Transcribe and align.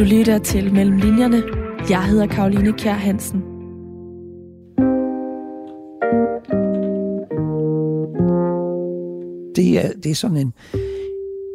Du 0.00 0.04
lytter 0.04 0.38
til 0.38 0.72
Mellem 0.72 0.96
Linjerne. 0.96 1.42
Jeg 1.90 2.04
hedder 2.04 2.26
Karoline 2.26 2.72
Kjær 2.72 2.92
Hansen. 2.92 3.38
Det 9.56 9.84
er, 9.84 9.88
det 10.02 10.10
er 10.10 10.14
sådan 10.14 10.36
en, 10.36 10.52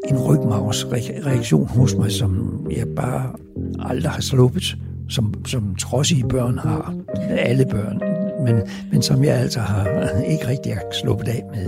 en 0.10 0.18
rygmavsreaktion 0.20 1.68
hos 1.68 1.96
mig, 1.96 2.12
som 2.12 2.62
jeg 2.72 2.88
bare 2.96 3.34
aldrig 3.80 4.12
har 4.12 4.22
sluppet, 4.22 4.78
som, 5.10 5.34
som 5.46 5.76
trodsige 5.76 6.28
børn 6.28 6.58
har. 6.58 6.96
Alle 7.30 7.66
børn. 7.72 8.02
Men, 8.46 8.62
men 8.92 9.02
som 9.02 9.24
jeg 9.24 9.36
altså 9.36 9.60
har 9.60 10.10
ikke 10.32 10.48
rigtig 10.48 10.74
har 10.74 10.84
sluppet 10.92 11.28
af 11.28 11.44
med. 11.54 11.66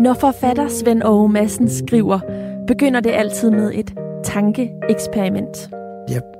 Når 0.00 0.14
forfatter 0.14 0.68
Svend 0.68 1.02
Aage 1.02 1.28
Madsen 1.28 1.70
skriver, 1.70 2.18
begynder 2.66 3.00
det 3.00 3.10
altid 3.10 3.50
med 3.50 3.72
et 3.74 3.94
tankeeksperiment. 4.24 5.79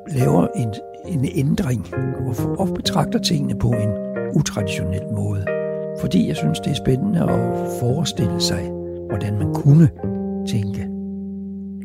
Laver 0.08 0.46
en, 0.56 0.68
en 1.08 1.26
ændring 1.34 1.86
og, 2.26 2.58
og 2.58 2.74
betragter 2.74 3.18
tingene 3.18 3.58
på 3.58 3.68
en 3.68 3.90
utraditionel 4.34 5.02
måde. 5.16 5.44
Fordi 6.00 6.28
jeg 6.28 6.36
synes, 6.36 6.60
det 6.60 6.70
er 6.70 6.74
spændende 6.74 7.22
at 7.22 7.70
forestille 7.80 8.40
sig, 8.40 8.70
hvordan 9.08 9.38
man 9.38 9.54
kunne 9.54 9.90
tænke. 10.48 10.88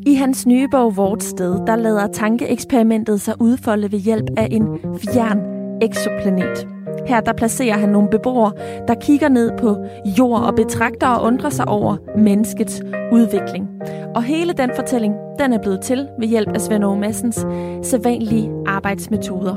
I 0.06 0.14
hans 0.14 0.46
nye 0.46 0.68
bog 0.70 0.96
Vort 0.96 1.22
Sted, 1.22 1.66
der 1.66 1.76
lader 1.76 2.06
tankeeksperimentet 2.06 3.20
sig 3.20 3.34
udfolde 3.40 3.92
ved 3.92 3.98
hjælp 3.98 4.30
af 4.36 4.48
en 4.50 4.78
fjern 4.98 5.40
eksoplanet. 5.82 6.75
Her 7.06 7.20
der 7.20 7.32
placerer 7.32 7.78
han 7.78 7.88
nogle 7.88 8.08
beboere, 8.10 8.52
der 8.88 8.94
kigger 8.94 9.28
ned 9.28 9.52
på 9.58 9.76
jord 10.18 10.42
og 10.42 10.54
betragter 10.54 11.06
og 11.06 11.26
undrer 11.26 11.50
sig 11.50 11.68
over 11.68 11.96
menneskets 12.16 12.82
udvikling. 13.12 13.68
Og 14.14 14.22
hele 14.22 14.52
den 14.52 14.70
fortælling, 14.76 15.14
den 15.38 15.52
er 15.52 15.58
blevet 15.58 15.80
til 15.80 16.08
ved 16.18 16.28
hjælp 16.28 16.48
af 16.48 16.60
Svend 16.60 16.84
Aage 16.84 16.98
Massens 16.98 17.46
sædvanlige 17.82 18.50
arbejdsmetoder. 18.66 19.54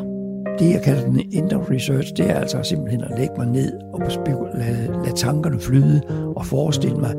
Det, 0.60 0.72
jeg 0.74 0.82
kalder 0.82 1.04
den 1.04 1.22
indre 1.32 1.58
research, 1.58 2.14
det 2.18 2.30
er 2.30 2.34
altså 2.34 2.64
simpelthen 2.64 3.04
at 3.04 3.20
lægge 3.20 3.34
mig 3.38 3.48
ned 3.48 3.72
og 3.94 4.02
lade, 4.54 5.02
lade 5.04 5.16
tankerne 5.16 5.60
flyde 5.60 6.02
og 6.36 6.46
forestille 6.46 6.98
mig, 6.98 7.14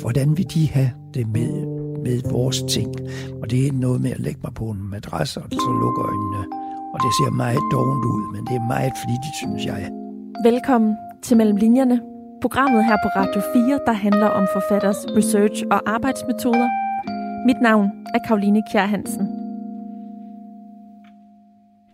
hvordan 0.00 0.36
vil 0.36 0.50
de 0.54 0.68
have 0.68 0.90
det 1.14 1.26
med, 1.28 1.66
med 2.02 2.30
vores 2.30 2.62
ting. 2.62 2.94
Og 3.42 3.50
det 3.50 3.66
er 3.66 3.72
noget 3.72 4.00
med 4.00 4.10
at 4.10 4.20
lægge 4.20 4.40
mig 4.42 4.54
på 4.54 4.64
en 4.64 4.90
madras 4.90 5.36
og 5.36 5.42
så 5.50 5.70
lukke 5.82 6.00
øjnene. 6.02 6.63
Og 6.94 7.00
det 7.00 7.12
ser 7.18 7.30
meget 7.30 7.62
dovent 7.72 8.04
ud, 8.04 8.32
men 8.32 8.46
det 8.46 8.54
er 8.56 8.66
meget 8.74 8.92
flittigt, 9.04 9.36
synes 9.42 9.64
jeg. 9.64 9.90
Velkommen 10.44 10.96
til 11.22 11.36
Mellem 11.36 11.56
Linjerne. 11.56 12.00
Programmet 12.42 12.84
her 12.84 12.96
på 13.04 13.08
Radio 13.16 13.40
4, 13.54 13.80
der 13.86 13.92
handler 13.92 14.26
om 14.26 14.46
forfatters 14.52 14.96
research 15.16 15.64
og 15.70 15.80
arbejdsmetoder. 15.86 16.68
Mit 17.46 17.60
navn 17.62 17.90
er 18.14 18.18
Karoline 18.26 18.62
Kjær 18.70 18.86
Hansen. 18.86 19.26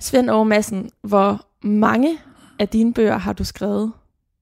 Svend 0.01 0.31
Aage 0.31 0.45
Madsen, 0.45 0.91
hvor 1.03 1.47
mange 1.63 2.19
af 2.59 2.69
dine 2.69 2.95
bøger 2.95 3.19
har 3.19 3.33
du 3.33 3.45
skrevet 3.45 3.93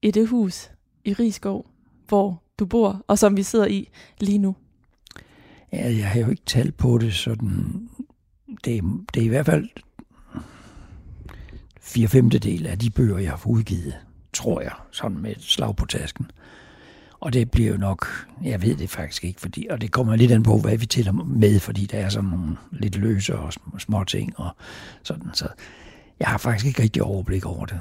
i 0.01 0.11
det 0.11 0.27
hus 0.27 0.71
i 1.05 1.13
Rigskov, 1.13 1.65
hvor 2.07 2.43
du 2.59 2.65
bor, 2.65 3.01
og 3.07 3.17
som 3.17 3.37
vi 3.37 3.43
sidder 3.43 3.67
i 3.67 3.89
lige 4.19 4.37
nu? 4.37 4.55
Ja, 5.73 5.95
jeg 5.97 6.07
har 6.07 6.19
jo 6.19 6.29
ikke 6.29 6.45
talt 6.45 6.77
på 6.77 6.97
det 6.97 7.13
sådan. 7.13 7.89
Det, 8.65 8.83
det 9.13 9.21
er 9.21 9.25
i 9.25 9.27
hvert 9.27 9.45
fald 9.45 9.69
fire 11.81 12.07
femtedel 12.07 12.67
af 12.67 12.79
de 12.79 12.89
bøger, 12.89 13.17
jeg 13.17 13.29
har 13.29 13.41
udgivet, 13.45 13.95
tror 14.33 14.61
jeg, 14.61 14.73
sådan 14.91 15.17
med 15.17 15.31
et 15.31 15.41
slag 15.41 15.75
på 15.75 15.85
tasken. 15.85 16.31
Og 17.19 17.33
det 17.33 17.51
bliver 17.51 17.71
jo 17.71 17.77
nok, 17.77 18.27
jeg 18.43 18.61
ved 18.61 18.75
det 18.75 18.89
faktisk 18.89 19.25
ikke, 19.25 19.41
fordi, 19.41 19.67
og 19.69 19.81
det 19.81 19.91
kommer 19.91 20.15
lidt 20.15 20.31
an 20.31 20.43
på, 20.43 20.57
hvad 20.57 20.77
vi 20.77 20.85
tæller 20.85 21.11
med, 21.11 21.59
fordi 21.59 21.85
der 21.85 21.97
er 21.97 22.09
sådan 22.09 22.29
nogle 22.29 22.57
lidt 22.71 22.95
løse 22.95 23.37
og 23.37 23.53
små 23.79 24.03
ting 24.03 24.39
og 24.39 24.49
sådan, 25.03 25.29
så 25.33 25.47
jeg 26.19 26.27
har 26.27 26.37
faktisk 26.37 26.65
ikke 26.65 26.81
rigtig 26.81 27.03
overblik 27.03 27.45
over 27.45 27.65
det. 27.65 27.79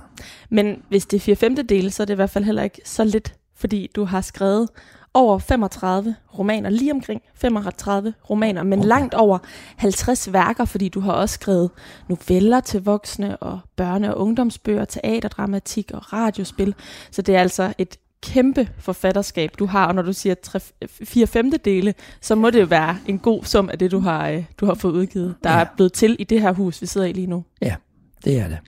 Men 0.51 0.83
hvis 0.89 1.07
det 1.07 1.17
er 1.17 1.21
fire 1.21 1.37
femtedel, 1.37 1.93
så 1.93 2.03
er 2.03 2.05
det 2.05 2.15
i 2.15 2.17
hvert 2.17 2.31
fald 2.31 2.45
heller 2.45 2.63
ikke 2.63 2.81
så 2.85 3.05
lidt, 3.05 3.35
fordi 3.55 3.91
du 3.97 4.05
har 4.05 4.21
skrevet 4.21 4.69
over 5.15 5.39
35 5.39 6.15
romaner, 6.39 6.71
lige 6.71 6.93
omkring 6.93 7.23
35 7.35 8.15
romaner, 8.31 8.63
men 8.63 8.79
okay. 8.79 8.89
langt 8.89 9.15
over 9.15 9.39
50 9.77 10.33
værker, 10.33 10.65
fordi 10.65 10.89
du 10.89 11.01
har 11.01 11.13
også 11.13 11.33
skrevet 11.33 11.71
noveller 12.09 12.61
til 12.61 12.85
voksne 12.85 13.37
og 13.37 13.61
børne- 13.81 14.09
og 14.11 14.19
ungdomsbøger, 14.19 14.85
teaterdramatik 14.85 15.91
og 15.95 16.13
radiospil. 16.13 16.75
Så 17.11 17.23
det 17.23 17.37
er 17.37 17.41
altså 17.41 17.73
et 17.79 17.97
kæmpe 18.23 18.69
forfatterskab, 18.79 19.51
du 19.59 19.67
har, 19.67 19.87
og 19.87 19.95
når 19.95 20.03
du 20.03 20.13
siger 20.13 20.35
4 21.05 21.27
femtedele, 21.27 21.95
så 22.21 22.35
må 22.35 22.51
det 22.51 22.61
jo 22.61 22.67
være 22.67 22.99
en 23.07 23.19
god 23.19 23.45
sum 23.45 23.71
af 23.71 23.79
det, 23.79 23.91
du 23.91 23.99
har, 23.99 24.29
øh, 24.29 24.45
du 24.61 24.67
har 24.67 24.75
fået 24.75 24.93
udgivet, 24.93 25.35
der 25.45 25.51
ja. 25.51 25.61
er 25.61 25.67
blevet 25.77 25.93
til 25.93 26.17
i 26.19 26.25
det 26.25 26.41
her 26.41 26.53
hus, 26.53 26.83
vi 26.83 26.87
sidder 26.87 27.07
i 27.07 27.13
lige 27.13 27.27
nu. 27.27 27.45
Ja, 27.63 27.75
det 28.25 28.39
er 28.41 28.49
det. 28.49 28.59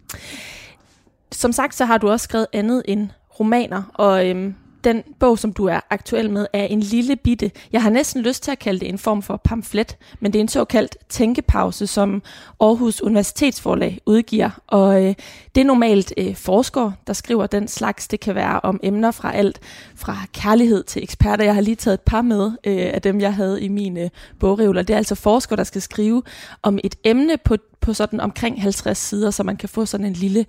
Som 1.32 1.52
sagt, 1.52 1.74
så 1.74 1.84
har 1.84 1.98
du 1.98 2.10
også 2.10 2.24
skrevet 2.24 2.46
andet 2.52 2.82
end 2.84 3.08
romaner, 3.40 3.82
og 3.94 4.28
øhm, 4.28 4.54
den 4.84 5.02
bog, 5.18 5.38
som 5.38 5.52
du 5.52 5.66
er 5.66 5.80
aktuel 5.90 6.30
med, 6.30 6.46
er 6.52 6.64
en 6.64 6.80
lille 6.80 7.16
bitte, 7.16 7.50
jeg 7.72 7.82
har 7.82 7.90
næsten 7.90 8.22
lyst 8.22 8.42
til 8.42 8.50
at 8.50 8.58
kalde 8.58 8.80
det 8.80 8.88
en 8.88 8.98
form 8.98 9.22
for 9.22 9.36
pamflet, 9.36 9.96
men 10.20 10.32
det 10.32 10.38
er 10.38 10.40
en 10.40 10.48
såkaldt 10.48 10.96
tænkepause, 11.08 11.86
som 11.86 12.22
Aarhus 12.60 13.00
Universitetsforlag 13.00 13.98
udgiver. 14.06 14.50
Og 14.66 15.04
øh, 15.04 15.14
det 15.54 15.60
er 15.60 15.64
normalt 15.64 16.12
øh, 16.16 16.34
forskere, 16.34 16.94
der 17.06 17.12
skriver 17.12 17.46
den 17.46 17.68
slags. 17.68 18.08
Det 18.08 18.20
kan 18.20 18.34
være 18.34 18.60
om 18.60 18.80
emner 18.82 19.10
fra 19.10 19.34
alt 19.34 19.60
fra 19.96 20.16
kærlighed 20.32 20.82
til 20.84 21.02
eksperter. 21.02 21.44
Jeg 21.44 21.54
har 21.54 21.60
lige 21.60 21.76
taget 21.76 21.94
et 21.94 22.00
par 22.00 22.22
med 22.22 22.52
øh, 22.66 22.90
af 22.94 23.02
dem, 23.02 23.20
jeg 23.20 23.34
havde 23.34 23.62
i 23.62 23.68
mine 23.68 24.00
øh, 24.00 24.10
bogrevler. 24.40 24.82
Det 24.82 24.94
er 24.94 24.98
altså 24.98 25.14
forskere, 25.14 25.56
der 25.56 25.64
skal 25.64 25.82
skrive 25.82 26.22
om 26.62 26.78
et 26.84 26.94
emne 27.04 27.36
på, 27.44 27.56
på 27.80 27.92
sådan 27.92 28.20
omkring 28.20 28.62
50 28.62 28.98
sider, 28.98 29.30
så 29.30 29.42
man 29.42 29.56
kan 29.56 29.68
få 29.68 29.86
sådan 29.86 30.06
en 30.06 30.12
lille 30.12 30.46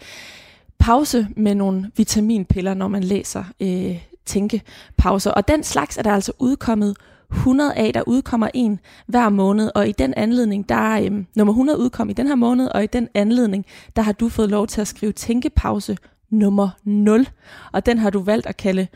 pause 0.79 1.27
med 1.35 1.55
nogle 1.55 1.91
vitaminpiller, 1.97 2.73
når 2.73 2.87
man 2.87 3.03
læser 3.03 3.43
øh, 3.59 3.97
tænkepauser. 4.25 5.31
Og 5.31 5.47
den 5.47 5.63
slags 5.63 5.97
er 5.97 6.01
der 6.01 6.11
altså 6.11 6.31
udkommet 6.39 6.97
100 7.31 7.73
af, 7.73 7.93
der 7.93 8.03
udkommer 8.07 8.49
en 8.53 8.79
hver 9.07 9.29
måned, 9.29 9.71
og 9.75 9.89
i 9.89 9.91
den 9.91 10.13
anledning, 10.17 10.69
der 10.69 10.75
er 10.75 11.05
øhm, 11.05 11.27
nummer 11.35 11.53
100 11.53 11.79
udkom 11.79 12.09
i 12.09 12.13
den 12.13 12.27
her 12.27 12.35
måned, 12.35 12.67
og 12.67 12.83
i 12.83 12.87
den 12.87 13.07
anledning, 13.13 13.65
der 13.95 14.01
har 14.01 14.11
du 14.11 14.29
fået 14.29 14.49
lov 14.49 14.67
til 14.67 14.81
at 14.81 14.87
skrive 14.87 15.11
tænkepause 15.11 15.97
nummer 16.29 16.69
0, 16.83 17.27
og 17.71 17.85
den 17.85 17.97
har 17.97 18.09
du 18.09 18.19
valgt 18.19 18.47
at 18.47 18.57
kalde 18.57 18.87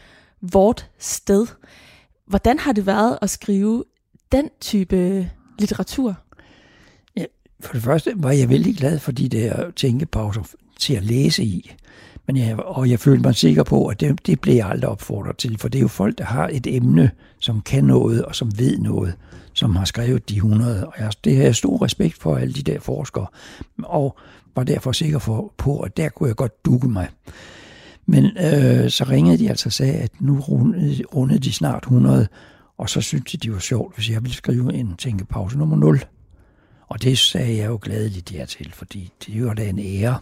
Vort 0.41 0.89
Sted. 0.99 1.47
Hvordan 2.27 2.59
har 2.59 2.71
det 2.71 2.85
været 2.85 3.17
at 3.21 3.29
skrive 3.29 3.83
den 4.31 4.49
type 4.61 4.95
øh, 4.95 5.27
litteratur? 5.59 6.15
Ja, 7.17 7.23
for 7.59 7.73
det 7.73 7.81
første 7.81 8.13
var 8.15 8.31
jeg 8.31 8.49
vældig 8.49 8.75
glad 8.75 8.99
for 8.99 9.11
de 9.11 9.29
der 9.29 9.71
tænkepauser 9.71 10.43
til 10.79 10.93
at 10.93 11.03
læse 11.03 11.43
i. 11.43 11.71
Men 12.27 12.37
jeg, 12.37 12.59
og 12.59 12.89
jeg 12.89 12.99
følte 12.99 13.23
mig 13.23 13.35
sikker 13.35 13.63
på, 13.63 13.87
at 13.87 13.99
det, 13.99 14.27
det 14.27 14.39
blev 14.39 14.55
jeg 14.55 14.69
aldrig 14.69 14.89
opfordret 14.89 15.37
til, 15.37 15.57
for 15.57 15.67
det 15.67 15.79
er 15.79 15.81
jo 15.81 15.87
folk, 15.87 16.17
der 16.17 16.23
har 16.23 16.49
et 16.53 16.67
emne, 16.67 17.11
som 17.39 17.61
kan 17.61 17.83
noget 17.83 18.25
og 18.25 18.35
som 18.35 18.57
ved 18.57 18.77
noget, 18.77 19.13
som 19.53 19.75
har 19.75 19.85
skrevet 19.85 20.29
de 20.29 20.35
100. 20.35 20.87
Og 20.87 20.93
jeg, 20.99 21.11
det 21.23 21.35
har 21.35 21.43
jeg 21.43 21.55
stor 21.55 21.83
respekt 21.83 22.17
for 22.17 22.35
alle 22.35 22.53
de 22.53 22.61
der 22.61 22.79
forskere, 22.79 23.27
og 23.83 24.17
var 24.55 24.63
derfor 24.63 24.91
sikker 24.91 25.19
for, 25.19 25.53
på, 25.57 25.79
at 25.79 25.97
der 25.97 26.09
kunne 26.09 26.27
jeg 26.27 26.35
godt 26.35 26.65
dukke 26.65 26.87
mig. 26.87 27.07
Men 28.05 28.25
øh, 28.25 28.89
så 28.89 29.05
ringede 29.09 29.37
de 29.37 29.49
altså 29.49 29.69
og 29.69 29.73
sagde, 29.73 29.93
at 29.93 30.11
nu 30.19 30.39
rundede, 30.39 31.03
rundede 31.03 31.39
de 31.39 31.53
snart 31.53 31.83
100, 31.83 32.27
og 32.77 32.89
så 32.89 33.01
syntes 33.01 33.31
de, 33.31 33.37
det 33.37 33.53
var 33.53 33.59
sjovt, 33.59 33.95
hvis 33.95 34.09
jeg 34.09 34.21
ville 34.23 34.35
skrive 34.35 34.73
en 34.73 34.95
tænkepause 34.97 35.57
nummer 35.57 35.77
0. 35.77 36.05
Og 36.87 37.03
det 37.03 37.17
sagde 37.17 37.57
jeg 37.57 37.67
jo 37.67 37.79
gladeligt 37.81 38.33
ja 38.33 38.45
til, 38.45 38.71
fordi 38.73 39.11
det 39.25 39.45
var 39.45 39.53
da 39.53 39.69
en 39.69 39.79
ære 39.79 40.17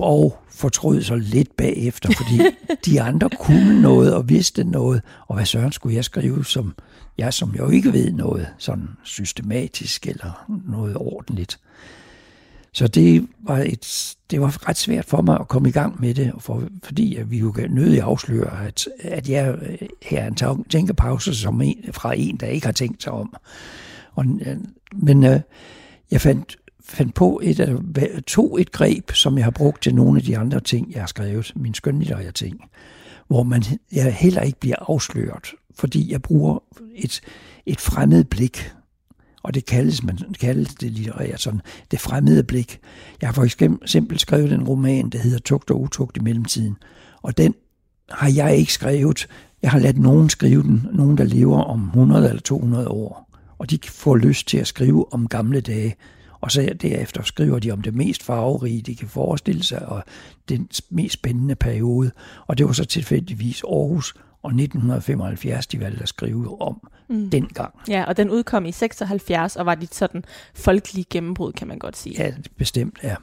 og 0.00 0.38
fortrød 0.50 1.02
så 1.02 1.14
lidt 1.16 1.56
bagefter, 1.56 2.10
fordi 2.16 2.40
de 2.86 3.00
andre 3.00 3.30
kunne 3.40 3.82
noget 3.82 4.14
og 4.14 4.28
vidste 4.28 4.64
noget, 4.64 5.02
og 5.26 5.34
hvad 5.34 5.46
søren 5.46 5.72
skulle 5.72 5.96
jeg 5.96 6.04
skrive, 6.04 6.44
som 6.44 6.74
jeg 7.18 7.34
som 7.34 7.54
jo 7.58 7.70
ikke 7.70 7.92
ved 7.92 8.12
noget 8.12 8.48
sådan 8.58 8.88
systematisk 9.04 10.06
eller 10.06 10.44
noget 10.66 10.96
ordentligt. 10.96 11.58
Så 12.72 12.88
det 12.88 13.28
var, 13.40 13.58
et, 13.58 14.16
det 14.30 14.40
var 14.40 14.68
ret 14.68 14.76
svært 14.76 15.04
for 15.04 15.22
mig 15.22 15.40
at 15.40 15.48
komme 15.48 15.68
i 15.68 15.72
gang 15.72 16.00
med 16.00 16.14
det, 16.14 16.32
for, 16.38 16.62
fordi 16.82 17.16
at 17.16 17.30
vi 17.30 17.38
jo 17.38 17.54
nødig 17.70 18.00
afsløre, 18.00 18.66
at, 18.66 18.88
at 19.00 19.28
jeg 19.28 19.58
her 20.02 20.22
er 20.22 20.26
en 20.28 20.64
tænkepause 20.64 21.34
som 21.34 21.62
en, 21.62 21.84
fra 21.92 22.14
en, 22.16 22.36
der 22.36 22.46
ikke 22.46 22.66
har 22.66 22.72
tænkt 22.72 23.02
sig 23.02 23.12
om. 23.12 23.34
Og, 24.14 24.24
men 24.92 25.24
øh, 25.24 25.40
jeg 26.10 26.20
fandt 26.20 26.56
fandt 26.88 27.14
på 27.14 27.40
et, 27.44 28.22
to 28.26 28.56
et 28.56 28.72
greb, 28.72 29.10
som 29.12 29.36
jeg 29.36 29.44
har 29.44 29.50
brugt 29.50 29.82
til 29.82 29.94
nogle 29.94 30.18
af 30.18 30.24
de 30.24 30.38
andre 30.38 30.60
ting, 30.60 30.92
jeg 30.92 31.02
har 31.02 31.06
skrevet, 31.06 31.52
min 31.56 31.74
skønlitterære 31.74 32.32
ting, 32.32 32.60
hvor 33.28 33.42
man 33.42 33.64
jeg 33.92 34.14
heller 34.14 34.42
ikke 34.42 34.60
bliver 34.60 34.76
afsløret, 34.78 35.46
fordi 35.74 36.12
jeg 36.12 36.22
bruger 36.22 36.58
et, 36.94 37.20
et 37.66 37.80
fremmed 37.80 38.24
blik, 38.24 38.72
og 39.42 39.54
det 39.54 39.66
kaldes, 39.66 40.02
man 40.02 40.18
kaldes 40.40 40.74
det 40.74 40.92
litterære 40.92 41.38
sådan, 41.38 41.60
det 41.90 42.00
fremmede 42.00 42.44
blik. 42.44 42.80
Jeg 43.20 43.28
har 43.28 43.34
for 43.34 43.44
eksempel 43.44 44.18
skrevet 44.18 44.52
en 44.52 44.64
roman, 44.64 45.10
der 45.10 45.18
hedder 45.18 45.38
Tugt 45.38 45.70
og 45.70 45.80
Utugt 45.80 46.16
i 46.16 46.20
mellemtiden, 46.20 46.76
og 47.22 47.38
den 47.38 47.54
har 48.10 48.30
jeg 48.30 48.56
ikke 48.56 48.72
skrevet. 48.72 49.28
Jeg 49.62 49.70
har 49.70 49.78
ladt 49.78 49.98
nogen 49.98 50.28
skrive 50.28 50.62
den, 50.62 50.86
nogen 50.92 51.18
der 51.18 51.24
lever 51.24 51.62
om 51.62 51.84
100 51.84 52.28
eller 52.28 52.42
200 52.42 52.88
år, 52.88 53.30
og 53.58 53.70
de 53.70 53.78
får 53.84 54.16
lyst 54.16 54.48
til 54.48 54.58
at 54.58 54.66
skrive 54.66 55.12
om 55.12 55.28
gamle 55.28 55.60
dage, 55.60 55.96
og 56.40 56.50
så 56.50 56.74
derefter 56.82 57.22
skriver 57.22 57.58
de 57.58 57.70
om 57.70 57.82
det 57.82 57.94
mest 57.94 58.22
farverige, 58.22 58.82
de 58.82 58.94
kan 58.94 59.08
forestille 59.08 59.62
sig, 59.62 59.86
og 59.86 60.04
den 60.48 60.68
mest 60.90 61.14
spændende 61.14 61.54
periode. 61.54 62.10
Og 62.46 62.58
det 62.58 62.66
var 62.66 62.72
så 62.72 62.84
tilfældigvis 62.84 63.62
Aarhus 63.62 64.14
og 64.42 64.50
1975, 64.50 65.66
de 65.66 65.80
valgte 65.80 66.02
at 66.02 66.08
skrive 66.08 66.60
om 66.62 66.88
mm. 67.08 67.30
dengang. 67.30 67.74
Ja, 67.88 68.04
og 68.04 68.16
den 68.16 68.30
udkom 68.30 68.66
i 68.66 68.72
76, 68.72 69.56
og 69.56 69.66
var 69.66 69.74
dit 69.74 69.94
sådan 69.94 70.24
folkelige 70.54 71.06
gennembrud, 71.10 71.52
kan 71.52 71.68
man 71.68 71.78
godt 71.78 71.96
sige. 71.96 72.24
Ja, 72.24 72.32
bestemt, 72.56 72.98
ja. 73.02 73.14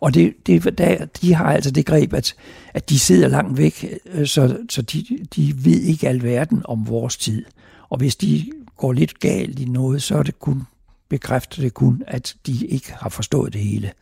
Og 0.00 0.14
det, 0.14 0.34
det, 0.46 0.78
der, 0.78 1.04
de 1.04 1.34
har 1.34 1.52
altså 1.52 1.70
det 1.70 1.86
greb, 1.86 2.14
at, 2.14 2.34
at 2.74 2.90
de 2.90 2.98
sidder 2.98 3.28
langt 3.28 3.58
væk, 3.58 3.84
øh, 4.06 4.26
så, 4.26 4.58
så 4.70 4.82
de, 4.82 5.04
de 5.36 5.64
ved 5.64 5.80
ikke 5.80 6.08
alverden 6.08 6.62
om 6.64 6.88
vores 6.88 7.16
tid. 7.16 7.44
Og 7.88 7.98
hvis 7.98 8.16
de 8.16 8.50
går 8.76 8.92
lidt 8.92 9.20
galt 9.20 9.58
i 9.58 9.64
noget, 9.64 10.02
så 10.02 10.18
er 10.18 10.22
det 10.22 10.38
kun, 10.38 10.62
bekræfter 11.08 11.62
det 11.62 11.74
kun, 11.74 12.02
at 12.06 12.36
de 12.46 12.66
ikke 12.66 12.92
har 12.92 13.08
forstået 13.08 13.52
det 13.52 13.60
hele. 13.60 13.92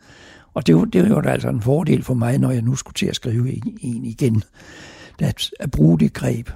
Og 0.53 0.67
det, 0.67 0.93
det 0.93 1.09
var 1.09 1.21
da 1.21 1.29
altså 1.29 1.49
en 1.49 1.61
fordel 1.61 2.03
for 2.03 2.13
mig, 2.13 2.37
når 2.37 2.51
jeg 2.51 2.61
nu 2.61 2.75
skulle 2.75 2.95
til 2.95 3.05
at 3.05 3.15
skrive 3.15 3.53
en 3.81 4.05
igen, 4.05 4.43
at, 5.19 5.49
at 5.59 5.71
bruge 5.71 5.99
det 5.99 6.13
greb. 6.13 6.49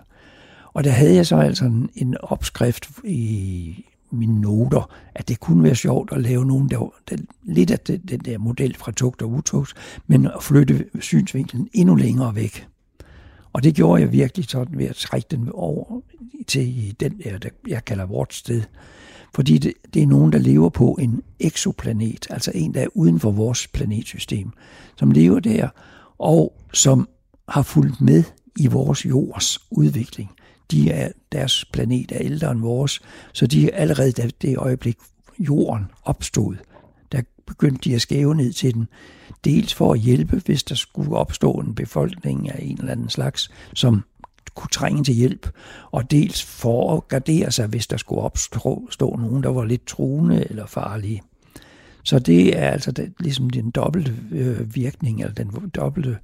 Og 0.74 0.84
der 0.84 0.92
havde 0.92 1.16
jeg 1.16 1.28
så 1.28 1.38
altså 1.38 1.66
en, 1.66 1.90
en 1.96 2.18
opskrift 2.22 2.90
i 3.04 3.86
mine 4.12 4.42
noter, 4.42 4.90
at 5.16 5.28
det 5.30 5.40
kunne 5.40 5.64
være 5.64 5.76
sjovt 5.76 6.12
at 6.14 6.22
lave 6.22 6.46
nogen, 6.46 6.70
der 6.70 6.78
var 6.78 6.92
lidt 7.44 7.72
af 7.72 7.80
den, 7.80 8.00
den 8.00 8.20
der 8.20 8.38
model 8.38 8.76
fra 8.76 8.92
tugt 8.92 9.22
og 9.22 9.30
utugt, 9.30 9.74
men 10.08 10.26
at 10.26 10.44
flytte 10.44 10.86
synsvinklen 11.00 11.70
endnu 11.74 11.96
længere 11.96 12.36
væk. 12.36 12.68
Og 13.54 13.64
det 13.64 13.76
gjorde 13.76 14.02
jeg 14.02 14.12
virkelig 14.12 14.46
sådan 14.50 14.78
ved 14.78 14.86
at 14.86 14.96
trække 14.96 15.28
den 15.32 15.50
over 15.54 16.02
til 16.48 16.96
den 17.00 17.22
der, 17.24 17.38
der 17.38 17.50
jeg 17.68 17.86
kalder 17.86 18.06
vort 18.06 18.34
sted. 18.34 18.62
Fordi 19.34 19.58
det, 19.58 19.74
det 19.94 20.04
er 20.04 20.08
nogen, 20.08 20.32
der 20.32 20.40
lever 20.40 20.70
på 20.70 20.98
en 21.02 21.22
exoplanet, 21.40 22.28
altså 22.30 22.52
en, 22.56 22.74
der 22.74 22.82
er 22.82 22.88
uden 22.94 23.20
for 23.20 23.32
vores 23.32 23.68
planetsystem, 23.68 24.52
som 24.96 25.12
lever 25.12 25.40
der, 25.40 25.70
og 26.18 26.54
som 26.74 27.10
har 27.50 27.62
fulgt 27.62 28.02
med 28.02 28.24
i 28.60 28.68
vores 28.68 29.06
jords 29.06 29.60
udvikling 29.72 30.30
de 30.72 30.92
er, 30.92 31.12
deres 31.32 31.66
planet 31.66 32.12
er 32.12 32.18
ældre 32.20 32.52
end 32.52 32.60
vores, 32.60 33.02
så 33.34 33.48
de 33.48 33.72
er 33.72 33.78
allerede 33.78 34.12
da 34.12 34.30
det 34.42 34.58
øjeblik, 34.58 34.98
jorden 35.40 35.86
opstod, 36.04 36.56
der 37.12 37.22
begyndte 37.48 37.90
de 37.90 37.96
at 37.96 38.02
skæve 38.02 38.36
ned 38.36 38.54
til 38.54 38.74
den. 38.74 38.88
Dels 39.46 39.74
for 39.74 39.94
at 39.94 40.00
hjælpe, 40.00 40.42
hvis 40.46 40.64
der 40.64 40.76
skulle 40.76 41.16
opstå 41.16 41.52
en 41.54 41.76
befolkning 41.76 42.50
af 42.50 42.60
en 42.62 42.78
eller 42.80 42.92
anden 42.92 43.10
slags, 43.10 43.52
som 43.74 44.04
kunne 44.56 44.70
trænge 44.72 45.04
til 45.04 45.14
hjælp, 45.14 45.50
og 45.92 46.12
dels 46.12 46.44
for 46.44 46.96
at 46.96 47.08
gardere 47.08 47.52
sig, 47.52 47.68
hvis 47.68 47.88
der 47.88 47.98
skulle 47.98 48.22
opstå 48.22 49.16
nogen, 49.20 49.44
der 49.44 49.50
var 49.50 49.64
lidt 49.64 49.88
truende 49.88 50.48
eller 50.50 50.66
farlige. 50.66 51.22
Så 52.04 52.20
det 52.20 52.58
er 52.58 52.70
altså 52.70 52.92
det, 52.92 53.14
ligesom 53.20 53.50
den 53.50 53.72
dobbelte 53.72 54.16
øh, 54.32 54.76
virkning, 54.76 55.22
eller 55.22 55.34
den 55.34 55.70
dobbelte 55.76 56.18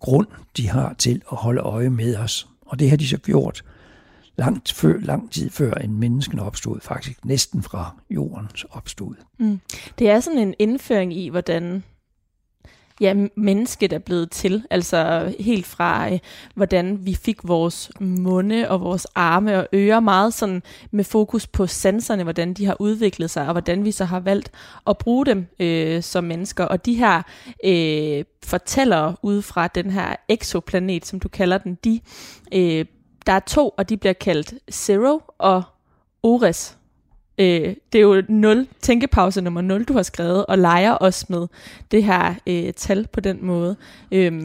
grund, 0.00 0.26
de 0.56 0.68
har 0.68 0.94
til 0.98 1.22
at 1.32 1.38
holde 1.38 1.60
øje 1.60 1.90
med 1.90 2.16
os. 2.16 2.48
Og 2.66 2.78
det 2.78 2.90
har 2.90 2.96
de 2.96 3.08
så 3.08 3.18
gjort 3.18 3.64
langt 4.38 4.72
før, 4.72 4.98
lang 4.98 5.32
tid 5.32 5.50
før 5.50 5.72
en 5.72 6.00
mennesken 6.00 6.38
opstod, 6.38 6.80
faktisk 6.80 7.24
næsten 7.24 7.62
fra 7.62 7.96
jordens 8.10 8.66
opstod. 8.70 9.14
Mm. 9.38 9.60
Det 9.98 10.10
er 10.10 10.20
sådan 10.20 10.38
en 10.38 10.54
indføring 10.58 11.16
i, 11.16 11.28
hvordan 11.28 11.82
ja, 13.00 13.14
mennesket 13.36 13.92
er 13.92 13.98
blevet 13.98 14.30
til. 14.30 14.66
Altså 14.70 15.32
helt 15.40 15.66
fra, 15.66 16.12
øh, 16.12 16.18
hvordan 16.54 17.06
vi 17.06 17.14
fik 17.14 17.48
vores 17.48 17.90
munde 18.00 18.70
og 18.70 18.80
vores 18.80 19.06
arme 19.14 19.58
og 19.58 19.68
ører 19.74 20.00
meget 20.00 20.34
sådan 20.34 20.62
med 20.90 21.04
fokus 21.04 21.46
på 21.46 21.66
sanserne, 21.66 22.22
hvordan 22.22 22.54
de 22.54 22.66
har 22.66 22.76
udviklet 22.80 23.30
sig, 23.30 23.46
og 23.46 23.52
hvordan 23.52 23.84
vi 23.84 23.90
så 23.90 24.04
har 24.04 24.20
valgt 24.20 24.50
at 24.86 24.98
bruge 24.98 25.26
dem 25.26 25.46
øh, 25.60 26.02
som 26.02 26.24
mennesker. 26.24 26.64
Og 26.64 26.86
de 26.86 26.94
her 26.94 27.22
øh, 27.64 28.24
fortællere 28.44 29.16
ude 29.22 29.42
fra 29.42 29.66
den 29.66 29.90
her 29.90 30.16
exoplanet, 30.28 31.06
som 31.06 31.20
du 31.20 31.28
kalder 31.28 31.58
den, 31.58 31.78
de 31.84 32.00
øh, 32.54 32.84
der 33.26 33.32
er 33.32 33.40
to, 33.40 33.74
og 33.76 33.88
de 33.88 33.96
bliver 33.96 34.12
kaldt 34.12 34.54
Zero 34.72 35.20
og 35.38 35.62
Ores. 36.22 36.78
Øh, 37.38 37.74
det 37.92 37.98
er 37.98 38.02
jo 38.02 38.22
0, 38.28 38.68
tænkepause 38.82 39.40
nummer 39.40 39.60
0, 39.60 39.84
du 39.84 39.92
har 39.92 40.02
skrevet, 40.02 40.46
og 40.46 40.58
leger 40.58 40.96
os 41.00 41.30
med 41.30 41.46
det 41.90 42.04
her 42.04 42.34
øh, 42.46 42.72
tal 42.72 43.06
på 43.06 43.20
den 43.20 43.44
måde. 43.46 43.76
Øh, 44.12 44.42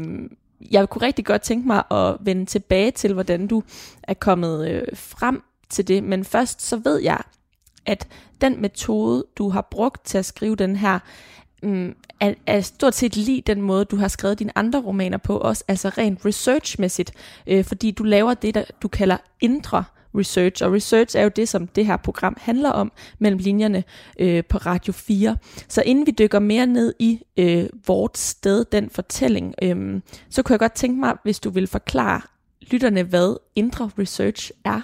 jeg 0.72 0.90
kunne 0.90 1.06
rigtig 1.06 1.26
godt 1.26 1.42
tænke 1.42 1.68
mig 1.68 1.84
at 1.92 2.18
vende 2.20 2.46
tilbage 2.46 2.92
til, 2.92 3.14
hvordan 3.14 3.48
du 3.48 3.64
er 4.04 4.14
kommet 4.14 4.70
øh, 4.70 4.84
frem 4.94 5.44
til 5.70 5.88
det, 5.88 6.04
men 6.04 6.26
først 6.26 6.62
så 6.62 6.78
ved 6.78 7.00
jeg, 7.00 7.22
at 7.86 8.08
den 8.42 8.62
metode, 8.62 9.26
du 9.38 9.50
har 9.50 9.68
brugt 9.72 10.06
til 10.06 10.18
at 10.18 10.26
skrive 10.26 10.56
den 10.56 10.76
her, 10.76 11.00
mm, 11.64 11.96
er, 12.20 12.34
er 12.48 12.62
stort 12.62 12.96
set 12.96 13.16
lige 13.16 13.42
den 13.42 13.62
måde, 13.62 13.86
du 13.86 13.96
har 13.96 14.08
skrevet 14.08 14.40
dine 14.40 14.58
andre 14.58 14.82
romaner 14.82 15.18
på, 15.18 15.38
også 15.38 15.64
altså 15.68 15.90
rent 15.90 16.26
researchmæssigt, 16.26 17.14
øh, 17.48 17.66
fordi 17.66 17.92
du 17.92 18.04
laver 18.04 18.34
det, 18.34 18.56
der 18.56 18.64
du 18.82 18.88
kalder 18.88 19.18
indre 19.42 19.84
research, 20.16 20.64
og 20.66 20.74
research 20.74 21.18
er 21.18 21.24
jo 21.24 21.30
det, 21.36 21.50
som 21.50 21.68
det 21.68 21.86
her 21.86 21.98
program 21.98 22.38
handler 22.42 22.70
om 22.70 22.92
mellem 23.20 23.40
linjerne 23.40 23.84
øh, 24.20 24.44
på 24.50 24.58
Radio 24.58 24.94
4. 24.94 25.38
Så 25.68 25.82
inden 25.86 26.06
vi 26.06 26.12
dykker 26.12 26.40
mere 26.40 26.66
ned 26.66 26.94
i 27.00 27.22
øh, 27.38 27.66
vort 27.88 28.18
sted, 28.18 28.66
den 28.72 28.90
fortælling, 28.90 29.56
øh, 29.62 30.02
så 30.30 30.44
kunne 30.44 30.54
jeg 30.54 30.60
godt 30.60 30.74
tænke 30.74 31.00
mig, 31.00 31.14
hvis 31.24 31.40
du 31.40 31.50
vil 31.50 31.68
forklare 31.68 32.22
lytterne, 32.62 33.04
hvad 33.04 33.36
indre 33.56 33.90
research 34.00 34.52
er. 34.66 34.82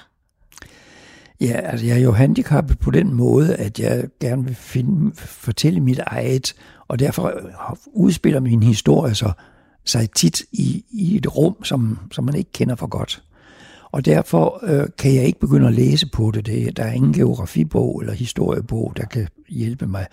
Ja, 1.41 1.59
altså 1.63 1.85
jeg 1.85 1.97
er 1.97 2.01
jo 2.01 2.12
handicappet 2.12 2.80
på 2.80 2.91
den 2.91 3.13
måde, 3.13 3.56
at 3.56 3.80
jeg 3.80 4.07
gerne 4.19 4.45
vil 4.45 4.56
finde, 4.56 5.15
fortælle 5.15 5.80
mit 5.80 6.00
eget, 6.00 6.56
og 6.88 7.00
derfor 7.00 7.27
øh, 7.27 7.77
udspiller 7.94 8.39
min 8.39 8.63
historie 8.63 9.15
så, 9.15 9.31
sig 9.85 10.12
tit 10.12 10.41
i, 10.51 10.85
i 10.89 11.15
et 11.15 11.38
rum, 11.38 11.63
som, 11.63 12.00
som 12.12 12.23
man 12.23 12.35
ikke 12.35 12.51
kender 12.51 12.75
for 12.75 12.88
godt. 12.88 13.23
Og 13.97 14.05
derfor 14.05 14.59
øh, 14.63 14.88
kan 14.97 15.15
jeg 15.15 15.25
ikke 15.25 15.39
begynde 15.39 15.67
at 15.67 15.73
læse 15.73 16.07
på 16.09 16.31
det. 16.31 16.45
det. 16.45 16.77
Der 16.77 16.83
er 16.83 16.91
ingen 16.91 17.13
geografibog 17.13 18.01
eller 18.01 18.13
historiebog, 18.13 18.94
der 18.97 19.05
kan 19.05 19.27
hjælpe 19.49 19.88
mig. 19.88 20.07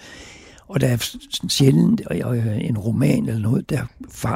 Og 0.67 0.81
der 0.81 0.89
er 0.89 1.17
sjældent 1.49 2.03
øh, 2.11 2.65
en 2.65 2.79
roman 2.79 3.27
eller 3.27 3.41
noget, 3.41 3.71
der 3.71 3.81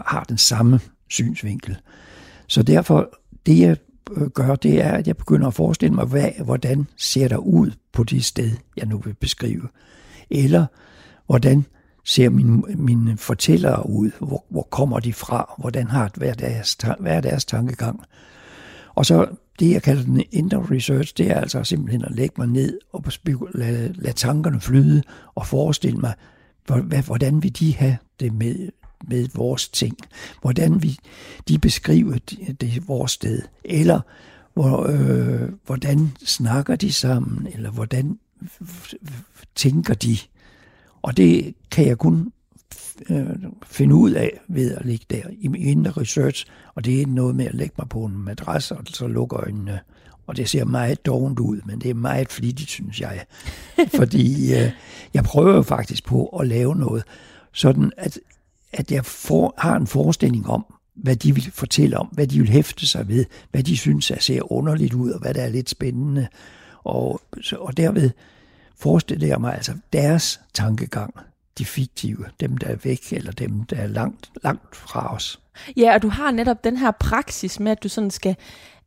har 0.07 0.25
den 0.29 0.39
samme 0.39 0.81
synsvinkel. 1.11 1.77
Så 2.47 2.63
derfor, 2.63 3.11
det 3.47 3.59
jeg 3.59 3.77
øh, 4.17 4.27
gør, 4.27 4.55
det 4.55 4.81
er, 4.81 4.93
at 4.93 5.07
jeg 5.07 5.17
begynder 5.17 5.47
at 5.47 5.55
forestille 5.55 5.95
mig, 5.95 6.07
hvad, 6.07 6.31
hvordan 6.45 6.87
ser 6.97 7.29
der 7.29 7.37
ud 7.37 7.71
på 7.93 8.05
det 8.05 8.25
sted, 8.25 8.51
jeg 8.77 8.87
nu 8.87 8.99
vil 8.99 9.15
beskrive. 9.15 9.69
Eller 10.31 10.67
hvordan 11.27 11.65
ser 12.05 12.31
mine, 12.31 12.63
mine 12.77 13.17
fortællere 13.17 13.89
ud? 13.89 14.11
Hvor, 14.19 14.45
hvor 14.49 14.69
kommer 14.71 15.01
de 15.01 15.13
fra? 15.13 15.55
Hvordan 15.59 15.87
har 15.87 16.11
hvad 16.15 16.29
er 16.29 16.35
deres, 16.35 16.79
hvad 17.01 17.17
er 17.17 17.21
deres 17.21 17.45
tankegang? 17.45 18.01
Og 18.99 19.07
så 19.07 19.27
det, 19.59 19.71
jeg 19.71 19.83
kalder 19.83 20.03
den 20.03 20.25
indre 20.33 20.67
research, 20.71 21.15
det 21.17 21.31
er 21.31 21.41
altså 21.41 21.65
simpelthen 21.65 22.05
at 22.05 22.15
lægge 22.15 22.35
mig 22.39 22.47
ned 22.47 22.79
og 22.93 23.05
lade, 23.55 23.93
lade 23.93 24.17
tankerne 24.17 24.61
flyde 24.61 25.03
og 25.35 25.47
forestille 25.47 25.99
mig, 25.99 26.15
hvordan 27.07 27.43
vil 27.43 27.59
de 27.59 27.75
have 27.75 27.97
det 28.21 28.35
med 28.35 28.69
med 29.09 29.29
vores 29.35 29.69
ting. 29.69 29.97
Hvordan 30.41 30.83
vi, 30.83 30.99
de 31.49 31.59
beskriver 31.59 32.19
det, 32.31 32.61
det 32.61 32.89
vores 32.89 33.13
sted. 33.13 33.43
Eller 33.65 34.01
hvor, 34.55 34.87
øh, 34.89 35.49
hvordan 35.67 36.13
snakker 36.25 36.77
de 36.77 36.93
sammen, 36.93 37.47
eller 37.55 37.71
hvordan 37.71 38.19
tænker 39.55 39.95
de. 39.95 40.17
Og 41.03 41.17
det 41.17 41.55
kan 41.71 41.87
jeg 41.87 41.99
kun 41.99 42.33
øh, 43.11 43.27
finde 43.67 43.95
ud 43.95 44.11
af 44.11 44.41
ved 44.49 44.75
at 44.75 44.87
ligge 44.87 45.07
der 45.11 45.23
i 45.41 45.49
min 45.49 45.63
indre 45.63 45.91
research, 45.91 46.47
og 46.75 46.85
det 46.85 47.03
er 47.03 47.07
noget 47.07 47.37
med 47.37 47.47
at 47.47 47.55
lægge 47.55 47.75
mig 47.79 47.89
på 47.89 48.05
en 48.05 48.19
madras, 48.19 48.71
og 48.71 48.83
så 48.87 49.07
lukke 49.07 49.37
øjnene. 49.37 49.81
Og 50.27 50.37
det 50.37 50.49
ser 50.49 50.65
meget 50.65 51.07
dovent 51.07 51.39
ud, 51.39 51.61
men 51.65 51.81
det 51.81 51.91
er 51.91 51.95
meget 51.95 52.29
flittigt, 52.29 52.71
synes 52.71 53.01
jeg. 53.01 53.25
Fordi 53.99 54.55
øh, 54.55 54.71
jeg 55.15 55.25
prøver 55.25 55.63
faktisk 55.63 56.05
på 56.05 56.27
at 56.27 56.47
lave 56.47 56.77
noget, 56.77 57.03
sådan 57.53 57.93
at 57.97 58.19
at 58.73 58.93
jeg 58.93 59.05
for, 59.05 59.55
har 59.59 59.77
en 59.77 59.87
forestilling 59.87 60.49
om, 60.51 60.75
hvad 60.95 61.17
de 61.17 61.35
vil 61.35 61.51
fortælle 61.53 61.99
om, 61.99 62.07
hvad 62.07 62.27
de 62.27 62.39
vil 62.39 62.49
hæfte 62.49 62.87
sig 62.87 63.09
ved, 63.09 63.25
hvad 63.51 63.63
de 63.63 63.77
synes 63.77 64.11
er 64.11 64.21
ser 64.21 64.53
underligt 64.53 64.95
ud, 64.95 65.11
og 65.11 65.21
hvad 65.21 65.35
der 65.35 65.43
er 65.43 65.49
lidt 65.49 65.71
spændende. 65.71 66.29
Og, 66.85 67.21
og 67.53 67.77
derved 67.77 68.11
forestiller 68.77 69.27
jeg 69.27 69.41
mig 69.41 69.55
altså 69.55 69.73
deres 69.93 70.41
tankegang, 70.55 71.15
de 71.59 71.65
fiktive, 71.65 72.25
dem 72.41 72.57
der 72.57 72.67
er 72.67 72.77
væk, 72.85 73.13
eller 73.13 73.33
dem 73.33 73.65
der 73.65 73.77
er 73.77 73.87
langt, 73.87 74.31
langt 74.45 74.77
fra 74.77 75.15
os. 75.15 75.41
Ja, 75.77 75.95
og 75.95 76.03
du 76.03 76.09
har 76.09 76.31
netop 76.31 76.65
den 76.65 76.77
her 76.77 76.91
praksis 76.91 77.61
med, 77.61 77.73
at 77.73 77.83
du 77.83 77.89
sådan 77.89 78.11
skal 78.11 78.37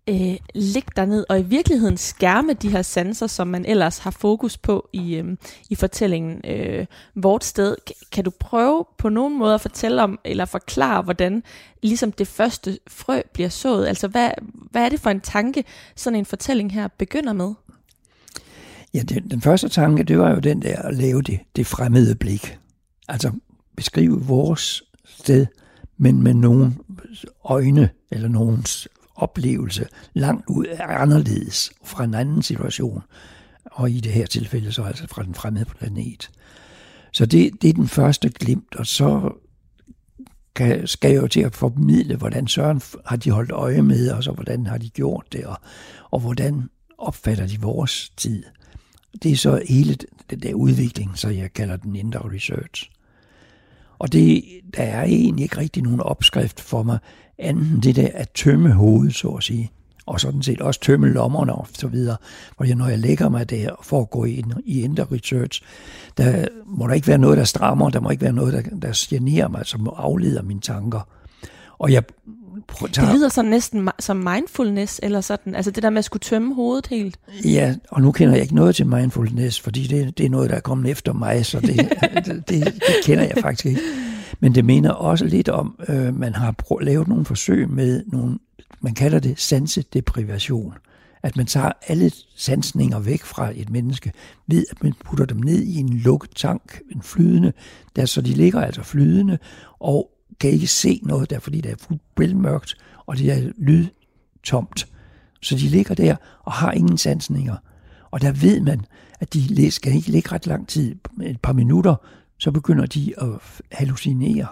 øh, 0.09 0.37
ligge 0.55 0.91
derned 0.95 1.25
og 1.29 1.39
i 1.39 1.43
virkeligheden 1.43 1.97
skærme 1.97 2.53
de 2.53 2.69
her 2.69 2.81
sanser, 2.81 3.27
som 3.27 3.47
man 3.47 3.65
ellers 3.65 3.97
har 3.97 4.11
fokus 4.11 4.57
på 4.57 4.89
i, 4.93 5.15
øh, 5.15 5.37
i 5.69 5.75
fortællingen 5.75 6.41
øh, 6.45 6.85
Vort 7.15 7.43
sted. 7.43 7.75
Kan 8.11 8.23
du 8.23 8.31
prøve 8.39 8.85
på 8.97 9.09
nogen 9.09 9.39
måde 9.39 9.53
at 9.53 9.61
fortælle 9.61 10.03
om, 10.03 10.19
eller 10.23 10.45
forklare, 10.45 11.01
hvordan 11.01 11.43
ligesom 11.83 12.11
det 12.11 12.27
første 12.27 12.79
frø 12.87 13.21
bliver 13.33 13.49
sået? 13.49 13.87
Altså, 13.87 14.07
hvad, 14.07 14.31
hvad 14.71 14.85
er 14.85 14.89
det 14.89 14.99
for 14.99 15.09
en 15.09 15.21
tanke, 15.21 15.63
sådan 15.95 16.19
en 16.19 16.25
fortælling 16.25 16.73
her 16.73 16.87
begynder 16.87 17.33
med? 17.33 17.53
Ja, 18.93 18.99
den, 18.99 19.31
den 19.31 19.41
første 19.41 19.69
tanke, 19.69 20.03
det 20.03 20.19
var 20.19 20.29
jo 20.29 20.39
den 20.39 20.61
der 20.61 20.81
at 20.81 20.95
lave 20.95 21.21
det, 21.21 21.39
det 21.55 21.67
fremmede 21.67 22.15
blik. 22.15 22.57
Altså 23.11 23.31
beskrive 23.75 24.21
vores 24.21 24.83
sted, 25.05 25.45
men 25.97 26.23
med 26.23 26.33
nogen 26.33 26.79
øjne 27.43 27.89
eller 28.11 28.27
nogens 28.27 28.87
oplevelse 29.15 29.87
langt 30.13 30.45
ud 30.49 30.65
af 30.65 31.01
anderledes 31.01 31.71
fra 31.83 32.03
en 32.03 32.13
anden 32.13 32.41
situation. 32.41 33.01
Og 33.65 33.91
i 33.91 33.99
det 33.99 34.11
her 34.11 34.25
tilfælde 34.25 34.71
så 34.71 34.83
altså 34.83 35.07
fra 35.07 35.23
den 35.23 35.35
fremmede 35.35 35.65
planet. 35.65 36.31
Så 37.11 37.25
det, 37.25 37.61
det 37.61 37.69
er 37.69 37.73
den 37.73 37.87
første 37.87 38.29
glimt, 38.29 38.75
og 38.75 38.87
så 38.87 39.31
kan, 40.55 40.87
skal 40.87 41.11
jeg 41.11 41.21
jo 41.21 41.27
til 41.27 41.41
at 41.41 41.55
formidle, 41.55 42.15
hvordan 42.15 42.47
Søren 42.47 42.81
har 43.05 43.15
de 43.15 43.31
holdt 43.31 43.51
øje 43.51 43.81
med 43.81 44.11
os, 44.11 44.27
og 44.27 44.33
hvordan 44.33 44.65
har 44.65 44.77
de 44.77 44.89
gjort 44.89 45.25
det, 45.31 45.45
og, 45.45 45.57
og 46.11 46.19
hvordan 46.19 46.69
opfatter 46.97 47.47
de 47.47 47.61
vores 47.61 48.09
tid. 48.17 48.43
Det 49.23 49.31
er 49.31 49.35
så 49.35 49.63
hele 49.69 49.97
den 50.29 50.39
der 50.39 50.53
udvikling, 50.53 51.17
så 51.17 51.29
jeg 51.29 51.53
kalder 51.53 51.75
den 51.75 51.95
indre 51.95 52.19
research. 52.35 52.91
Og 54.01 54.13
det, 54.13 54.43
der 54.77 54.83
er 54.83 55.03
egentlig 55.03 55.43
ikke 55.43 55.57
rigtig 55.57 55.83
nogen 55.83 55.99
opskrift 55.99 56.59
for 56.59 56.83
mig, 56.83 56.99
anden 57.37 57.79
det 57.83 57.95
der 57.95 58.07
at 58.13 58.29
tømme 58.29 58.71
hovedet, 58.71 59.15
så 59.15 59.27
at 59.27 59.43
sige. 59.43 59.71
Og 60.05 60.19
sådan 60.19 60.41
set 60.41 60.61
også 60.61 60.79
tømme 60.79 61.09
lommerne 61.09 61.53
og 61.53 61.67
så 61.73 61.87
videre. 61.87 62.17
For 62.57 62.75
når 62.75 62.87
jeg 62.87 62.99
lægger 62.99 63.29
mig 63.29 63.49
der 63.49 63.69
for 63.83 64.01
at 64.01 64.09
gå 64.09 64.23
ind 64.23 64.53
i 64.65 64.81
indre 64.81 65.05
research, 65.11 65.61
der 66.17 66.45
må 66.65 66.87
der 66.87 66.93
ikke 66.93 67.07
være 67.07 67.17
noget, 67.17 67.37
der 67.37 67.43
strammer, 67.43 67.89
der 67.89 67.99
må 67.99 68.09
ikke 68.09 68.23
være 68.23 68.33
noget, 68.33 68.53
der, 68.53 68.61
der 68.61 69.07
generer 69.09 69.47
mig, 69.47 69.65
som 69.65 69.89
afleder 69.95 70.41
mine 70.41 70.61
tanker. 70.61 71.07
Og 71.79 71.91
jeg. 71.91 72.03
Det 73.05 73.15
lyder 73.15 73.29
sådan 73.29 73.51
næsten 73.51 73.89
som 73.99 74.17
mindfulness, 74.17 74.99
eller 75.03 75.21
sådan, 75.21 75.55
altså 75.55 75.71
det 75.71 75.83
der 75.83 75.89
med 75.89 75.97
at 75.97 76.05
skulle 76.05 76.21
tømme 76.21 76.55
hovedet 76.55 76.87
helt. 76.87 77.19
Ja, 77.45 77.75
og 77.89 78.01
nu 78.01 78.11
kender 78.11 78.33
jeg 78.33 78.41
ikke 78.41 78.55
noget 78.55 78.75
til 78.75 78.87
mindfulness, 78.87 79.59
fordi 79.59 79.87
det, 79.87 80.17
det 80.17 80.25
er 80.25 80.29
noget, 80.29 80.49
der 80.49 80.55
er 80.55 80.59
kommet 80.59 80.91
efter 80.91 81.13
mig, 81.13 81.45
så 81.45 81.59
det, 81.59 81.75
det, 82.25 82.49
det, 82.49 82.65
det 82.65 82.95
kender 83.03 83.23
jeg 83.23 83.37
faktisk 83.41 83.65
ikke. 83.65 83.81
Men 84.39 84.55
det 84.55 84.65
minder 84.65 84.91
også 84.91 85.25
lidt 85.25 85.49
om, 85.49 85.79
øh, 85.87 86.19
man 86.19 86.33
har 86.33 86.55
prø- 86.63 86.83
lavet 86.83 87.07
nogle 87.07 87.25
forsøg 87.25 87.69
med 87.69 88.03
nogle, 88.07 88.37
man 88.81 88.93
kalder 88.93 89.19
det 89.19 89.39
sansedeprivation. 89.39 90.73
At 91.23 91.37
man 91.37 91.45
tager 91.45 91.71
alle 91.87 92.11
sansninger 92.35 92.99
væk 92.99 93.23
fra 93.23 93.51
et 93.55 93.69
menneske, 93.69 94.11
ved 94.47 94.65
at 94.71 94.83
man 94.83 94.93
putter 95.05 95.25
dem 95.25 95.37
ned 95.37 95.61
i 95.61 95.77
en 95.77 95.89
lukket 95.89 96.29
tank, 96.35 96.81
en 96.95 97.01
flydende, 97.01 97.53
der, 97.95 98.05
så 98.05 98.21
de 98.21 98.29
ligger 98.29 98.61
altså 98.61 98.83
flydende, 98.83 99.37
og 99.79 100.10
kan 100.39 100.49
ikke 100.49 100.67
se 100.67 101.01
noget 101.03 101.29
der, 101.29 101.39
fordi 101.39 101.61
det 101.61 101.71
er 101.71 101.95
fuldt 102.17 102.37
mørkt, 102.37 102.75
og 103.05 103.17
det 103.17 103.31
er 103.31 103.51
lydtomt. 103.57 104.87
Så 105.41 105.55
de 105.55 105.67
ligger 105.67 105.95
der 105.95 106.15
og 106.43 106.51
har 106.51 106.71
ingen 106.71 106.97
sansninger. 106.97 107.55
Og 108.11 108.21
der 108.21 108.31
ved 108.31 108.61
man, 108.61 108.85
at 109.19 109.33
de 109.33 109.71
skal 109.71 109.93
ikke 109.95 110.11
ligge 110.11 110.31
ret 110.31 110.47
lang 110.47 110.67
tid, 110.67 110.95
et 111.23 111.41
par 111.41 111.53
minutter, 111.53 111.95
så 112.37 112.51
begynder 112.51 112.85
de 112.85 113.13
at 113.17 113.29
hallucinere. 113.71 114.47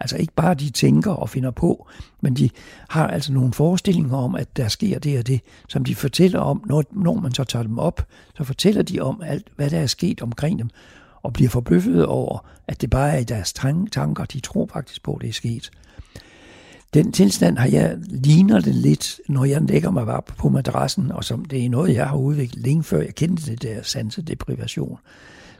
Altså 0.00 0.16
ikke 0.16 0.34
bare 0.34 0.54
de 0.54 0.70
tænker 0.70 1.10
og 1.10 1.28
finder 1.28 1.50
på, 1.50 1.88
men 2.20 2.36
de 2.36 2.50
har 2.88 3.06
altså 3.06 3.32
nogle 3.32 3.52
forestillinger 3.52 4.16
om, 4.16 4.34
at 4.34 4.56
der 4.56 4.68
sker 4.68 4.98
det 4.98 5.18
og 5.18 5.26
det, 5.26 5.40
som 5.68 5.84
de 5.84 5.94
fortæller 5.94 6.40
om, 6.40 6.64
når, 6.66 6.84
når 6.92 7.14
man 7.14 7.34
så 7.34 7.44
tager 7.44 7.62
dem 7.62 7.78
op, 7.78 8.06
så 8.36 8.44
fortæller 8.44 8.82
de 8.82 9.00
om 9.00 9.22
alt, 9.24 9.48
hvad 9.56 9.70
der 9.70 9.78
er 9.78 9.86
sket 9.86 10.22
omkring 10.22 10.58
dem, 10.58 10.70
og 11.22 11.32
bliver 11.32 11.50
forbløffet 11.50 12.06
over, 12.06 12.46
at 12.68 12.80
det 12.80 12.90
bare 12.90 13.10
er 13.10 13.18
i 13.18 13.24
deres 13.24 13.52
tanker, 13.52 14.24
de 14.24 14.40
tror 14.40 14.66
faktisk 14.72 15.02
på, 15.02 15.14
at 15.14 15.22
det 15.22 15.28
er 15.28 15.32
sket. 15.32 15.70
Den 16.94 17.12
tilstand 17.12 17.58
har 17.58 17.68
jeg, 17.68 17.96
ligner 18.08 18.60
den 18.60 18.74
lidt, 18.74 19.20
når 19.28 19.44
jeg 19.44 19.62
lægger 19.62 19.90
mig 19.90 20.06
bare 20.06 20.22
på 20.22 20.48
madrassen, 20.48 21.12
og 21.12 21.24
som 21.24 21.44
det 21.44 21.64
er 21.64 21.70
noget, 21.70 21.94
jeg 21.94 22.08
har 22.08 22.16
udviklet 22.16 22.64
længe 22.64 22.82
før 22.82 23.00
jeg 23.00 23.14
kendte 23.14 23.46
det 23.46 23.62
der 23.62 23.82
sansedeprivation. 23.82 24.98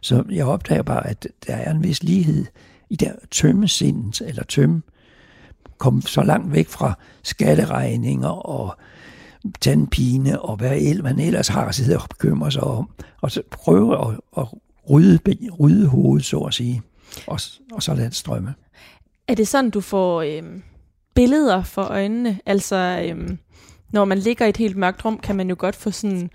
Så 0.01 0.25
jeg 0.31 0.47
opdager 0.47 0.83
bare, 0.83 1.07
at 1.07 1.29
der 1.47 1.55
er 1.55 1.71
en 1.71 1.83
vis 1.83 2.03
lighed 2.03 2.47
i 2.91 2.97
der 2.97 3.13
tømme 3.31 3.69
sindet, 3.69 4.23
eller 4.27 4.43
tømme, 4.43 4.83
kom 5.79 6.03
så 6.03 6.23
langt 6.23 6.53
væk 6.53 6.69
fra 6.69 6.99
skatteregninger 7.23 8.29
og 8.29 8.77
tandpine 9.61 10.41
og 10.41 10.57
hvad 10.57 11.03
man 11.03 11.19
ellers 11.19 11.49
har 11.49 11.73
siddet 11.73 11.97
og 11.97 12.09
bekymrer 12.09 12.51
sig 12.51 12.63
om, 12.63 12.91
og 13.21 13.31
så 13.31 13.43
prøve 13.51 14.09
at, 14.09 14.21
at 14.37 14.47
rydde, 14.91 15.19
rydde 15.61 15.87
hovedet, 15.87 16.25
så 16.25 16.39
at 16.39 16.55
sige, 16.55 16.83
og, 17.27 17.41
og 17.73 17.83
så 17.83 17.95
lade 17.95 18.07
det 18.07 18.15
strømme. 18.15 18.55
Er 19.29 19.35
det 19.35 19.49
sådan, 19.49 19.71
du 19.71 19.81
får 19.81 20.23
øh, 20.23 20.43
billeder 21.15 21.63
for 21.63 21.83
øjnene? 21.83 22.39
Altså, 22.47 23.07
øh, 23.09 23.37
når 23.93 24.05
man 24.05 24.19
ligger 24.19 24.47
i 24.47 24.49
et 24.49 24.57
helt 24.57 24.77
mørkt 24.77 25.05
rum, 25.05 25.19
kan 25.19 25.37
man 25.37 25.49
jo 25.49 25.57
godt 25.59 25.77
få 25.77 25.91
sådan 25.91 26.31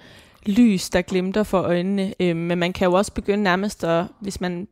lys, 0.45 0.89
der 0.89 1.01
glimter 1.01 1.43
for 1.43 1.61
øjnene. 1.61 2.13
Øh, 2.19 2.35
men 2.35 2.57
man 2.57 2.73
kan 2.73 2.85
jo 2.85 2.93
også 2.93 3.13
begynde 3.13 3.43
nærmest 3.43 3.83
at, 3.83 4.05
hvis 4.21 4.41
man 4.41 4.67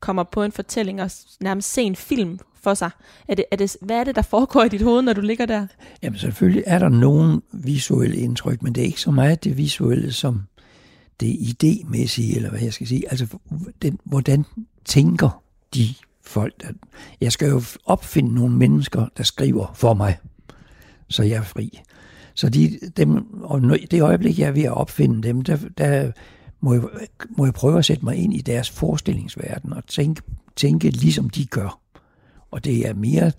kommer 0.00 0.22
på 0.22 0.42
en 0.42 0.52
fortælling 0.52 1.02
og 1.02 1.10
nærmest 1.40 1.72
se 1.72 1.82
en 1.82 1.96
film 1.96 2.38
for 2.62 2.74
sig. 2.74 2.90
Er 3.28 3.34
det, 3.34 3.44
er 3.50 3.56
det, 3.56 3.76
hvad 3.82 3.96
er 3.96 4.04
det, 4.04 4.16
der 4.16 4.22
foregår 4.22 4.62
i 4.62 4.68
dit 4.68 4.82
hoved, 4.82 5.02
når 5.02 5.12
du 5.12 5.20
ligger 5.20 5.46
der? 5.46 5.66
Jamen 6.02 6.18
selvfølgelig 6.18 6.64
er 6.66 6.78
der 6.78 6.88
nogen 6.88 7.42
visuelle 7.52 8.16
indtryk, 8.16 8.62
men 8.62 8.74
det 8.74 8.80
er 8.80 8.86
ikke 8.86 9.00
så 9.00 9.10
meget 9.10 9.44
det 9.44 9.56
visuelle, 9.56 10.12
som 10.12 10.42
det 11.20 11.34
idémæssige, 11.34 12.36
eller 12.36 12.50
hvad 12.50 12.60
jeg 12.60 12.72
skal 12.72 12.86
sige. 12.86 13.10
Altså, 13.10 13.26
den, 13.82 13.98
hvordan 14.04 14.44
tænker 14.84 15.42
de 15.74 15.94
folk? 16.22 16.62
Der, 16.62 16.68
jeg 17.20 17.32
skal 17.32 17.48
jo 17.48 17.62
opfinde 17.84 18.34
nogle 18.34 18.56
mennesker, 18.56 19.06
der 19.16 19.22
skriver 19.22 19.72
for 19.74 19.94
mig, 19.94 20.18
så 21.08 21.22
jeg 21.22 21.36
er 21.36 21.42
fri. 21.42 21.80
Så 22.34 22.48
de, 22.48 22.78
dem, 22.96 23.42
og 23.42 23.62
det 23.62 24.02
øjeblik, 24.02 24.38
jeg 24.38 24.48
er 24.48 24.52
ved 24.52 24.62
at 24.62 24.72
opfinde 24.72 25.28
dem, 25.28 25.42
der, 25.42 25.58
der 25.78 26.12
må, 26.60 26.74
jeg, 26.74 26.82
må 27.30 27.44
jeg 27.44 27.54
prøve 27.54 27.78
at 27.78 27.84
sætte 27.84 28.04
mig 28.04 28.16
ind 28.16 28.34
i 28.34 28.40
deres 28.40 28.70
forestillingsverden 28.70 29.72
og 29.72 29.86
tænke, 29.86 30.22
tænke 30.56 30.90
ligesom 30.90 31.30
de 31.30 31.46
gør. 31.46 31.80
Og 32.50 32.64
det 32.64 32.88
er 32.88 32.94
mere 32.94 33.32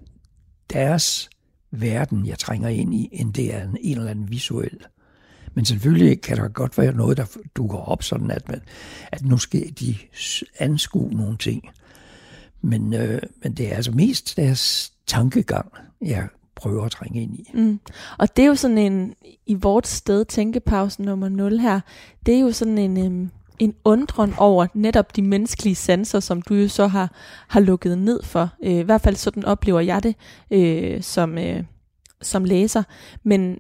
deres 0.70 1.30
verden, 1.72 2.26
jeg 2.26 2.40
trænger 2.40 2.70
ind 2.70 2.94
i, 2.94 3.10
end 3.12 3.34
det 3.34 3.56
er 3.56 3.64
en, 3.64 3.78
en 3.82 3.98
eller 3.98 4.12
anden 4.12 4.32
visuel. 4.32 4.78
Men 5.54 5.66
selvfølgelig 5.66 6.22
kan 6.22 6.38
der 6.38 6.48
godt 6.48 6.78
være 6.78 6.94
noget, 6.94 7.18
der 7.18 7.26
dukker 7.56 7.78
op, 7.78 8.04
sådan 8.04 8.32
at, 8.32 8.50
man, 8.50 8.62
at 9.12 9.26
nu 9.26 9.38
skal 9.38 9.74
de 9.80 9.96
anskue 10.60 11.12
nogle 11.12 11.38
ting. 11.38 11.70
Men, 12.62 12.94
øh, 12.94 13.22
men 13.44 13.54
det 13.54 13.72
er 13.72 13.76
altså 13.76 13.92
mest 13.92 14.38
deres 14.38 14.94
tankegang, 15.08 15.72
jeg 16.02 16.28
prøver 16.56 16.86
at 16.86 16.92
trænge 16.92 17.22
ind 17.22 17.36
i. 17.36 17.52
Mm. 17.54 17.80
Og 18.18 18.38
det 18.38 18.44
er 18.44 18.48
jo 18.48 18.56
sådan 18.56 18.78
en, 18.78 19.14
i 19.46 19.54
vort 19.54 19.88
sted, 19.88 20.26
tænkepausen 20.26 21.06
nummer 21.06 21.30
0 21.30 21.60
her, 21.60 21.80
det 22.26 22.36
er 22.36 22.40
jo 22.40 22.52
sådan 22.52 22.78
en, 22.78 22.98
øh, 22.98 23.30
en 23.60 23.74
undren 23.84 24.34
over 24.38 24.68
netop 24.74 25.16
de 25.16 25.22
menneskelige 25.22 25.76
sanser, 25.76 26.20
som 26.20 26.42
du 26.42 26.54
jo 26.54 26.68
så 26.68 26.88
har, 26.88 27.12
har 27.48 27.60
lukket 27.60 27.98
ned 27.98 28.24
for. 28.24 28.50
Øh, 28.64 28.72
I 28.72 28.82
hvert 28.82 29.02
fald 29.02 29.16
sådan 29.16 29.46
oplever 29.46 29.80
jeg 29.80 30.04
det 30.04 30.16
øh, 30.52 31.04
som, 31.04 31.38
øh, 31.38 31.64
som 32.22 32.46
læser. 32.46 32.84
Men, 33.24 33.58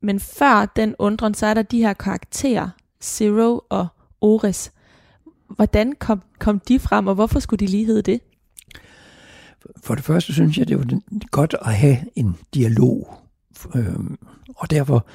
men 0.00 0.20
før 0.20 0.72
den 0.76 0.94
undren, 0.98 1.34
så 1.34 1.46
er 1.46 1.54
der 1.54 1.62
de 1.62 1.78
her 1.78 1.92
karakterer, 1.92 2.68
Zero 3.02 3.60
og 3.68 3.86
Ores. 4.20 4.72
Hvordan 5.48 5.92
kom, 5.92 6.22
kom 6.38 6.60
de 6.60 6.78
frem, 6.78 7.06
og 7.06 7.14
hvorfor 7.14 7.40
skulle 7.40 7.66
de 7.66 7.70
lige 7.70 7.84
hedde 7.86 8.02
det? 8.02 8.20
For 9.76 9.94
det 9.94 10.04
første 10.04 10.32
synes 10.32 10.58
jeg, 10.58 10.68
det 10.68 10.78
var 10.78 11.00
godt 11.30 11.54
at 11.60 11.74
have 11.74 11.98
en 12.14 12.36
dialog, 12.54 13.14
øhm, 13.74 14.18
og 14.56 14.70
derfor 14.70 15.06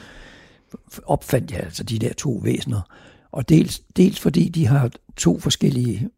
opfandt 1.06 1.52
jeg 1.52 1.60
altså 1.60 1.84
de 1.84 2.00
der 2.00 2.14
to 2.14 2.42
væsener. 2.44 2.82
Og 3.32 3.50
dels, 3.50 3.80
dels 3.80 4.20
fordi 4.20 4.50
de 4.50 4.68
har 4.68 4.92
to 5.18 5.40
forskellige 5.40 6.10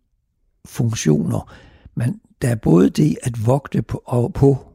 funktioner. 0.66 1.52
Men 1.96 2.22
der 2.42 2.50
er 2.50 2.56
både 2.56 2.90
det 2.90 3.18
at 3.24 3.46
vogte 3.46 3.82
på, 3.82 4.02
og 4.06 4.34
på, 4.34 4.75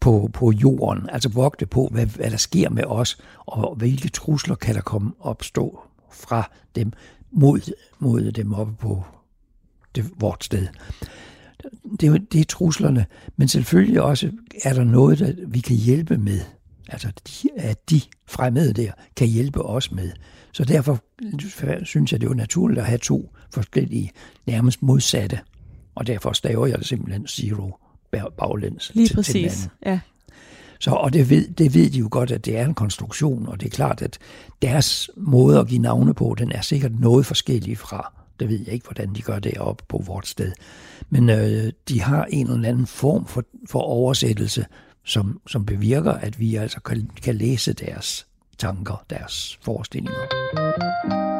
på, 0.00 0.30
på 0.32 0.50
jorden, 0.50 1.08
altså 1.12 1.28
vogte 1.28 1.66
på, 1.66 1.88
hvad, 1.92 2.06
hvad 2.06 2.30
der 2.30 2.36
sker 2.36 2.70
med 2.70 2.84
os, 2.84 3.18
og 3.46 3.74
hvilke 3.76 4.08
trusler 4.08 4.54
kan 4.54 4.74
der 4.74 4.80
komme 4.80 5.12
opstå 5.20 5.80
fra 6.12 6.50
dem 6.74 6.92
mod, 7.30 7.72
mod 7.98 8.32
dem 8.32 8.54
oppe 8.54 8.72
på 8.72 9.04
det, 9.94 10.10
vort 10.20 10.44
sted 10.44 10.66
det, 12.00 12.08
er, 12.08 12.18
det 12.32 12.40
er 12.40 12.44
truslerne, 12.44 13.06
men 13.36 13.48
selvfølgelig 13.48 14.02
også 14.02 14.30
er 14.64 14.72
der 14.72 14.84
noget, 14.84 15.18
der 15.18 15.32
vi 15.46 15.60
kan 15.60 15.76
hjælpe 15.76 16.18
med. 16.18 16.40
Altså, 16.88 17.12
de, 17.28 17.48
at 17.56 17.90
de 17.90 18.00
fremmede 18.26 18.72
der 18.72 18.92
kan 19.16 19.28
hjælpe 19.28 19.62
os 19.62 19.92
med. 19.92 20.10
Så 20.52 20.64
derfor 20.64 20.98
synes 21.84 22.12
jeg, 22.12 22.20
det 22.20 22.30
er 22.30 22.34
naturligt 22.34 22.80
at 22.80 22.86
have 22.86 22.98
to 22.98 23.34
forskellige, 23.50 24.10
nærmest 24.46 24.82
modsatte. 24.82 25.40
Og 25.94 26.06
derfor 26.06 26.32
staver 26.32 26.66
jeg 26.66 26.78
det 26.78 26.86
simpelthen 26.86 27.26
zero 27.26 27.76
baglæns 28.38 28.92
Lige 28.94 29.08
til, 29.08 29.14
præcis, 29.14 29.52
til 29.52 29.70
ja. 29.86 30.00
Så, 30.80 30.90
og 30.90 31.12
det 31.12 31.30
ved, 31.30 31.48
det 31.48 31.74
ved 31.74 31.90
de 31.90 31.98
jo 31.98 32.08
godt, 32.10 32.30
at 32.30 32.44
det 32.44 32.58
er 32.58 32.64
en 32.64 32.74
konstruktion, 32.74 33.48
og 33.48 33.60
det 33.60 33.66
er 33.66 33.70
klart, 33.70 34.02
at 34.02 34.18
deres 34.62 35.10
måde 35.16 35.58
at 35.58 35.66
give 35.66 35.82
navne 35.82 36.14
på, 36.14 36.34
den 36.38 36.52
er 36.52 36.60
sikkert 36.60 37.00
noget 37.00 37.26
forskellig 37.26 37.78
fra 37.78 38.12
det 38.42 38.50
ved 38.50 38.58
jeg 38.66 38.74
ikke, 38.74 38.86
hvordan 38.86 39.14
de 39.14 39.22
gør 39.22 39.38
det 39.38 39.58
op 39.58 39.82
på 39.88 40.02
vores 40.06 40.28
sted. 40.28 40.52
Men 41.10 41.30
øh, 41.30 41.72
de 41.88 42.00
har 42.00 42.24
en 42.24 42.50
eller 42.50 42.68
anden 42.68 42.86
form 42.86 43.26
for, 43.26 43.44
for 43.68 43.80
oversættelse, 43.80 44.66
som, 45.04 45.40
som 45.46 45.66
bevirker, 45.66 46.12
at 46.12 46.40
vi 46.40 46.56
altså 46.56 46.80
kan, 46.80 47.10
kan 47.22 47.34
læse 47.34 47.72
deres 47.72 48.26
tanker, 48.58 49.04
deres 49.10 49.58
forestillinger. 49.62 51.31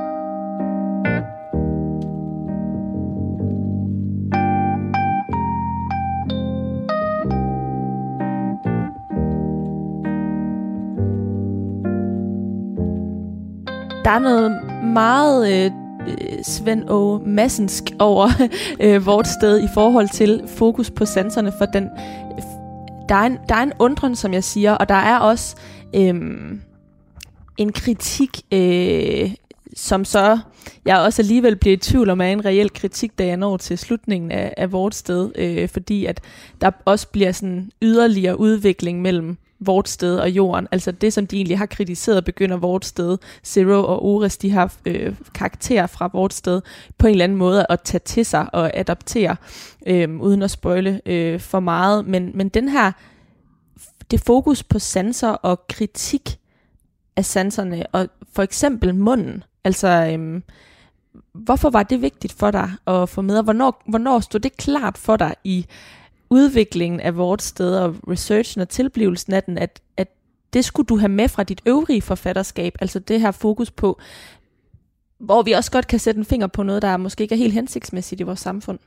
Der 14.05 14.11
er 14.11 14.19
noget 14.19 14.53
meget 14.85 15.53
øh, 15.53 15.71
Svend 16.45 16.91
O. 16.91 17.19
Massensk 17.27 17.85
over 17.99 18.29
øh, 18.85 19.07
vort 19.07 19.29
sted 19.29 19.65
i 19.65 19.69
forhold 19.75 20.09
til 20.09 20.43
fokus 20.47 20.91
på 20.91 21.05
sanserne, 21.05 21.53
for 21.59 21.65
den, 21.65 21.85
øh, 21.85 22.43
der, 23.09 23.15
er 23.15 23.27
en, 23.27 23.39
der 23.49 23.55
er 23.55 23.63
en 23.63 23.73
undren, 23.79 24.17
som 24.17 24.33
jeg 24.33 24.45
siger, 24.45 24.73
og 24.73 24.89
der 24.89 24.95
er 24.95 25.19
også 25.19 25.57
øh, 25.95 26.15
en 27.57 27.73
kritik, 27.73 28.41
øh, 28.53 29.35
som 29.77 30.05
så 30.05 30.39
jeg 30.85 30.99
også 30.99 31.23
alligevel 31.23 31.57
bliver 31.57 31.75
i 31.75 31.81
tvivl 31.81 32.11
om, 32.11 32.21
er 32.21 32.27
en 32.27 32.45
reel 32.45 32.73
kritik, 32.73 33.19
da 33.19 33.27
jeg 33.27 33.37
når 33.37 33.57
til 33.57 33.79
slutningen 33.79 34.31
af, 34.31 34.55
af 34.57 34.73
vort 34.73 34.95
sted, 34.95 35.33
øh, 35.35 35.69
fordi 35.69 36.07
at 36.07 36.21
der 36.61 36.71
også 36.85 37.09
bliver 37.09 37.33
sådan 37.33 37.71
yderligere 37.83 38.39
udvikling 38.41 39.03
mellem 39.03 39.37
vort 39.67 39.89
sted 39.89 40.19
og 40.19 40.31
jorden. 40.31 40.69
Altså 40.71 40.93
det, 40.93 41.13
som 41.13 41.27
de 41.27 41.37
egentlig 41.37 41.59
har 41.59 41.67
kritiseret, 41.67 42.25
begynder 42.25 42.57
vort 42.57 42.85
sted. 42.85 43.19
Zero 43.45 43.85
og 43.85 44.05
Ores, 44.05 44.37
de 44.37 44.51
har 44.51 44.75
øh, 44.87 45.15
karakterer 45.35 45.87
fra 45.87 46.11
vort 46.13 46.35
sted 46.35 46.61
på 46.99 47.07
en 47.07 47.11
eller 47.11 47.25
anden 47.25 47.39
måde 47.39 47.67
at 47.69 47.81
tage 47.81 48.01
til 48.05 48.27
sig 48.27 48.55
og 48.55 48.77
adaptere, 48.79 49.37
øh, 49.87 50.21
uden 50.21 50.43
at 50.43 50.51
spøjle 50.51 51.01
øh, 51.07 51.41
for 51.41 51.61
meget. 51.61 52.07
Men, 52.07 52.31
men 52.35 52.49
den 52.49 52.69
her, 52.69 52.93
det 54.11 54.21
fokus 54.21 54.63
på 54.63 54.79
sanser 54.79 55.31
og 55.31 55.67
kritik 55.69 56.39
af 57.17 57.25
sanserne, 57.25 57.87
og 57.93 58.09
for 58.33 58.43
eksempel 58.43 58.95
munden, 58.95 59.45
altså... 59.65 59.89
Øh, 59.89 60.41
hvorfor 61.33 61.71
var 61.71 61.83
det 61.83 62.03
vigtigt 62.03 62.33
for 62.33 62.51
dig 62.51 62.71
at 62.87 63.09
få 63.09 63.23
med, 63.23 63.37
og 63.39 63.45
hvornår, 63.45 63.83
hvornår 63.89 64.21
stod 64.21 64.41
det 64.41 64.57
klart 64.57 64.99
for 64.99 65.17
dig 65.17 65.35
i 65.45 65.67
udviklingen 66.33 67.01
af 67.01 67.17
vores 67.17 67.43
sted 67.43 67.77
og 67.77 67.97
researchen 68.09 68.63
og 68.63 68.69
tilblivelsen 68.69 69.33
af 69.33 69.43
den, 69.43 69.59
at, 69.59 69.81
at 69.97 70.09
det 70.53 70.65
skulle 70.65 70.87
du 70.87 70.97
have 70.97 71.09
med 71.09 71.29
fra 71.29 71.43
dit 71.43 71.61
øvrige 71.67 72.03
forfatterskab, 72.03 72.75
altså 72.81 72.99
det 72.99 73.21
her 73.21 73.31
fokus 73.31 73.71
på, 73.71 74.01
hvor 75.19 75.43
vi 75.43 75.53
også 75.53 75.71
godt 75.71 75.87
kan 75.87 75.99
sætte 75.99 76.19
en 76.19 76.25
finger 76.25 76.47
på 76.47 76.63
noget, 76.63 76.83
der 76.83 76.97
måske 76.97 77.23
ikke 77.23 77.35
er 77.35 77.39
helt 77.39 77.53
hensigtsmæssigt 77.53 78.21
i 78.21 78.25
vores 78.25 78.41
samfund. 78.41 78.79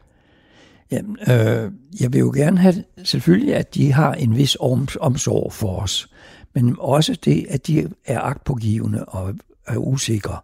Jamen, 0.92 1.18
øh, 1.22 1.72
jeg 2.02 2.14
vil 2.14 2.20
jo 2.20 2.32
gerne 2.36 2.58
have 2.58 2.84
selvfølgelig, 3.04 3.56
at 3.56 3.76
de 3.76 3.92
har 3.92 4.14
en 4.14 4.38
vis 4.38 4.58
omsorg 5.00 5.54
for 5.54 5.80
os, 5.80 6.10
men 6.54 6.76
også 6.80 7.18
det, 7.26 7.46
at 7.50 7.68
de 7.68 7.90
er 8.06 8.20
agtpågivende 8.20 9.06
og 9.06 9.36
er 9.68 9.78
usikre. 9.78 10.40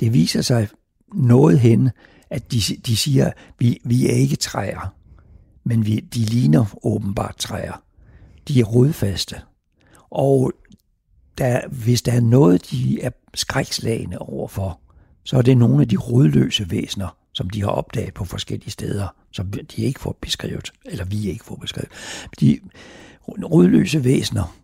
Det 0.00 0.12
viser 0.12 0.42
sig 0.42 0.68
noget 1.14 1.58
hen, 1.58 1.90
at 2.30 2.52
de, 2.52 2.60
de 2.86 2.96
siger, 2.96 3.30
vi, 3.58 3.80
vi 3.84 4.06
er 4.06 4.14
ikke 4.14 4.36
træer 4.36 4.95
men 5.66 5.86
vi, 5.86 6.00
de 6.00 6.18
ligner 6.18 6.78
åbenbart 6.82 7.36
træer. 7.36 7.82
De 8.48 8.60
er 8.60 8.64
rodfaste. 8.64 9.36
Og 10.10 10.52
der, 11.38 11.68
hvis 11.68 12.02
der 12.02 12.12
er 12.12 12.20
noget, 12.20 12.70
de 12.70 13.00
er 13.02 13.10
skrækslagende 13.34 14.18
overfor, 14.18 14.80
så 15.24 15.38
er 15.38 15.42
det 15.42 15.58
nogle 15.58 15.80
af 15.80 15.88
de 15.88 15.96
rodløse 15.96 16.70
væsener, 16.70 17.16
som 17.32 17.50
de 17.50 17.60
har 17.60 17.68
opdaget 17.68 18.14
på 18.14 18.24
forskellige 18.24 18.70
steder, 18.70 19.08
som 19.32 19.50
de 19.50 19.82
ikke 19.82 20.00
får 20.00 20.18
beskrevet, 20.20 20.72
eller 20.84 21.04
vi 21.04 21.28
ikke 21.28 21.44
får 21.44 21.56
beskrevet. 21.56 21.90
De 22.40 22.58
rodløse 23.28 24.04
væsener, 24.04 24.56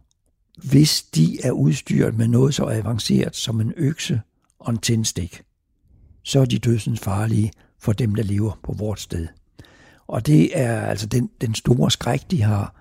hvis 0.71 1.02
de 1.02 1.38
er 1.44 1.50
udstyret 1.50 2.18
med 2.18 2.28
noget 2.28 2.54
så 2.54 2.64
avanceret 2.64 3.37
som 3.37 3.61
en 3.61 3.73
økse 3.76 4.21
og 4.59 4.71
en 4.71 4.78
tændstik, 4.78 5.42
så 6.23 6.40
er 6.40 6.44
de 6.44 6.59
dødsens 6.59 7.00
farlige 7.00 7.52
for 7.78 7.92
dem, 7.92 8.14
der 8.14 8.23
lever 8.23 8.61
på 8.62 8.73
vores 8.73 9.00
sted. 9.00 9.28
Og 10.06 10.26
det 10.26 10.59
er 10.59 10.80
altså 10.80 11.07
den, 11.07 11.31
den 11.40 11.55
store 11.55 11.90
skræk, 11.90 12.31
de 12.31 12.42
har. 12.42 12.74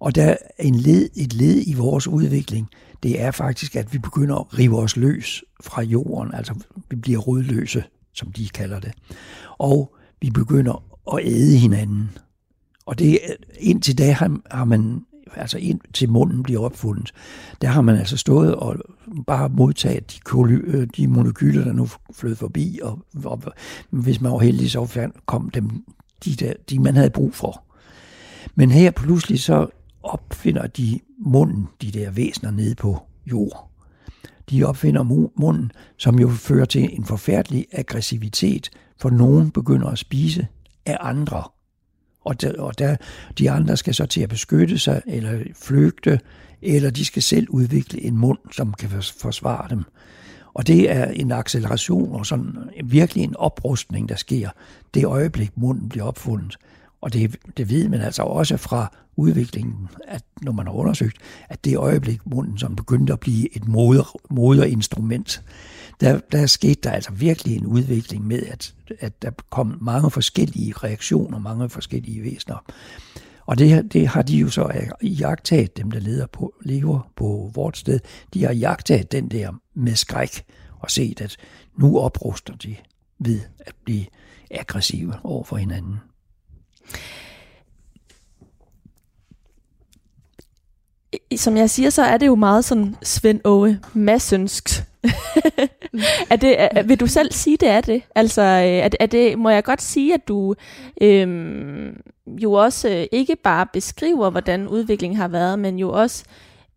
Og 0.00 0.14
der 0.14 0.24
er 0.24 0.36
en 0.58 0.74
led, 0.74 1.08
et 1.16 1.32
led 1.32 1.62
i 1.66 1.74
vores 1.74 2.06
udvikling, 2.06 2.68
det 3.02 3.20
er 3.20 3.30
faktisk, 3.30 3.76
at 3.76 3.92
vi 3.92 3.98
begynder 3.98 4.36
at 4.36 4.58
rive 4.58 4.78
os 4.78 4.96
løs 4.96 5.44
fra 5.60 5.82
jorden. 5.82 6.34
Altså 6.34 6.54
vi 6.90 6.96
bliver 6.96 7.18
rødløse, 7.18 7.84
som 8.12 8.32
de 8.32 8.48
kalder 8.48 8.80
det. 8.80 8.92
Og 9.58 9.94
vi 10.20 10.30
begynder 10.30 10.82
at 11.14 11.20
æde 11.24 11.56
hinanden. 11.56 12.10
Og 12.86 12.98
det, 12.98 13.18
indtil 13.58 13.98
da 13.98 14.12
har, 14.12 14.40
har 14.50 14.64
man, 14.64 15.04
altså 15.36 15.58
indtil 15.58 16.10
munden 16.10 16.42
bliver 16.42 16.60
opfundet, 16.60 17.12
der 17.62 17.68
har 17.68 17.80
man 17.80 17.96
altså 17.96 18.16
stået 18.16 18.54
og 18.54 18.76
bare 19.26 19.48
modtaget 19.48 20.12
de, 20.12 20.20
koly, 20.20 20.60
øh, 20.64 20.88
de 20.96 21.08
molekyler, 21.08 21.64
der 21.64 21.72
nu 21.72 21.88
flød 22.12 22.36
forbi, 22.36 22.78
og, 22.82 22.98
og 23.24 23.42
hvis 23.90 24.20
man 24.20 24.32
var 24.32 24.38
heldig, 24.38 24.70
så 24.70 25.10
kom 25.26 25.50
dem 25.50 25.84
de, 26.24 26.34
der, 26.34 26.52
de 26.70 26.78
man 26.78 26.96
havde 26.96 27.10
brug 27.10 27.34
for. 27.34 27.64
Men 28.54 28.70
her 28.70 28.90
pludselig 28.90 29.40
så 29.40 29.66
opfinder 30.02 30.66
de 30.66 31.00
munden, 31.18 31.68
de 31.82 31.90
der 31.90 32.10
væsener 32.10 32.50
nede 32.50 32.74
på 32.74 33.02
jord. 33.26 33.70
De 34.50 34.64
opfinder 34.64 35.02
munden, 35.38 35.72
som 35.96 36.18
jo 36.18 36.28
fører 36.28 36.64
til 36.64 36.96
en 36.96 37.04
forfærdelig 37.04 37.66
aggressivitet, 37.72 38.70
for 39.00 39.10
nogen 39.10 39.50
begynder 39.50 39.88
at 39.88 39.98
spise 39.98 40.46
af 40.86 40.96
andre. 41.00 41.42
Og, 42.24 42.40
der, 42.40 42.62
og 42.62 42.78
der, 42.78 42.96
de 43.38 43.50
andre 43.50 43.76
skal 43.76 43.94
så 43.94 44.06
til 44.06 44.20
at 44.20 44.28
beskytte 44.28 44.78
sig, 44.78 45.02
eller 45.06 45.38
flygte, 45.62 46.20
eller 46.62 46.90
de 46.90 47.04
skal 47.04 47.22
selv 47.22 47.46
udvikle 47.50 48.02
en 48.02 48.16
mund, 48.16 48.38
som 48.52 48.72
kan 48.72 48.90
forsvare 49.20 49.66
dem. 49.70 49.84
Og 50.58 50.66
det 50.66 50.90
er 50.90 51.04
en 51.04 51.32
acceleration 51.32 52.14
og 52.14 52.26
sådan 52.26 52.56
virkelig 52.84 53.24
en 53.24 53.36
oprustning, 53.36 54.08
der 54.08 54.16
sker 54.16 54.48
det 54.94 55.04
øjeblik, 55.04 55.56
munden 55.56 55.88
bliver 55.88 56.04
opfundet. 56.04 56.56
Og 57.00 57.12
det, 57.12 57.36
det 57.56 57.70
ved 57.70 57.88
man 57.88 58.00
altså 58.00 58.22
også 58.22 58.56
fra 58.56 58.92
udviklingen, 59.16 59.88
at 60.08 60.22
når 60.42 60.52
man 60.52 60.66
har 60.66 60.74
undersøgt, 60.74 61.16
at 61.48 61.64
det 61.64 61.76
øjeblik, 61.76 62.26
munden 62.26 62.58
som 62.58 62.76
begyndte 62.76 63.12
at 63.12 63.20
blive 63.20 63.56
et 63.56 63.68
moder, 63.68 64.16
moderinstrument, 64.30 65.42
der, 66.00 66.20
der 66.32 66.46
skete 66.46 66.80
der 66.82 66.90
altså 66.90 67.12
virkelig 67.12 67.56
en 67.56 67.66
udvikling 67.66 68.26
med, 68.26 68.42
at, 68.42 68.74
at 69.00 69.22
der 69.22 69.30
kom 69.50 69.78
mange 69.80 70.10
forskellige 70.10 70.72
reaktioner, 70.72 71.38
mange 71.38 71.68
forskellige 71.68 72.22
væsener. 72.22 72.64
Og 73.48 73.58
det, 73.58 73.92
det 73.92 74.08
har 74.08 74.22
de 74.22 74.36
jo 74.36 74.48
så 74.48 74.90
jagtet, 75.02 75.76
dem 75.76 75.90
der 75.90 76.00
leder 76.00 76.26
på, 76.26 76.54
lever 76.62 77.10
på 77.16 77.50
vort 77.54 77.76
sted, 77.76 78.00
de 78.34 78.44
har 78.44 78.52
jagtet 78.52 79.12
den 79.12 79.28
der 79.28 79.52
med 79.74 79.94
skræk 79.94 80.44
og 80.78 80.90
set, 80.90 81.20
at 81.20 81.36
nu 81.78 81.98
opruster 81.98 82.56
de 82.56 82.76
ved 83.18 83.40
at 83.58 83.74
blive 83.84 84.06
aggressive 84.50 85.14
over 85.24 85.44
for 85.44 85.56
hinanden. 85.56 85.96
Som 91.36 91.56
jeg 91.56 91.70
siger, 91.70 91.90
så 91.90 92.02
er 92.02 92.18
det 92.18 92.26
jo 92.26 92.34
meget 92.34 92.64
sådan 92.64 92.96
Svend 93.02 93.40
Åge 93.44 93.80
Massenskt. 93.94 94.87
er 96.30 96.36
det, 96.36 96.60
er, 96.60 96.82
vil 96.82 97.00
du 97.00 97.06
selv 97.06 97.32
sige, 97.32 97.56
det 97.56 97.68
er 97.68 97.80
det? 97.80 98.02
Altså, 98.14 98.42
øh, 98.42 98.48
er 98.48 98.84
er, 98.84 98.88
er 99.00 99.06
det, 99.06 99.38
må 99.38 99.50
jeg 99.50 99.64
godt 99.64 99.82
sige, 99.82 100.14
at 100.14 100.28
du 100.28 100.54
øhm, 101.00 102.00
jo 102.26 102.52
også 102.52 102.88
øh, 102.88 103.06
ikke 103.12 103.36
bare 103.36 103.66
beskriver, 103.72 104.30
hvordan 104.30 104.68
udviklingen 104.68 105.16
har 105.16 105.28
været, 105.28 105.58
men 105.58 105.78
jo 105.78 105.92
også 105.92 106.24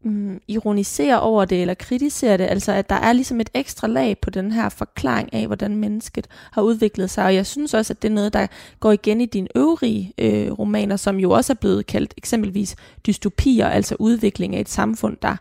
mm, 0.04 0.42
ironiserer 0.48 1.18
over 1.18 1.46
det 1.46 1.62
eller 1.62 1.74
kritiserer 1.74 2.38
det. 2.38 2.44
Altså 2.44 2.72
at 2.72 2.90
der 2.90 2.96
er 2.96 3.14
ligesom 3.14 3.40
et 3.40 3.50
ekstra 3.54 3.88
lag 3.88 4.18
på 4.18 4.30
den 4.30 4.52
her 4.52 4.70
forklaring 4.70 5.34
af, 5.34 5.48
hvordan 5.48 5.76
mennesket 5.76 6.28
har 6.52 6.62
udviklet 6.62 7.10
sig. 7.10 7.26
Og 7.26 7.36
jeg 7.36 7.46
synes 7.46 7.74
også, 7.74 7.94
at 7.94 8.02
det 8.02 8.08
er 8.10 8.14
noget, 8.14 8.34
der 8.34 8.48
går 8.80 8.92
igen 8.92 9.22
i 9.22 9.26
dine 9.26 9.48
øvrige 9.56 10.14
øh, 10.18 10.52
romaner, 10.52 10.96
som 10.96 11.20
jo 11.20 11.32
også 11.32 11.54
er 11.54 11.58
blevet 11.62 11.86
kaldt 11.86 12.14
eksempelvis 12.18 12.76
dystopier, 13.06 13.68
altså 13.68 13.96
udvikling 14.00 14.56
af 14.56 14.60
et 14.60 14.70
samfund, 14.70 15.18
der 15.22 15.36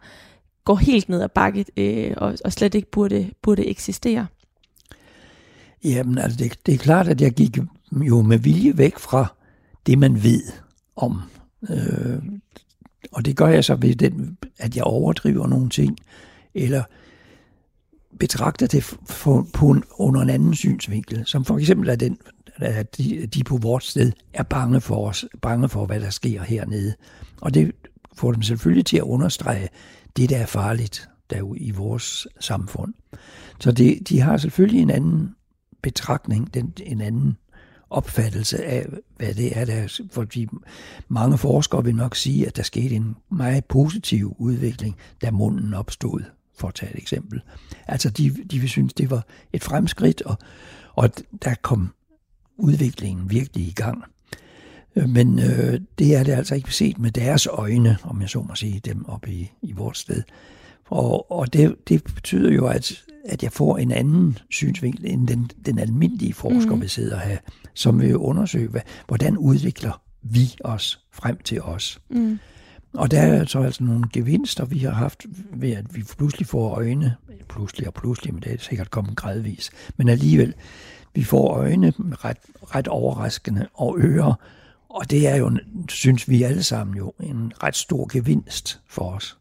går 0.64 0.76
helt 0.76 1.08
ned 1.08 1.22
ad 1.22 1.28
bakket 1.28 1.70
øh, 1.76 2.14
og, 2.16 2.38
og 2.44 2.52
slet 2.52 2.74
ikke 2.74 2.90
burde, 2.90 3.30
burde 3.42 3.66
eksistere. 3.66 4.26
Jamen 5.84 6.18
altså, 6.18 6.38
det, 6.38 6.66
det 6.66 6.74
er 6.74 6.78
klart, 6.78 7.08
at 7.08 7.20
jeg 7.20 7.32
gik 7.32 7.58
jo 7.92 8.22
med 8.22 8.38
vilje 8.38 8.78
væk 8.78 8.98
fra 8.98 9.34
det, 9.86 9.98
man 9.98 10.22
ved 10.22 10.42
om 10.96 11.20
øh, 11.70 12.22
og 13.12 13.24
det 13.24 13.36
gør 13.36 13.46
jeg 13.46 13.64
så 13.64 13.74
ved, 13.74 13.94
den, 13.94 14.38
at 14.58 14.76
jeg 14.76 14.84
overdriver 14.84 15.46
nogle 15.46 15.68
ting, 15.68 15.98
eller 16.54 16.82
betragter 18.18 18.66
det 18.66 18.84
for, 19.06 19.46
på 19.52 19.70
en, 19.70 19.84
under 19.98 20.20
en 20.20 20.30
anden 20.30 20.54
synsvinkel, 20.54 21.26
som 21.26 21.44
for 21.44 21.58
eksempel 21.58 21.88
er 21.88 21.96
den, 21.96 22.18
at 22.56 22.96
de, 22.98 23.26
de 23.26 23.44
på 23.44 23.56
vores 23.56 23.84
sted 23.84 24.12
er 24.32 24.42
bange 24.42 24.80
for 24.80 25.08
os, 25.08 25.24
bange 25.42 25.68
for, 25.68 25.86
hvad 25.86 26.00
der 26.00 26.10
sker 26.10 26.42
hernede. 26.42 26.94
Og 27.40 27.54
det 27.54 27.72
får 28.16 28.32
dem 28.32 28.42
selvfølgelig 28.42 28.86
til 28.86 28.96
at 28.96 29.02
understrege 29.02 29.68
det, 30.16 30.30
der 30.30 30.36
er 30.38 30.46
farligt 30.46 31.08
der 31.30 31.54
i 31.56 31.70
vores 31.70 32.26
samfund. 32.40 32.94
Så 33.60 33.72
det, 33.72 34.08
de 34.08 34.20
har 34.20 34.36
selvfølgelig 34.36 34.82
en 34.82 34.90
anden 34.90 35.34
betragtning, 35.82 36.54
den, 36.54 36.72
en 36.84 37.00
anden 37.00 37.36
opfattelse 37.90 38.64
af, 38.64 38.86
hvad 39.16 39.34
det 39.34 39.58
er, 39.58 39.64
der, 39.64 40.02
fordi 40.10 40.48
mange 41.08 41.38
forskere 41.38 41.84
vil 41.84 41.94
nok 41.94 42.16
sige, 42.16 42.46
at 42.46 42.56
der 42.56 42.62
skete 42.62 42.94
en 42.94 43.16
meget 43.30 43.64
positiv 43.64 44.36
udvikling, 44.38 44.96
da 45.22 45.30
munden 45.30 45.74
opstod, 45.74 46.20
for 46.58 46.68
at 46.68 46.74
tage 46.74 46.92
et 46.92 46.98
eksempel. 46.98 47.42
Altså, 47.86 48.10
de, 48.10 48.30
de 48.50 48.58
vil 48.58 48.68
synes, 48.68 48.94
det 48.94 49.10
var 49.10 49.26
et 49.52 49.64
fremskridt, 49.64 50.22
og, 50.22 50.38
og 50.94 51.10
der 51.42 51.54
kom 51.62 51.94
udviklingen 52.56 53.30
virkelig 53.30 53.66
i 53.66 53.72
gang. 53.72 54.04
Men 55.08 55.38
øh, 55.38 55.80
det 55.98 56.16
er 56.16 56.22
det 56.22 56.32
altså 56.32 56.54
ikke 56.54 56.74
set 56.74 56.98
med 56.98 57.10
deres 57.10 57.46
øjne, 57.46 57.96
om 58.02 58.20
jeg 58.20 58.28
så 58.28 58.42
må 58.42 58.54
sige, 58.54 58.80
dem 58.84 59.04
oppe 59.08 59.30
i, 59.30 59.50
i 59.62 59.72
vores 59.72 59.98
sted. 59.98 60.22
Og, 60.86 61.32
og 61.32 61.52
det, 61.52 61.76
det 61.88 62.04
betyder 62.04 62.52
jo, 62.52 62.66
at 62.66 63.02
at 63.24 63.42
jeg 63.42 63.52
får 63.52 63.78
en 63.78 63.90
anden 63.90 64.38
synsvinkel 64.50 65.10
end 65.10 65.28
den, 65.28 65.50
den 65.66 65.78
almindelige 65.78 66.34
forsker 66.34 66.74
mm. 66.74 66.80
vil 66.80 66.90
sidde 66.90 67.14
og 67.14 67.20
have, 67.20 67.38
som 67.74 68.00
vil 68.00 68.16
undersøge, 68.16 68.68
hvad, 68.68 68.80
hvordan 69.06 69.38
udvikler 69.38 70.02
vi 70.22 70.54
os 70.64 71.00
frem 71.12 71.38
til 71.44 71.62
os. 71.62 72.00
Mm. 72.10 72.38
Og 72.94 73.10
der 73.10 73.20
er 73.20 73.44
så 73.44 73.60
altså 73.60 73.84
nogle 73.84 74.04
gevinster, 74.12 74.64
vi 74.64 74.78
har 74.78 74.90
haft 74.90 75.26
ved, 75.52 75.70
at 75.70 75.96
vi 75.96 76.02
pludselig 76.18 76.46
får 76.46 76.74
øjne, 76.74 77.16
pludselig 77.48 77.86
og 77.86 77.94
pludselig, 77.94 78.34
men 78.34 78.42
det 78.42 78.52
er 78.52 78.58
sikkert 78.58 78.90
kommet 78.90 79.16
gradvis, 79.16 79.70
men 79.96 80.08
alligevel, 80.08 80.54
vi 81.14 81.24
får 81.24 81.48
øjne 81.48 81.92
ret, 81.98 82.36
ret 82.74 82.88
overraskende 82.88 83.68
og 83.74 83.98
ører, 84.00 84.34
og 84.90 85.10
det 85.10 85.28
er 85.28 85.36
jo, 85.36 85.58
synes 85.88 86.28
vi 86.28 86.42
alle 86.42 86.62
sammen 86.62 86.96
jo, 86.96 87.12
en 87.20 87.52
ret 87.62 87.76
stor 87.76 88.12
gevinst 88.12 88.80
for 88.86 89.10
os. 89.10 89.38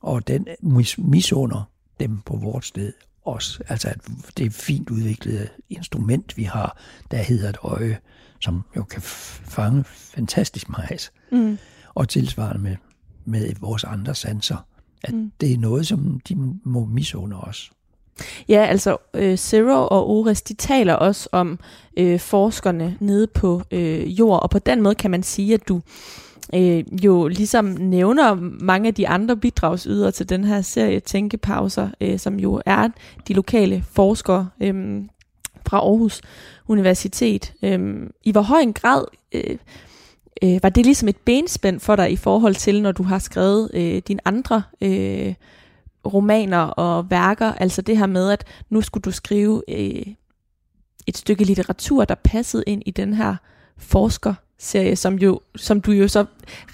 Og 0.00 0.28
den 0.28 0.48
mis- 0.62 1.02
misunder 1.02 1.70
dem 2.00 2.20
på 2.20 2.36
vores 2.36 2.66
sted 2.66 2.92
også. 3.24 3.62
Altså 3.68 3.88
at 3.88 4.00
det 4.36 4.52
fint 4.52 4.90
udviklet 4.90 5.50
instrument, 5.70 6.36
vi 6.36 6.42
har, 6.42 6.78
der 7.10 7.16
hedder 7.16 7.48
et 7.48 7.58
øje, 7.62 7.98
som 8.40 8.62
jo 8.76 8.82
kan 8.82 9.02
fange 9.02 9.84
fantastisk 9.84 10.68
meget. 10.68 11.10
Mm. 11.32 11.58
Og 11.94 12.08
tilsvarende 12.08 12.62
med, 12.62 12.76
med 13.24 13.54
vores 13.60 13.84
andre 13.84 14.14
sanser. 14.14 14.66
At 15.04 15.14
mm. 15.14 15.32
det 15.40 15.52
er 15.52 15.58
noget, 15.58 15.86
som 15.86 16.20
de 16.20 16.34
må 16.64 16.84
misunde 16.84 17.40
os. 17.40 17.70
Ja, 18.48 18.66
altså 18.66 18.96
øh, 19.14 19.36
Zero 19.36 19.86
og 19.90 20.10
Ores, 20.10 20.42
de 20.42 20.54
taler 20.54 20.94
også 20.94 21.28
om 21.32 21.58
øh, 21.96 22.20
forskerne 22.20 22.96
nede 23.00 23.26
på 23.26 23.62
øh, 23.70 24.18
jord, 24.18 24.42
og 24.42 24.50
på 24.50 24.58
den 24.58 24.82
måde 24.82 24.94
kan 24.94 25.10
man 25.10 25.22
sige, 25.22 25.54
at 25.54 25.68
du 25.68 25.80
øh, 26.54 27.04
jo 27.04 27.28
ligesom 27.28 27.64
nævner 27.64 28.34
mange 28.60 28.88
af 28.88 28.94
de 28.94 29.08
andre 29.08 29.36
bidragsydere 29.36 30.10
til 30.10 30.28
den 30.28 30.44
her 30.44 30.60
serie 30.60 31.00
Tænkepauser, 31.00 31.88
øh, 32.00 32.18
som 32.18 32.40
jo 32.40 32.62
er 32.66 32.88
de 33.28 33.32
lokale 33.34 33.84
forskere 33.92 34.48
øh, 34.62 35.04
fra 35.66 35.78
Aarhus 35.78 36.20
Universitet. 36.68 37.52
Øh, 37.62 37.96
I 38.24 38.32
hvor 38.32 38.42
høj 38.42 38.60
en 38.60 38.72
grad 38.72 39.04
øh, 39.32 39.56
øh, 40.42 40.58
var 40.62 40.68
det 40.68 40.84
ligesom 40.84 41.08
et 41.08 41.16
benspænd 41.16 41.80
for 41.80 41.96
dig 41.96 42.12
i 42.12 42.16
forhold 42.16 42.54
til, 42.54 42.82
når 42.82 42.92
du 42.92 43.02
har 43.02 43.18
skrevet 43.18 43.70
øh, 43.74 44.02
dine 44.08 44.20
andre 44.24 44.62
øh, 44.80 45.34
romaner 46.06 46.58
og 46.58 47.10
værker, 47.10 47.52
altså 47.52 47.82
det 47.82 47.98
her 47.98 48.06
med, 48.06 48.30
at 48.30 48.44
nu 48.70 48.80
skulle 48.80 49.02
du 49.02 49.10
skrive 49.10 49.62
øh, 49.68 50.02
et 51.06 51.16
stykke 51.16 51.44
litteratur, 51.44 52.04
der 52.04 52.14
passede 52.14 52.64
ind 52.66 52.82
i 52.86 52.90
den 52.90 53.14
her 53.14 53.36
forsker 53.78 54.34
serie, 54.58 54.96
som, 54.96 55.14
jo, 55.14 55.40
som 55.56 55.80
du 55.80 55.92
jo 55.92 56.08
så 56.08 56.24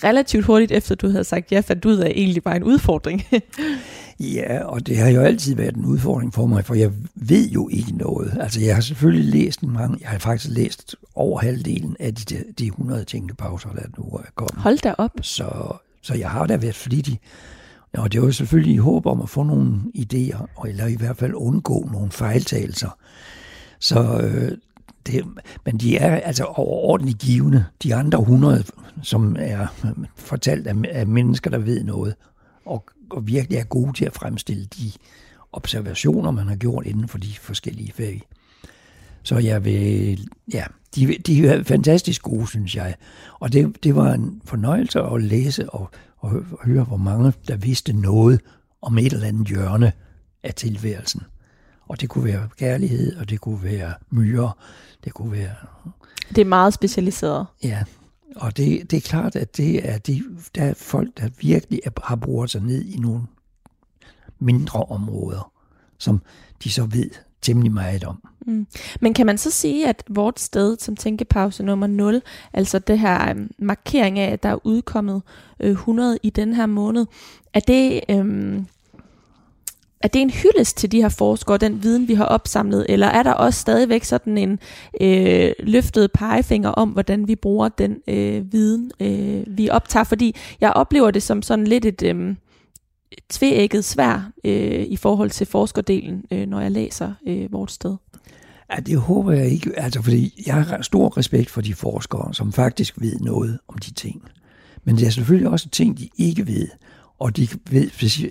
relativt 0.04 0.44
hurtigt 0.44 0.72
efter 0.72 0.94
du 0.94 1.08
havde 1.08 1.24
sagt 1.24 1.52
ja, 1.52 1.60
fandt 1.60 1.84
ud 1.84 1.96
af 1.96 2.12
egentlig 2.16 2.44
var 2.44 2.54
en 2.54 2.64
udfordring. 2.64 3.22
ja, 4.36 4.64
og 4.64 4.86
det 4.86 4.96
har 4.98 5.08
jo 5.08 5.20
altid 5.20 5.54
været 5.54 5.76
en 5.76 5.84
udfordring 5.84 6.34
for 6.34 6.46
mig, 6.46 6.64
for 6.64 6.74
jeg 6.74 6.92
ved 7.14 7.48
jo 7.48 7.68
ikke 7.68 7.96
noget. 7.96 8.38
Altså 8.40 8.60
jeg 8.60 8.74
har 8.74 8.82
selvfølgelig 8.82 9.24
læst 9.24 9.62
mange, 9.62 9.98
jeg 10.00 10.08
har 10.08 10.18
faktisk 10.18 10.54
læst 10.54 10.96
over 11.14 11.40
halvdelen 11.40 11.96
af 12.00 12.14
de, 12.14 12.44
de 12.58 12.66
100 12.66 13.04
tænkepauser, 13.04 13.68
der 13.68 13.82
nu 13.98 14.04
er 14.04 14.30
kommet. 14.34 14.62
Hold 14.62 14.78
da 14.78 14.94
op. 14.98 15.10
Så, 15.22 15.76
så 16.02 16.14
jeg 16.14 16.30
har 16.30 16.46
da 16.46 16.56
været 16.56 16.74
flittig. 16.74 17.20
Og 17.98 18.12
det 18.12 18.22
var 18.22 18.30
selvfølgelig 18.30 18.74
i 18.74 18.78
håb 18.78 19.06
om 19.06 19.20
at 19.20 19.28
få 19.28 19.42
nogle 19.42 19.80
idéer, 19.94 20.66
eller 20.68 20.86
i 20.86 20.96
hvert 20.96 21.16
fald 21.16 21.34
undgå 21.34 21.88
nogle 21.92 22.10
fejltagelser. 22.10 22.98
Så 23.78 24.20
øh, 24.20 24.58
det, 25.06 25.24
men 25.64 25.78
de 25.78 25.96
er 25.96 26.20
altså 26.20 26.44
overordentligt 26.44 27.18
givende. 27.18 27.64
De 27.82 27.94
andre 27.94 28.20
100, 28.20 28.64
som 29.02 29.36
er 29.38 29.66
fortalt 30.16 30.66
af, 30.66 30.74
af 30.90 31.06
mennesker, 31.06 31.50
der 31.50 31.58
ved 31.58 31.84
noget, 31.84 32.14
og, 32.66 32.84
og 33.10 33.26
virkelig 33.26 33.58
er 33.58 33.64
gode 33.64 33.92
til 33.92 34.04
at 34.04 34.12
fremstille 34.12 34.64
de 34.64 34.92
observationer, 35.52 36.30
man 36.30 36.48
har 36.48 36.56
gjort 36.56 36.86
inden 36.86 37.08
for 37.08 37.18
de 37.18 37.34
forskellige 37.40 37.92
fag. 37.92 38.22
Så 39.22 39.38
jeg 39.38 39.64
vil, 39.64 40.28
ja, 40.52 40.64
de, 40.94 41.16
de 41.26 41.46
er 41.46 41.62
fantastisk 41.62 42.22
gode, 42.22 42.46
synes 42.46 42.76
jeg. 42.76 42.94
Og 43.40 43.52
det, 43.52 43.84
det 43.84 43.96
var 43.96 44.12
en 44.12 44.42
fornøjelse 44.44 45.00
at 45.00 45.22
læse 45.22 45.70
og, 45.70 45.90
og 46.22 46.30
høre, 46.64 46.84
hvor 46.84 46.96
mange 46.96 47.32
der 47.48 47.56
vidste 47.56 47.92
noget 47.92 48.40
om 48.82 48.98
et 48.98 49.12
eller 49.12 49.28
andet 49.28 49.48
hjørne 49.48 49.92
af 50.42 50.54
tilværelsen. 50.54 51.22
Og 51.88 52.00
det 52.00 52.08
kunne 52.08 52.24
være 52.24 52.48
kærlighed, 52.58 53.16
og 53.16 53.30
det 53.30 53.40
kunne 53.40 53.62
være 53.62 53.94
myrer, 54.10 54.58
det 55.04 55.14
kunne 55.14 55.32
være... 55.32 55.54
Det 56.28 56.38
er 56.38 56.44
meget 56.44 56.74
specialiseret. 56.74 57.46
Ja, 57.62 57.84
og 58.36 58.56
det, 58.56 58.90
det 58.90 58.96
er 58.96 59.00
klart, 59.00 59.36
at 59.36 59.56
det 59.56 59.88
er 59.88 59.98
de, 59.98 60.22
der 60.54 60.64
er 60.64 60.74
folk, 60.74 61.08
der 61.18 61.28
virkelig 61.40 61.80
har 62.04 62.16
brugt 62.16 62.50
sig 62.50 62.62
ned 62.62 62.84
i 62.84 62.96
nogle 62.96 63.22
mindre 64.38 64.82
områder, 64.82 65.52
som 65.98 66.22
de 66.64 66.70
så 66.70 66.84
ved 66.84 67.10
temmelig 67.42 67.72
meget 67.72 68.04
om. 68.04 68.22
Mm. 68.46 68.66
Men 69.00 69.14
kan 69.14 69.26
man 69.26 69.38
så 69.38 69.50
sige, 69.50 69.88
at 69.88 70.04
vort 70.08 70.40
sted 70.40 70.76
som 70.80 70.96
tænkepause 70.96 71.62
nummer 71.62 71.86
0, 71.86 72.22
altså 72.52 72.78
det 72.78 72.98
her 72.98 73.32
um, 73.32 73.50
markering 73.58 74.18
af, 74.18 74.32
at 74.32 74.42
der 74.42 74.48
er 74.48 74.66
udkommet 74.66 75.22
øh, 75.60 75.70
100 75.70 76.18
i 76.22 76.30
den 76.30 76.54
her 76.54 76.66
måned, 76.66 77.06
er 77.54 77.60
det... 77.60 78.00
Øh, 78.08 78.62
er 80.02 80.08
det 80.08 80.22
en 80.22 80.30
hyldest 80.30 80.76
til 80.76 80.92
de 80.92 81.02
her 81.02 81.08
forskere, 81.08 81.58
den 81.58 81.82
viden, 81.82 82.08
vi 82.08 82.14
har 82.14 82.24
opsamlet, 82.24 82.86
eller 82.88 83.06
er 83.06 83.22
der 83.22 83.32
også 83.32 83.60
stadigvæk 83.60 84.04
sådan 84.04 84.38
en 84.38 84.58
øh, 85.00 85.52
løftet 85.58 86.12
pegefinger 86.12 86.70
om, 86.70 86.88
hvordan 86.88 87.28
vi 87.28 87.36
bruger 87.36 87.68
den 87.68 87.96
øh, 88.08 88.52
viden, 88.52 88.90
øh, 89.00 89.44
vi 89.46 89.70
optager? 89.70 90.04
Fordi 90.04 90.36
jeg 90.60 90.72
oplever 90.72 91.10
det 91.10 91.22
som 91.22 91.42
sådan 91.42 91.66
lidt 91.66 91.84
et 91.84 92.02
øh, 92.02 92.34
tveægget 93.30 93.84
svær 93.84 94.30
øh, 94.44 94.82
i 94.82 94.96
forhold 94.96 95.30
til 95.30 95.46
forskerdelen, 95.46 96.24
øh, 96.30 96.46
når 96.46 96.60
jeg 96.60 96.70
læser 96.70 97.12
øh, 97.26 97.52
vores 97.52 97.72
sted. 97.72 97.96
Ja, 98.72 98.80
det 98.80 98.98
håber 98.98 99.32
jeg 99.32 99.46
ikke, 99.46 99.78
altså 99.78 100.02
fordi 100.02 100.42
jeg 100.46 100.54
har 100.54 100.82
stor 100.82 101.18
respekt 101.18 101.50
for 101.50 101.60
de 101.60 101.74
forskere, 101.74 102.34
som 102.34 102.52
faktisk 102.52 103.00
ved 103.00 103.16
noget 103.20 103.58
om 103.68 103.78
de 103.78 103.92
ting. 103.92 104.22
Men 104.84 104.96
det 104.96 105.06
er 105.06 105.10
selvfølgelig 105.10 105.50
også 105.50 105.68
ting, 105.68 105.98
de 105.98 106.08
ikke 106.18 106.46
ved 106.46 106.68
og 107.22 107.36
de 107.36 107.48
ved 107.70 107.90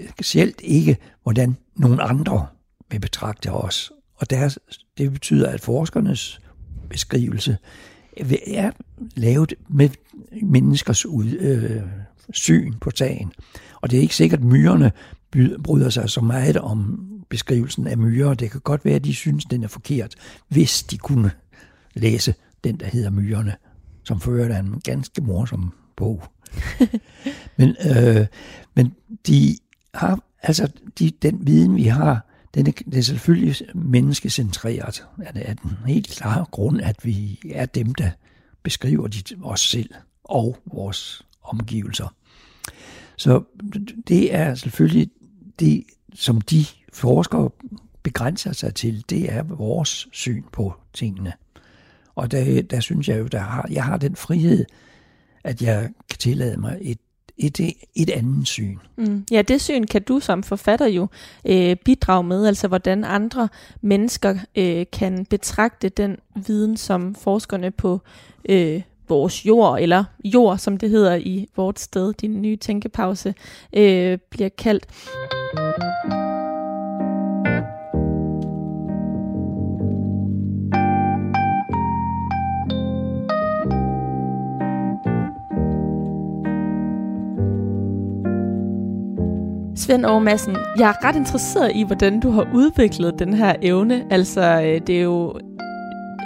specielt 0.09 0.61
ikke, 0.63 0.97
hvordan 1.23 1.57
nogle 1.75 2.01
andre 2.01 2.47
vil 2.91 2.99
betragte 2.99 3.51
os. 3.51 3.91
Og 4.15 4.29
deres, 4.29 4.59
det 4.97 5.11
betyder, 5.11 5.49
at 5.49 5.61
forskernes 5.61 6.41
beskrivelse 6.89 7.57
er 8.47 8.71
lavet 9.15 9.53
med 9.69 9.89
menneskers 10.41 11.05
ud, 11.05 11.27
øh, 11.39 11.81
syn 12.33 12.73
på 12.81 12.91
sagen. 12.95 13.31
Og 13.81 13.91
det 13.91 13.97
er 13.97 14.01
ikke 14.01 14.15
sikkert, 14.15 14.39
at 14.39 14.45
myrerne 14.45 14.91
bryder 15.63 15.89
sig 15.89 16.09
så 16.09 16.21
meget 16.21 16.57
om 16.57 17.07
beskrivelsen 17.29 17.87
af 17.87 17.97
myrer. 17.97 18.33
Det 18.33 18.51
kan 18.51 18.61
godt 18.61 18.85
være, 18.85 18.95
at 18.95 19.03
de 19.03 19.13
synes, 19.13 19.45
den 19.45 19.63
er 19.63 19.67
forkert, 19.67 20.15
hvis 20.47 20.83
de 20.83 20.97
kunne 20.97 21.31
læse 21.93 22.33
den, 22.63 22.79
der 22.79 22.85
hedder 22.85 23.09
Myrerne, 23.09 23.55
som 24.03 24.21
fører 24.21 24.59
en 24.59 24.81
ganske 24.83 25.21
morsom 25.21 25.73
bog. 25.95 26.23
men, 27.57 27.69
øh, 27.69 28.25
men 28.75 28.93
de 29.27 29.57
har, 29.93 30.19
altså 30.43 30.71
de, 30.99 31.11
den 31.21 31.47
viden, 31.47 31.75
vi 31.75 31.83
har, 31.83 32.30
den 32.53 32.67
er, 32.67 32.71
det 32.71 32.97
er 32.97 33.01
selvfølgelig 33.01 33.55
menneskecentreret. 33.75 35.05
Er 35.21 35.31
det 35.31 35.49
er 35.49 35.53
den 35.53 35.77
helt 35.85 36.07
klare 36.07 36.45
grund, 36.51 36.81
at 36.81 37.05
vi 37.05 37.39
er 37.51 37.65
dem, 37.65 37.95
der 37.95 38.09
beskriver 38.63 39.07
de, 39.07 39.23
os 39.43 39.61
selv 39.61 39.89
og 40.23 40.57
vores 40.65 41.25
omgivelser. 41.43 42.13
Så 43.17 43.43
det 44.07 44.35
er 44.35 44.55
selvfølgelig 44.55 45.09
det, 45.59 45.83
som 46.13 46.41
de 46.41 46.65
forskere 46.93 47.49
begrænser 48.03 48.51
sig 48.51 48.75
til, 48.75 49.03
det 49.09 49.33
er 49.33 49.43
vores 49.43 50.07
syn 50.11 50.43
på 50.51 50.73
tingene. 50.93 51.33
Og 52.15 52.31
der, 52.31 52.61
der 52.61 52.79
synes 52.79 53.09
jeg 53.09 53.19
jo, 53.19 53.27
der 53.27 53.39
har, 53.39 53.67
jeg 53.71 53.83
har 53.83 53.97
den 53.97 54.15
frihed, 54.15 54.65
at 55.43 55.61
jeg 55.61 55.89
kan 56.09 56.19
tillade 56.19 56.57
mig 56.57 56.77
et 56.81 56.99
et, 57.41 57.73
et 57.95 58.09
andet 58.09 58.47
syn. 58.47 58.77
Mm. 58.97 59.25
Ja, 59.31 59.41
det 59.41 59.61
syn 59.61 59.83
kan 59.83 60.01
du 60.01 60.19
som 60.19 60.43
forfatter 60.43 60.87
jo 60.87 61.07
øh, 61.45 61.75
bidrage 61.75 62.23
med, 62.23 62.47
altså 62.47 62.67
hvordan 62.67 63.03
andre 63.03 63.49
mennesker 63.81 64.37
øh, 64.55 64.85
kan 64.93 65.25
betragte 65.25 65.89
den 65.89 66.17
viden, 66.47 66.77
som 66.77 67.15
forskerne 67.15 67.71
på 67.71 68.01
øh, 68.49 68.81
vores 69.09 69.45
jord, 69.45 69.79
eller 69.81 70.03
jord, 70.25 70.57
som 70.57 70.77
det 70.77 70.89
hedder 70.89 71.15
i 71.15 71.47
vort 71.55 71.79
sted, 71.79 72.13
din 72.13 72.41
nye 72.41 72.55
tænkepause, 72.55 73.33
øh, 73.73 74.17
bliver 74.29 74.49
kaldt. 74.49 74.87
Svend 89.81 90.05
Aarhus 90.05 90.23
Madsen, 90.23 90.57
jeg 90.77 90.89
er 90.89 91.05
ret 91.05 91.15
interesseret 91.15 91.71
i, 91.75 91.83
hvordan 91.83 92.19
du 92.19 92.31
har 92.31 92.47
udviklet 92.53 93.19
den 93.19 93.33
her 93.33 93.55
evne. 93.61 94.05
Altså, 94.09 94.41
øh, 94.41 94.81
det 94.87 94.97
er 94.97 95.01
jo 95.01 95.39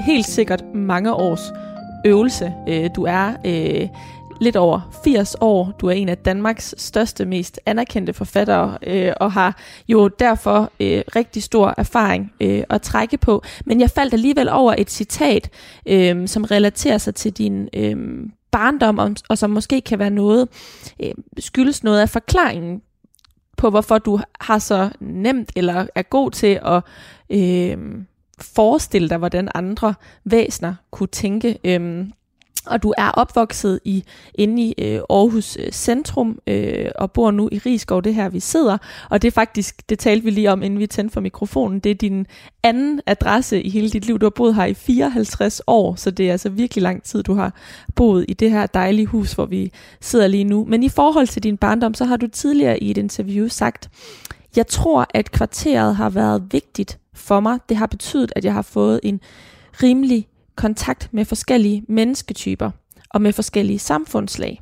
helt 0.05 0.25
sikkert 0.25 0.63
mange 0.73 1.13
års 1.13 1.53
øvelse. 2.05 2.53
Øh, 2.69 2.89
du 2.95 3.03
er 3.03 3.33
øh, 3.45 3.87
lidt 4.41 4.55
over 4.55 4.99
80 5.03 5.35
år. 5.41 5.71
Du 5.81 5.87
er 5.87 5.91
en 5.91 6.09
af 6.09 6.17
Danmarks 6.17 6.75
største, 6.77 7.25
mest 7.25 7.59
anerkendte 7.65 8.13
forfattere, 8.13 8.77
øh, 8.87 9.13
og 9.19 9.31
har 9.31 9.57
jo 9.87 10.07
derfor 10.07 10.71
øh, 10.79 11.01
rigtig 11.15 11.43
stor 11.43 11.73
erfaring 11.77 12.31
øh, 12.41 12.63
at 12.69 12.81
trække 12.81 13.17
på. 13.17 13.43
Men 13.65 13.79
jeg 13.81 13.89
faldt 13.89 14.13
alligevel 14.13 14.49
over 14.49 14.75
et 14.77 14.91
citat, 14.91 15.49
øh, 15.85 16.27
som 16.27 16.43
relaterer 16.43 16.97
sig 16.97 17.15
til 17.15 17.31
din 17.31 17.69
øh, 17.73 17.95
barndom, 18.51 18.97
og, 18.97 19.15
og 19.29 19.37
som 19.37 19.49
måske 19.49 19.81
kan 19.81 19.99
være 19.99 20.09
noget, 20.09 20.47
øh, 21.03 21.11
skyldes 21.39 21.83
noget 21.83 21.99
af 21.99 22.09
forklaringen 22.09 22.81
på, 23.57 23.69
hvorfor 23.69 23.97
du 23.97 24.19
har 24.41 24.59
så 24.59 24.89
nemt 24.99 25.51
eller 25.55 25.87
er 25.95 26.01
god 26.01 26.31
til 26.31 26.59
at 26.65 26.83
øh, 27.29 27.77
forestille 28.41 29.09
dig, 29.09 29.17
hvordan 29.17 29.49
andre 29.55 29.93
væsner 30.23 30.75
kunne 30.91 31.07
tænke. 31.07 31.59
Øh, 31.63 32.05
og 32.67 32.84
du 32.84 32.93
er 32.97 33.12
opvokset 33.12 33.80
i 33.86 34.04
inde 34.34 34.63
i 34.63 34.73
øh, 34.78 35.01
Aarhus 35.10 35.58
øh, 35.60 35.71
Centrum 35.71 36.39
øh, 36.47 36.89
og 36.95 37.12
bor 37.12 37.32
nu 37.32 37.49
i 37.51 37.58
Rigskov, 37.58 38.01
det 38.01 38.15
her 38.15 38.30
vi 38.30 38.39
sidder. 38.39 38.78
Og 39.10 39.21
det 39.21 39.28
er 39.28 39.32
faktisk, 39.32 39.89
det 39.89 39.99
talte 39.99 40.23
vi 40.23 40.32
lige 40.32 40.51
om, 40.51 40.63
inden 40.63 40.80
vi 40.80 40.88
tændte 40.88 41.13
for 41.13 41.21
mikrofonen, 41.21 41.80
det 41.80 41.89
er 41.89 41.95
din 41.95 42.28
anden 42.63 43.01
adresse 43.06 43.62
i 43.62 43.69
hele 43.69 43.89
dit 43.89 44.06
liv. 44.06 44.19
Du 44.19 44.25
har 44.25 44.30
boet 44.30 44.56
her 44.56 44.65
i 44.65 44.73
54 44.73 45.62
år, 45.67 45.95
så 45.95 46.12
det 46.12 46.28
er 46.28 46.32
altså 46.32 46.49
virkelig 46.49 46.82
lang 46.82 47.04
tid, 47.04 47.23
du 47.23 47.34
har 47.34 47.54
boet 47.95 48.25
i 48.28 48.34
det 48.34 48.51
her 48.51 48.65
dejlige 48.65 49.06
hus, 49.06 49.34
hvor 49.34 49.45
vi 49.45 49.71
sidder 50.01 50.28
lige 50.28 50.43
nu. 50.43 50.65
Men 50.65 50.84
i 50.84 50.89
forhold 50.89 51.28
til 51.28 51.43
din 51.43 51.58
barndom, 51.58 51.93
så 51.93 52.06
har 52.06 52.17
du 52.17 52.28
tidligere 52.28 52.84
i 52.84 52.91
et 52.91 52.97
interview 52.97 53.47
sagt, 53.47 53.89
jeg 54.56 54.67
tror, 54.67 55.08
at 55.13 55.32
kvarteret 55.32 55.95
har 55.95 56.10
været 56.10 56.43
vigtigt 56.51 56.99
for 57.13 57.39
mig. 57.39 57.60
Det 57.69 57.78
har 57.78 57.86
betydet, 57.86 58.34
at 58.36 58.45
jeg 58.45 58.54
har 58.54 58.62
fået 58.62 58.99
en 59.04 59.19
rimelig 59.84 60.28
kontakt 60.55 61.09
med 61.11 61.25
forskellige 61.25 61.83
mennesketyper 61.87 62.71
og 63.09 63.21
med 63.21 63.33
forskellige 63.33 63.79
samfundslag. 63.79 64.61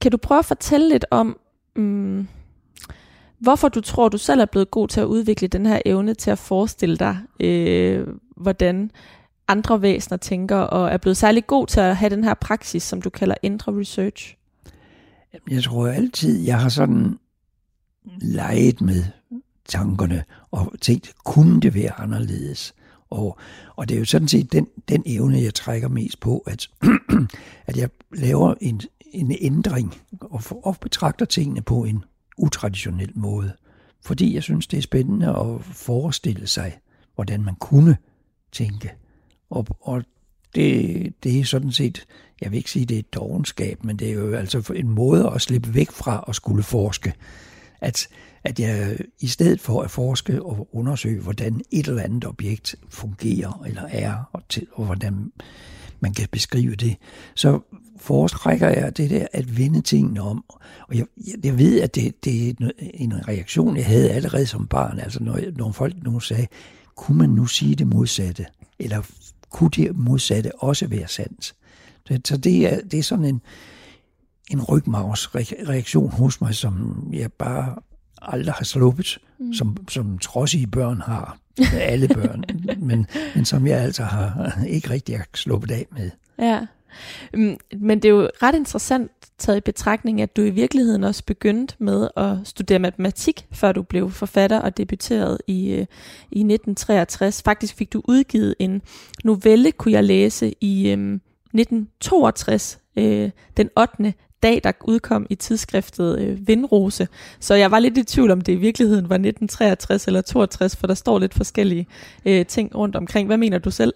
Kan 0.00 0.10
du 0.10 0.16
prøve 0.16 0.38
at 0.38 0.44
fortælle 0.44 0.88
lidt 0.88 1.04
om, 1.10 1.38
mm, 1.76 2.28
hvorfor 3.38 3.68
du 3.68 3.80
tror, 3.80 4.08
du 4.08 4.18
selv 4.18 4.40
er 4.40 4.46
blevet 4.46 4.70
god 4.70 4.88
til 4.88 5.00
at 5.00 5.06
udvikle 5.06 5.48
den 5.48 5.66
her 5.66 5.80
evne 5.84 6.14
til 6.14 6.30
at 6.30 6.38
forestille 6.38 6.96
dig, 6.96 7.18
øh, 7.40 8.06
hvordan 8.36 8.90
andre 9.48 9.82
væsener 9.82 10.16
tænker, 10.16 10.56
og 10.56 10.90
er 10.90 10.96
blevet 10.96 11.16
særlig 11.16 11.46
god 11.46 11.66
til 11.66 11.80
at 11.80 11.96
have 11.96 12.10
den 12.10 12.24
her 12.24 12.34
praksis, 12.34 12.82
som 12.82 13.02
du 13.02 13.10
kalder 13.10 13.34
indre 13.42 13.72
research? 13.72 14.36
Jeg 15.50 15.62
tror 15.62 15.88
altid, 15.88 16.44
jeg 16.44 16.60
har 16.60 16.68
sådan 16.68 17.18
leget 18.20 18.80
med 18.80 19.04
tankerne 19.68 20.24
og 20.50 20.72
tænkt, 20.80 21.14
kunne 21.24 21.60
det 21.60 21.74
være 21.74 22.00
anderledes? 22.00 22.74
Og, 23.10 23.38
og 23.76 23.88
det 23.88 23.94
er 23.94 23.98
jo 23.98 24.04
sådan 24.04 24.28
set 24.28 24.52
den, 24.52 24.66
den 24.88 25.02
evne, 25.06 25.42
jeg 25.42 25.54
trækker 25.54 25.88
mest 25.88 26.20
på, 26.20 26.38
at, 26.38 26.68
at 27.66 27.76
jeg 27.76 27.90
laver 28.14 28.54
en, 28.60 28.80
en 29.12 29.36
ændring 29.40 29.94
og, 30.20 30.42
for, 30.42 30.66
og 30.66 30.76
betragter 30.80 31.24
tingene 31.24 31.62
på 31.62 31.84
en 31.84 32.04
utraditionel 32.38 33.12
måde. 33.14 33.52
Fordi 34.04 34.34
jeg 34.34 34.42
synes, 34.42 34.66
det 34.66 34.76
er 34.76 34.82
spændende 34.82 35.28
at 35.28 35.64
forestille 35.64 36.46
sig, 36.46 36.78
hvordan 37.14 37.44
man 37.44 37.54
kunne 37.54 37.96
tænke. 38.52 38.92
Og, 39.50 39.66
og 39.80 40.04
det, 40.54 41.14
det 41.22 41.40
er 41.40 41.44
sådan 41.44 41.72
set, 41.72 42.06
jeg 42.40 42.50
vil 42.50 42.56
ikke 42.56 42.70
sige, 42.70 42.86
det 42.86 42.94
er 42.94 42.98
et 42.98 43.14
dogenskab, 43.14 43.84
men 43.84 43.96
det 43.96 44.08
er 44.08 44.12
jo 44.12 44.34
altså 44.34 44.72
en 44.76 44.88
måde 44.88 45.30
at 45.34 45.42
slippe 45.42 45.74
væk 45.74 45.90
fra 45.90 46.24
at 46.28 46.34
skulle 46.34 46.62
forske. 46.62 47.14
At, 47.80 48.08
at 48.44 48.60
jeg 48.60 48.98
i 49.20 49.26
stedet 49.26 49.60
for 49.60 49.82
at 49.82 49.90
forske 49.90 50.42
og 50.42 50.68
undersøge, 50.72 51.20
hvordan 51.20 51.60
et 51.70 51.86
eller 51.86 52.02
andet 52.02 52.24
objekt 52.24 52.76
fungerer 52.88 53.62
eller 53.66 53.82
er, 53.82 54.30
og, 54.32 54.42
til, 54.48 54.66
og 54.72 54.84
hvordan 54.84 55.32
man 56.00 56.14
kan 56.14 56.28
beskrive 56.32 56.74
det, 56.74 56.96
så 57.34 57.60
foretrækker 57.96 58.68
jeg 58.68 58.96
det 58.96 59.10
der 59.10 59.26
at 59.32 59.58
vende 59.58 59.80
tingene 59.80 60.20
om. 60.20 60.44
Og 60.88 60.96
jeg, 60.96 61.06
jeg 61.44 61.58
ved, 61.58 61.80
at 61.80 61.94
det, 61.94 62.24
det 62.24 62.48
er 62.48 62.70
en 62.94 63.28
reaktion, 63.28 63.76
jeg 63.76 63.86
havde 63.86 64.10
allerede 64.10 64.46
som 64.46 64.66
barn. 64.66 64.98
Altså 64.98 65.22
når, 65.22 65.40
når 65.56 65.72
folk 65.72 66.02
nu 66.02 66.20
sagde, 66.20 66.46
kunne 66.96 67.18
man 67.18 67.30
nu 67.30 67.46
sige 67.46 67.74
det 67.74 67.86
modsatte? 67.86 68.46
Eller 68.78 69.02
kunne 69.50 69.70
det 69.70 69.96
modsatte 69.96 70.62
også 70.62 70.86
være 70.86 71.08
sandt? 71.08 71.54
Så 72.24 72.36
det 72.36 72.72
er, 72.72 72.80
det 72.80 72.98
er 72.98 73.02
sådan 73.02 73.24
en, 73.24 73.40
en 74.50 74.62
rygmavsreaktion 74.62 76.10
hos 76.10 76.40
mig, 76.40 76.54
som 76.54 77.04
jeg 77.12 77.32
bare 77.32 77.74
aldrig 78.22 78.54
har 78.54 78.64
sluppet, 78.64 79.18
mm. 79.38 79.52
som, 79.52 79.76
som 79.88 80.18
trodsige 80.18 80.66
børn 80.66 81.00
har. 81.00 81.38
Alle 81.74 82.08
børn. 82.08 82.44
men, 82.78 83.06
men 83.34 83.44
som 83.44 83.66
jeg 83.66 83.78
altså 83.78 84.02
har 84.02 84.52
ikke 84.68 84.90
rigtig 84.90 85.16
har 85.16 85.26
sluppet 85.34 85.70
af 85.70 85.86
med. 85.92 86.10
Ja. 86.38 86.66
Mm, 87.34 87.56
men 87.80 88.02
det 88.02 88.08
er 88.08 88.12
jo 88.12 88.28
ret 88.42 88.54
interessant 88.54 89.10
taget 89.38 89.56
i 89.56 89.60
betragtning, 89.60 90.20
at 90.20 90.36
du 90.36 90.42
i 90.42 90.50
virkeligheden 90.50 91.04
også 91.04 91.24
begyndte 91.24 91.74
med 91.78 92.08
at 92.16 92.36
studere 92.44 92.78
matematik, 92.78 93.46
før 93.52 93.72
du 93.72 93.82
blev 93.82 94.10
forfatter 94.10 94.60
og 94.60 94.76
debuterede 94.76 95.38
i, 95.46 95.70
øh, 95.70 95.86
i 96.30 96.40
1963. 96.42 97.42
Faktisk 97.42 97.74
fik 97.74 97.92
du 97.92 98.02
udgivet 98.04 98.54
en 98.58 98.82
novelle, 99.24 99.72
kunne 99.72 99.92
jeg 99.92 100.04
læse, 100.04 100.54
i 100.60 100.88
øh, 100.88 101.18
1962, 101.54 102.78
øh, 102.96 103.30
den 103.56 103.68
8 103.78 104.14
dag, 104.42 104.60
der 104.64 104.72
udkom 104.84 105.26
i 105.30 105.34
tidsskriftet 105.34 106.18
øh, 106.18 106.48
Vindrose. 106.48 107.08
Så 107.40 107.54
jeg 107.54 107.70
var 107.70 107.78
lidt 107.78 107.98
i 107.98 108.04
tvivl 108.04 108.30
om 108.30 108.40
det 108.40 108.52
i 108.52 108.56
virkeligheden 108.56 109.08
var 109.08 109.14
1963 109.14 110.06
eller 110.06 110.20
62, 110.20 110.76
for 110.76 110.86
der 110.86 110.94
står 110.94 111.18
lidt 111.18 111.34
forskellige 111.34 111.86
øh, 112.26 112.46
ting 112.46 112.74
rundt 112.74 112.96
omkring. 112.96 113.26
Hvad 113.26 113.36
mener 113.36 113.58
du 113.58 113.70
selv? 113.70 113.92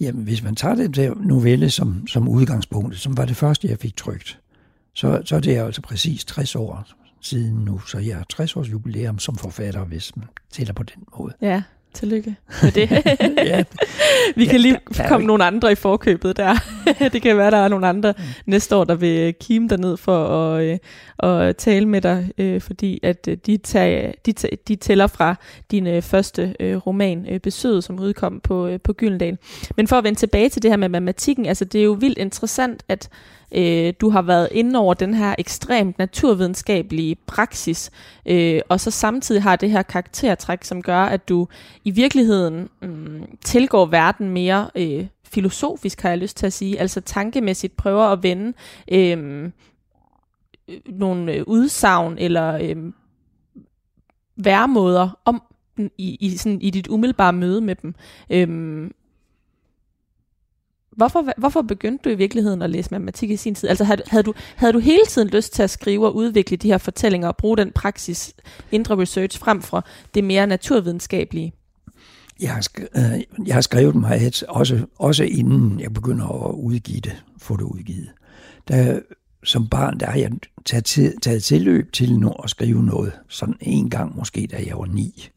Jamen, 0.00 0.24
hvis 0.24 0.42
man 0.42 0.54
tager 0.54 0.74
den 0.74 0.92
der 0.92 1.14
novelle 1.14 1.70
som, 1.70 2.06
som 2.06 2.28
udgangspunkt, 2.28 2.98
som 2.98 3.16
var 3.16 3.24
det 3.24 3.36
første, 3.36 3.68
jeg 3.68 3.78
fik 3.78 3.96
trygt, 3.96 4.38
så, 4.94 5.22
så 5.24 5.36
er 5.36 5.40
det 5.40 5.56
altså 5.56 5.82
præcis 5.82 6.24
60 6.24 6.56
år 6.56 6.86
siden 7.20 7.54
nu, 7.54 7.78
så 7.78 7.98
jeg 7.98 8.16
har 8.16 8.24
60 8.28 8.56
års 8.56 8.70
jubilæum 8.72 9.18
som 9.18 9.36
forfatter, 9.36 9.84
hvis 9.84 10.16
man 10.16 10.26
tæller 10.50 10.72
på 10.72 10.82
den 10.82 11.04
måde. 11.18 11.32
Ja, 11.40 11.62
Tillykke 11.94 12.36
med 12.62 12.70
det. 12.70 12.90
ja. 13.50 13.64
Vi 14.36 14.46
kan 14.46 14.60
lige 14.60 14.78
komme 15.08 15.26
nogle 15.26 15.44
andre 15.44 15.72
i 15.72 15.74
forkøbet 15.74 16.36
der. 16.36 16.54
det 17.12 17.22
kan 17.22 17.36
være, 17.36 17.50
der 17.50 17.56
er 17.56 17.68
nogle 17.68 17.86
andre 17.86 18.14
mm. 18.18 18.24
næste 18.46 18.76
år, 18.76 18.84
der 18.84 18.94
vil 18.94 19.34
kime 19.40 19.68
dig 19.68 19.78
ned 19.78 19.96
for 19.96 20.26
at, 20.28 20.64
øh, 20.64 20.78
at 21.18 21.56
tale 21.56 21.88
med 21.88 22.00
dig, 22.00 22.30
øh, 22.38 22.60
fordi 22.60 23.00
at 23.02 23.28
øh, 23.28 23.36
de, 23.46 23.56
tager, 23.56 24.12
de, 24.26 24.32
de 24.68 24.76
tæller 24.76 25.06
fra 25.06 25.34
din 25.70 26.02
første 26.02 26.54
roman, 26.60 27.40
Besøget, 27.42 27.84
som 27.84 28.00
udkom 28.00 28.40
på, 28.40 28.70
på 28.84 28.92
Gyldendal. 28.92 29.38
Men 29.76 29.88
for 29.88 29.96
at 29.96 30.04
vende 30.04 30.18
tilbage 30.18 30.48
til 30.48 30.62
det 30.62 30.70
her 30.70 30.76
med 30.76 30.88
matematikken, 30.88 31.46
altså 31.46 31.64
det 31.64 31.80
er 31.80 31.84
jo 31.84 31.92
vildt 31.92 32.18
interessant, 32.18 32.82
at 32.88 33.08
øh, 33.54 33.92
du 34.00 34.10
har 34.10 34.22
været 34.22 34.48
inde 34.52 34.78
over 34.78 34.94
den 34.94 35.14
her 35.14 35.34
ekstremt 35.38 35.98
naturvidenskabelige 35.98 37.16
praksis, 37.26 37.90
øh, 38.26 38.60
og 38.68 38.80
så 38.80 38.90
samtidig 38.90 39.42
har 39.42 39.56
det 39.56 39.70
her 39.70 39.82
karaktertræk, 39.82 40.64
som 40.64 40.82
gør, 40.82 41.00
at 41.00 41.28
du 41.28 41.48
i 41.84 41.90
virkeligheden 41.90 42.68
mm, 42.82 43.36
tilgår 43.44 43.86
verden 43.86 44.30
mere 44.30 44.70
øh, 44.74 45.06
filosofisk, 45.24 46.00
har 46.00 46.08
jeg 46.08 46.18
lyst 46.18 46.36
til 46.36 46.46
at 46.46 46.52
sige, 46.52 46.80
altså 46.80 47.00
tankemæssigt 47.00 47.76
prøver 47.76 48.04
at 48.04 48.22
vende 48.22 48.52
øh, 48.92 49.44
øh 50.68 50.80
nogle 50.86 51.32
øh, 51.32 51.44
udsagn 51.46 52.18
eller 52.18 52.58
øh, 52.62 52.92
væremåder 54.36 55.18
om 55.24 55.42
i, 55.78 56.16
i, 56.20 56.36
sådan, 56.36 56.60
i 56.60 56.70
dit 56.70 56.88
umiddelbare 56.88 57.32
møde 57.32 57.60
med 57.60 57.74
dem. 57.74 57.94
Øh, 58.30 58.90
Hvorfor, 60.96 61.32
hvorfor 61.36 61.62
begyndte 61.62 62.02
du 62.04 62.08
i 62.08 62.14
virkeligheden 62.14 62.62
at 62.62 62.70
læse 62.70 62.90
matematik 62.90 63.30
i 63.30 63.36
sin 63.36 63.54
tid? 63.54 63.68
Altså 63.68 63.84
havde, 63.84 64.02
havde, 64.06 64.22
du, 64.22 64.34
havde 64.56 64.72
du 64.72 64.78
hele 64.78 65.06
tiden 65.08 65.28
lyst 65.28 65.52
til 65.52 65.62
at 65.62 65.70
skrive 65.70 66.06
og 66.06 66.16
udvikle 66.16 66.56
de 66.56 66.68
her 66.68 66.78
fortællinger 66.78 67.28
og 67.28 67.36
bruge 67.36 67.56
den 67.56 67.72
praksis, 67.72 68.34
indre 68.72 68.98
research, 68.98 69.38
frem 69.38 69.62
for 69.62 69.84
det 70.14 70.24
mere 70.24 70.46
naturvidenskabelige? 70.46 71.52
Jeg 72.40 72.54
har, 72.54 72.60
skrevet, 72.60 72.90
øh, 72.96 73.46
jeg 73.46 73.54
har 73.54 73.60
skrevet 73.60 73.94
meget, 73.94 74.42
også, 74.48 74.86
også 74.98 75.24
inden 75.24 75.80
jeg 75.80 75.94
begynder 75.94 76.48
at 76.48 76.54
udgive 76.54 77.00
det, 77.00 77.22
få 77.38 77.56
det 77.56 77.62
udgivet. 77.62 78.08
Da, 78.68 79.00
som 79.44 79.68
barn, 79.68 80.00
der 80.00 80.06
har 80.06 80.18
jeg 80.18 80.30
taget, 80.64 80.84
til, 80.84 81.20
taget 81.22 81.42
tilløb 81.42 81.92
til 81.92 82.18
nu 82.18 82.30
at 82.44 82.50
skrive 82.50 82.84
noget, 82.84 83.12
sådan 83.28 83.56
en 83.60 83.90
gang 83.90 84.16
måske, 84.16 84.48
da 84.50 84.56
jeg 84.66 84.78
var 84.78 84.86
ni 84.86 85.30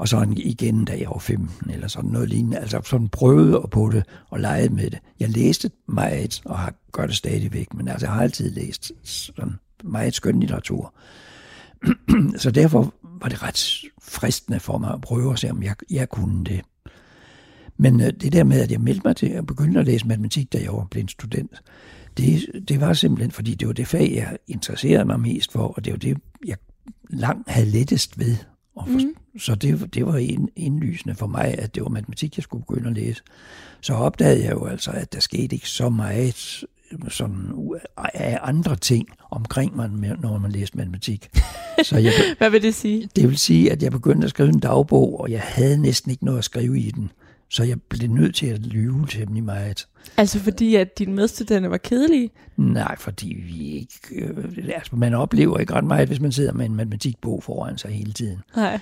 og 0.00 0.08
så 0.08 0.34
igen, 0.36 0.84
da 0.84 0.92
jeg 0.92 1.08
var 1.08 1.18
15 1.18 1.70
eller 1.70 1.88
sådan 1.88 2.10
noget 2.10 2.28
lignende. 2.28 2.58
Altså 2.58 2.80
sådan 2.84 3.08
prøvede 3.08 3.68
på 3.70 3.90
det 3.92 4.04
og 4.30 4.40
legede 4.40 4.74
med 4.74 4.90
det. 4.90 4.98
Jeg 5.20 5.28
læste 5.28 5.70
meget, 5.88 6.42
og 6.44 6.58
har, 6.58 6.74
gør 6.92 7.06
det 7.06 7.16
stadigvæk, 7.16 7.74
men 7.74 7.88
altså, 7.88 8.06
jeg 8.06 8.14
har 8.14 8.22
altid 8.22 8.50
læst 8.50 8.92
sådan 9.02 9.52
meget 9.84 10.14
skøn 10.14 10.40
litteratur. 10.40 10.94
så 12.42 12.50
derfor 12.50 12.94
var 13.22 13.28
det 13.28 13.42
ret 13.42 13.80
fristende 14.02 14.60
for 14.60 14.78
mig 14.78 14.92
at 14.92 15.00
prøve 15.00 15.32
at 15.32 15.38
se, 15.38 15.50
om 15.50 15.62
jeg, 15.62 15.74
jeg 15.90 16.08
kunne 16.08 16.44
det. 16.44 16.60
Men 17.76 18.00
øh, 18.00 18.06
det 18.06 18.32
der 18.32 18.44
med, 18.44 18.60
at 18.60 18.70
jeg 18.70 18.80
meldte 18.80 19.02
mig 19.04 19.16
til 19.16 19.26
at 19.26 19.46
begynde 19.46 19.80
at 19.80 19.86
læse 19.86 20.06
matematik, 20.06 20.52
da 20.52 20.58
jeg 20.58 20.72
var 20.72 20.86
blevet 20.90 21.10
student, 21.10 21.62
det, 22.16 22.46
det 22.68 22.80
var 22.80 22.92
simpelthen, 22.92 23.30
fordi 23.30 23.54
det 23.54 23.68
var 23.68 23.74
det 23.74 23.86
fag, 23.86 24.12
jeg 24.14 24.36
interesserede 24.48 25.04
mig 25.04 25.20
mest 25.20 25.52
for, 25.52 25.66
og 25.66 25.84
det 25.84 25.92
var 25.92 25.98
det, 25.98 26.18
jeg 26.46 26.56
langt 27.10 27.50
havde 27.50 27.70
lettest 27.70 28.18
ved 28.18 28.36
og 28.80 28.88
for, 28.88 28.98
mm. 28.98 29.14
Så 29.38 29.54
det, 29.54 29.94
det 29.94 30.06
var 30.06 30.16
en, 30.16 30.48
indlysende 30.56 31.14
for 31.14 31.26
mig, 31.26 31.54
at 31.58 31.74
det 31.74 31.82
var 31.82 31.88
matematik, 31.88 32.36
jeg 32.36 32.42
skulle 32.42 32.64
begynde 32.64 32.88
at 32.88 32.94
læse. 32.94 33.22
Så 33.80 33.94
opdagede 33.94 34.44
jeg 34.44 34.52
jo 34.52 34.66
altså, 34.66 34.90
at 34.90 35.12
der 35.12 35.20
skete 35.20 35.56
ikke 35.56 35.68
så 35.68 35.88
meget 35.88 36.64
sådan 37.08 37.52
af 38.14 38.38
andre 38.42 38.76
ting 38.76 39.08
omkring 39.30 39.76
mig, 39.76 39.90
når 40.20 40.38
man 40.38 40.52
læste 40.52 40.76
matematik. 40.76 41.28
Så 41.82 41.98
jeg, 41.98 42.12
Hvad 42.38 42.50
vil 42.50 42.62
det 42.62 42.74
sige? 42.74 43.08
Det 43.16 43.28
vil 43.28 43.38
sige, 43.38 43.72
at 43.72 43.82
jeg 43.82 43.92
begyndte 43.92 44.24
at 44.24 44.30
skrive 44.30 44.48
en 44.48 44.60
dagbog, 44.60 45.20
og 45.20 45.30
jeg 45.30 45.40
havde 45.40 45.78
næsten 45.78 46.10
ikke 46.10 46.24
noget 46.24 46.38
at 46.38 46.44
skrive 46.44 46.78
i 46.78 46.90
den. 46.90 47.10
Så 47.52 47.64
jeg 47.64 47.82
blev 47.88 48.10
nødt 48.10 48.34
til 48.34 48.46
at 48.46 48.66
lyve 48.66 49.06
temmelig 49.10 49.44
meget. 49.44 49.86
Altså 50.16 50.38
fordi, 50.38 50.74
at 50.74 50.98
dine 50.98 51.12
medstuderende 51.12 51.70
var 51.70 51.76
kedelige? 51.76 52.30
Nej, 52.56 52.96
fordi 52.98 53.36
vi 53.46 53.68
ikke... 53.68 54.24
Øh, 54.26 54.44
altså, 54.74 54.96
man 54.96 55.14
oplever 55.14 55.58
ikke 55.58 55.74
ret 55.74 55.84
meget, 55.84 56.08
hvis 56.08 56.20
man 56.20 56.32
sidder 56.32 56.52
med 56.52 56.66
en 56.66 56.76
matematikbog 56.76 57.42
foran 57.42 57.78
sig 57.78 57.90
hele 57.90 58.12
tiden. 58.12 58.38
Nej. 58.56 58.80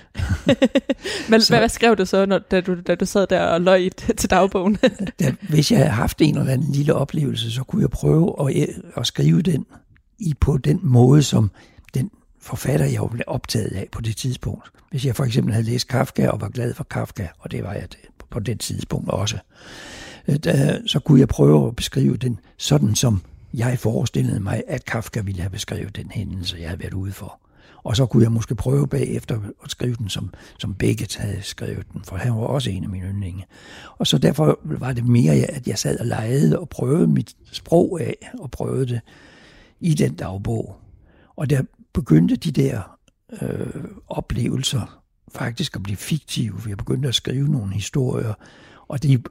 Men 1.29 1.41
så, 1.41 1.57
hvad, 1.57 1.69
skrev 1.69 1.95
du 1.95 2.05
så, 2.05 2.25
når, 2.25 2.39
da, 2.39 2.61
du, 2.61 2.81
da 2.81 2.95
du 2.95 3.05
sad 3.05 3.27
der 3.27 3.41
og 3.41 3.61
løg 3.61 3.91
til 4.17 4.29
dagbogen? 4.29 4.77
da, 5.19 5.33
hvis 5.49 5.71
jeg 5.71 5.79
havde 5.79 5.91
haft 5.91 6.21
en 6.21 6.37
eller 6.37 6.53
anden 6.53 6.71
lille 6.71 6.93
oplevelse, 6.93 7.51
så 7.51 7.63
kunne 7.63 7.81
jeg 7.81 7.89
prøve 7.89 8.49
at, 8.49 8.67
at 8.97 9.07
skrive 9.07 9.41
den 9.41 9.65
i 10.19 10.33
på 10.39 10.57
den 10.57 10.79
måde, 10.83 11.23
som 11.23 11.51
den 11.93 12.11
forfatter, 12.41 12.85
jeg 12.85 13.01
blev 13.11 13.23
optaget 13.27 13.71
af 13.71 13.87
på 13.91 14.01
det 14.01 14.15
tidspunkt. 14.15 14.71
Hvis 14.91 15.05
jeg 15.05 15.15
for 15.15 15.23
eksempel 15.23 15.53
havde 15.53 15.65
læst 15.65 15.87
Kafka 15.87 16.27
og 16.27 16.41
var 16.41 16.49
glad 16.49 16.73
for 16.73 16.83
Kafka, 16.83 17.27
og 17.39 17.51
det 17.51 17.63
var 17.63 17.73
jeg 17.73 17.87
på 18.29 18.39
det 18.39 18.59
tidspunkt 18.59 19.09
også, 19.09 19.37
øh, 20.27 20.37
så 20.85 20.99
kunne 20.99 21.19
jeg 21.19 21.27
prøve 21.27 21.67
at 21.67 21.75
beskrive 21.75 22.17
den 22.17 22.39
sådan, 22.57 22.95
som 22.95 23.21
jeg 23.53 23.79
forestillede 23.79 24.39
mig, 24.39 24.63
at 24.67 24.85
Kafka 24.85 25.21
ville 25.21 25.41
have 25.41 25.49
beskrevet 25.49 25.95
den 25.95 26.11
hændelse, 26.11 26.57
jeg 26.59 26.69
havde 26.69 26.79
været 26.79 26.93
ude 26.93 27.11
for. 27.11 27.39
Og 27.83 27.95
så 27.95 28.05
kunne 28.05 28.23
jeg 28.23 28.31
måske 28.31 28.55
prøve 28.55 28.87
bagefter 28.87 29.39
at 29.63 29.71
skrive 29.71 29.95
den, 29.95 30.09
som, 30.09 30.33
som 30.59 30.73
Beckett 30.73 31.17
havde 31.17 31.41
skrevet 31.41 31.85
den, 31.93 32.01
for 32.03 32.15
han 32.15 32.35
var 32.35 32.41
også 32.41 32.69
en 32.69 32.83
af 32.83 32.89
mine 32.89 33.05
yndlinge. 33.05 33.45
Og 33.97 34.07
så 34.07 34.17
derfor 34.17 34.59
var 34.63 34.93
det 34.93 35.05
mere, 35.05 35.33
at 35.35 35.67
jeg 35.67 35.77
sad 35.77 35.99
og 35.99 36.05
legede 36.05 36.59
og 36.59 36.69
prøvede 36.69 37.07
mit 37.07 37.35
sprog 37.51 38.01
af, 38.01 38.15
og 38.39 38.51
prøvede 38.51 38.85
det 38.87 39.01
i 39.79 39.93
den 39.93 40.15
dagbog. 40.15 40.77
Og 41.35 41.49
der 41.49 41.63
begyndte 41.93 42.35
de 42.35 42.51
der 42.51 42.97
øh, 43.41 43.83
oplevelser 44.07 44.98
faktisk 45.35 45.75
at 45.75 45.83
blive 45.83 45.97
fiktive, 45.97 46.59
for 46.59 46.69
jeg 46.69 46.77
begyndte 46.77 47.07
at 47.07 47.15
skrive 47.15 47.47
nogle 47.47 47.73
historier, 47.73 48.33
og 48.87 49.03
de 49.03 49.23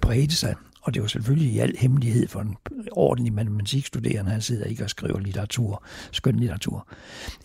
bredte 0.00 0.36
sig. 0.36 0.54
Og 0.82 0.94
det 0.94 1.02
var 1.02 1.08
selvfølgelig 1.08 1.52
i 1.52 1.58
al 1.58 1.76
hemmelighed 1.78 2.28
for 2.28 2.40
en 2.40 2.56
ordentlig 2.92 3.32
matematikstuderende, 3.32 4.30
han 4.30 4.40
sidder 4.40 4.64
ikke 4.64 4.84
og 4.84 4.90
skriver 4.90 5.18
litteratur, 5.18 5.84
skøn 6.12 6.36
litteratur. 6.36 6.88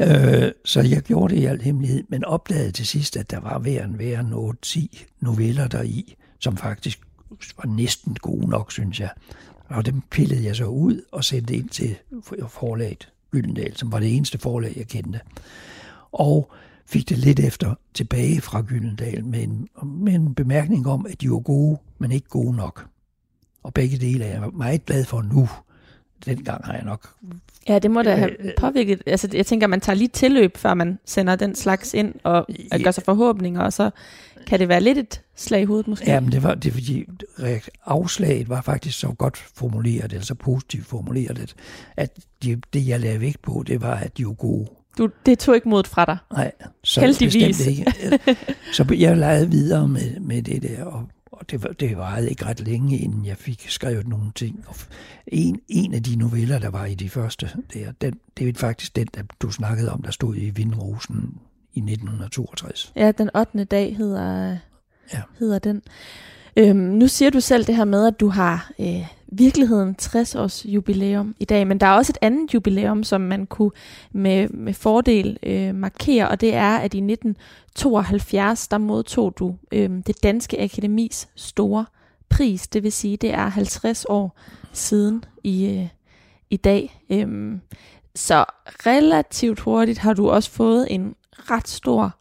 Øh, 0.01 0.51
så 0.65 0.81
jeg 0.81 1.01
gjorde 1.01 1.35
det 1.35 1.41
i 1.41 1.45
al 1.45 1.61
hemmelighed, 1.61 2.03
men 2.09 2.25
opdagede 2.25 2.71
til 2.71 2.87
sidst, 2.87 3.17
at 3.17 3.31
der 3.31 3.39
var 3.39 3.59
hver 3.59 3.83
en 3.83 3.93
hver 3.93 4.19
en 4.19 4.57
10 4.61 5.05
noveller 5.19 5.67
deri, 5.67 6.15
som 6.39 6.57
faktisk 6.57 7.01
var 7.57 7.65
næsten 7.65 8.15
gode 8.15 8.49
nok, 8.49 8.71
synes 8.71 8.99
jeg. 8.99 9.09
Og 9.67 9.85
dem 9.85 10.01
pillede 10.11 10.45
jeg 10.45 10.55
så 10.55 10.65
ud 10.65 11.01
og 11.11 11.23
sendte 11.23 11.55
ind 11.55 11.69
til 11.69 11.95
forlaget 12.47 13.09
Gyldendal, 13.31 13.77
som 13.77 13.91
var 13.91 13.99
det 13.99 14.15
eneste 14.15 14.37
forlag, 14.37 14.73
jeg 14.77 14.87
kendte. 14.87 15.19
Og 16.11 16.51
fik 16.89 17.09
det 17.09 17.17
lidt 17.17 17.39
efter 17.39 17.75
tilbage 17.93 18.41
fra 18.41 18.61
Gyldendal 18.61 19.25
med 19.25 19.43
en, 19.43 19.67
med 19.83 20.13
en 20.13 20.35
bemærkning 20.35 20.87
om, 20.87 21.05
at 21.05 21.21
de 21.21 21.31
var 21.31 21.39
gode, 21.39 21.77
men 21.99 22.11
ikke 22.11 22.27
gode 22.27 22.55
nok. 22.55 22.85
Og 23.63 23.73
begge 23.73 23.97
dele 23.97 24.25
er 24.25 24.39
jeg 24.39 24.49
meget 24.53 24.85
glad 24.85 25.05
for 25.05 25.21
nu. 25.21 25.49
Dengang 26.25 26.65
har 26.65 26.73
jeg 26.73 26.83
nok... 26.83 27.09
Ja, 27.67 27.79
det 27.79 27.91
må 27.91 28.01
da 28.01 28.15
have 28.15 28.39
øh, 28.39 28.45
øh, 28.45 28.51
påvirket. 28.57 29.01
Altså, 29.05 29.29
jeg 29.33 29.45
tænker, 29.45 29.67
man 29.67 29.81
tager 29.81 29.95
lige 29.95 30.07
tilløb, 30.07 30.57
før 30.57 30.73
man 30.73 30.99
sender 31.05 31.35
den 31.35 31.55
slags 31.55 31.93
ind 31.93 32.13
og 32.23 32.45
ja. 32.71 32.83
gør 32.83 32.91
sig 32.91 33.03
forhåbninger, 33.03 33.61
og 33.61 33.73
så 33.73 33.89
kan 34.47 34.59
det 34.59 34.69
være 34.69 34.81
lidt 34.81 34.97
et 34.97 35.21
slag 35.35 35.61
i 35.61 35.65
hovedet 35.65 35.87
måske? 35.87 36.11
Ja, 36.11 36.19
men 36.19 36.31
det 36.31 36.43
var 36.43 36.55
det, 36.55 36.73
fordi 36.73 37.05
afslaget 37.85 38.49
var 38.49 38.61
faktisk 38.61 38.99
så 38.99 39.07
godt 39.07 39.37
formuleret, 39.37 40.13
eller 40.13 40.25
så 40.25 40.35
positivt 40.35 40.85
formuleret, 40.85 41.55
at 41.97 42.19
de, 42.43 42.61
det, 42.73 42.87
jeg 42.87 42.99
lagde 42.99 43.19
vægt 43.19 43.41
på, 43.41 43.63
det 43.67 43.81
var, 43.81 43.95
at 43.95 44.17
de 44.17 44.25
var 44.25 44.33
gode. 44.33 44.67
Du, 44.97 45.09
det 45.25 45.39
tog 45.39 45.55
ikke 45.55 45.69
modet 45.69 45.87
fra 45.87 46.05
dig? 46.05 46.17
Nej, 46.31 46.51
så 46.83 47.01
Heldigvis. 47.01 47.67
ikke. 47.67 47.93
Så 48.73 48.95
jeg 48.99 49.17
legede 49.17 49.49
videre 49.49 49.87
med, 49.87 50.19
med 50.19 50.41
det 50.41 50.63
der, 50.63 50.83
og, 50.83 51.07
og 51.31 51.51
det, 51.51 51.63
var, 51.63 51.69
det 51.69 51.97
varede 51.97 52.29
ikke 52.29 52.45
ret 52.45 52.59
længe, 52.59 52.97
inden 52.97 53.25
jeg 53.25 53.37
fik 53.37 53.65
skrevet 53.69 54.07
nogle 54.07 54.31
ting. 54.35 54.63
Og 54.67 54.75
en, 55.27 55.59
en 55.67 55.93
af 55.93 56.03
de 56.03 56.15
noveller, 56.15 56.59
der 56.59 56.69
var 56.69 56.85
i 56.85 56.95
de 56.95 57.09
første, 57.09 57.49
der, 57.73 57.91
den, 58.01 58.13
det 58.37 58.49
er 58.49 58.53
faktisk 58.59 58.95
den, 58.95 59.07
der 59.15 59.21
du 59.41 59.51
snakkede 59.51 59.91
om, 59.91 60.01
der 60.01 60.11
stod 60.11 60.35
i 60.35 60.49
Vindrosen 60.49 61.37
i 61.73 61.79
1962. 61.79 62.93
Ja, 62.95 63.11
den 63.11 63.29
8. 63.35 63.63
dag 63.63 63.97
hedder, 63.97 64.57
ja. 65.13 65.21
hedder 65.39 65.59
den. 65.59 65.81
Øhm, 66.55 66.77
nu 66.77 67.07
siger 67.07 67.31
du 67.31 67.39
selv 67.39 67.65
det 67.65 67.75
her 67.75 67.85
med, 67.85 68.07
at 68.07 68.19
du 68.19 68.29
har 68.29 68.71
øh, 68.79 69.05
virkeligheden 69.31 69.95
60 69.95 70.35
års 70.35 70.65
jubilæum 70.65 71.35
i 71.39 71.45
dag, 71.45 71.67
men 71.67 71.79
der 71.79 71.87
er 71.87 71.91
også 71.91 72.11
et 72.11 72.17
andet 72.21 72.53
jubilæum, 72.53 73.03
som 73.03 73.21
man 73.21 73.45
kunne 73.45 73.71
med, 74.11 74.49
med 74.49 74.73
fordel 74.73 75.37
øh, 75.43 75.75
markere, 75.75 76.29
og 76.29 76.41
det 76.41 76.53
er, 76.53 76.77
at 76.77 76.93
i 76.93 76.97
1972, 76.97 78.67
der 78.67 78.77
modtog 78.77 79.33
du 79.39 79.55
øh, 79.71 79.89
det 80.07 80.23
Danske 80.23 80.61
Akademis 80.61 81.29
store 81.35 81.85
pris, 82.29 82.67
det 82.67 82.83
vil 82.83 82.91
sige, 82.91 83.17
det 83.17 83.33
er 83.33 83.47
50 83.47 84.05
år 84.09 84.39
siden 84.73 85.23
i, 85.43 85.65
øh, 85.65 85.87
i 86.49 86.57
dag. 86.57 87.03
Øh, 87.09 87.57
så 88.15 88.45
relativt 88.67 89.59
hurtigt 89.59 89.99
har 89.99 90.13
du 90.13 90.29
også 90.29 90.51
fået 90.51 90.87
en 90.89 91.15
ret 91.31 91.67
stor 91.67 92.18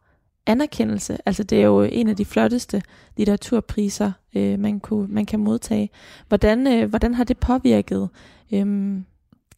anerkendelse. 0.48 1.18
Altså 1.26 1.42
det 1.42 1.58
er 1.58 1.66
jo 1.66 1.82
en 1.82 2.08
af 2.08 2.16
de 2.16 2.24
flotteste 2.24 2.82
litteraturpriser, 3.16 4.12
øh, 4.34 4.58
man, 4.58 4.80
kunne, 4.80 5.08
man 5.08 5.26
kan 5.26 5.40
modtage. 5.40 5.90
Hvordan, 6.28 6.66
øh, 6.66 6.88
hvordan 6.88 7.14
har 7.14 7.24
det 7.24 7.38
påvirket 7.38 8.08
øh, 8.52 8.96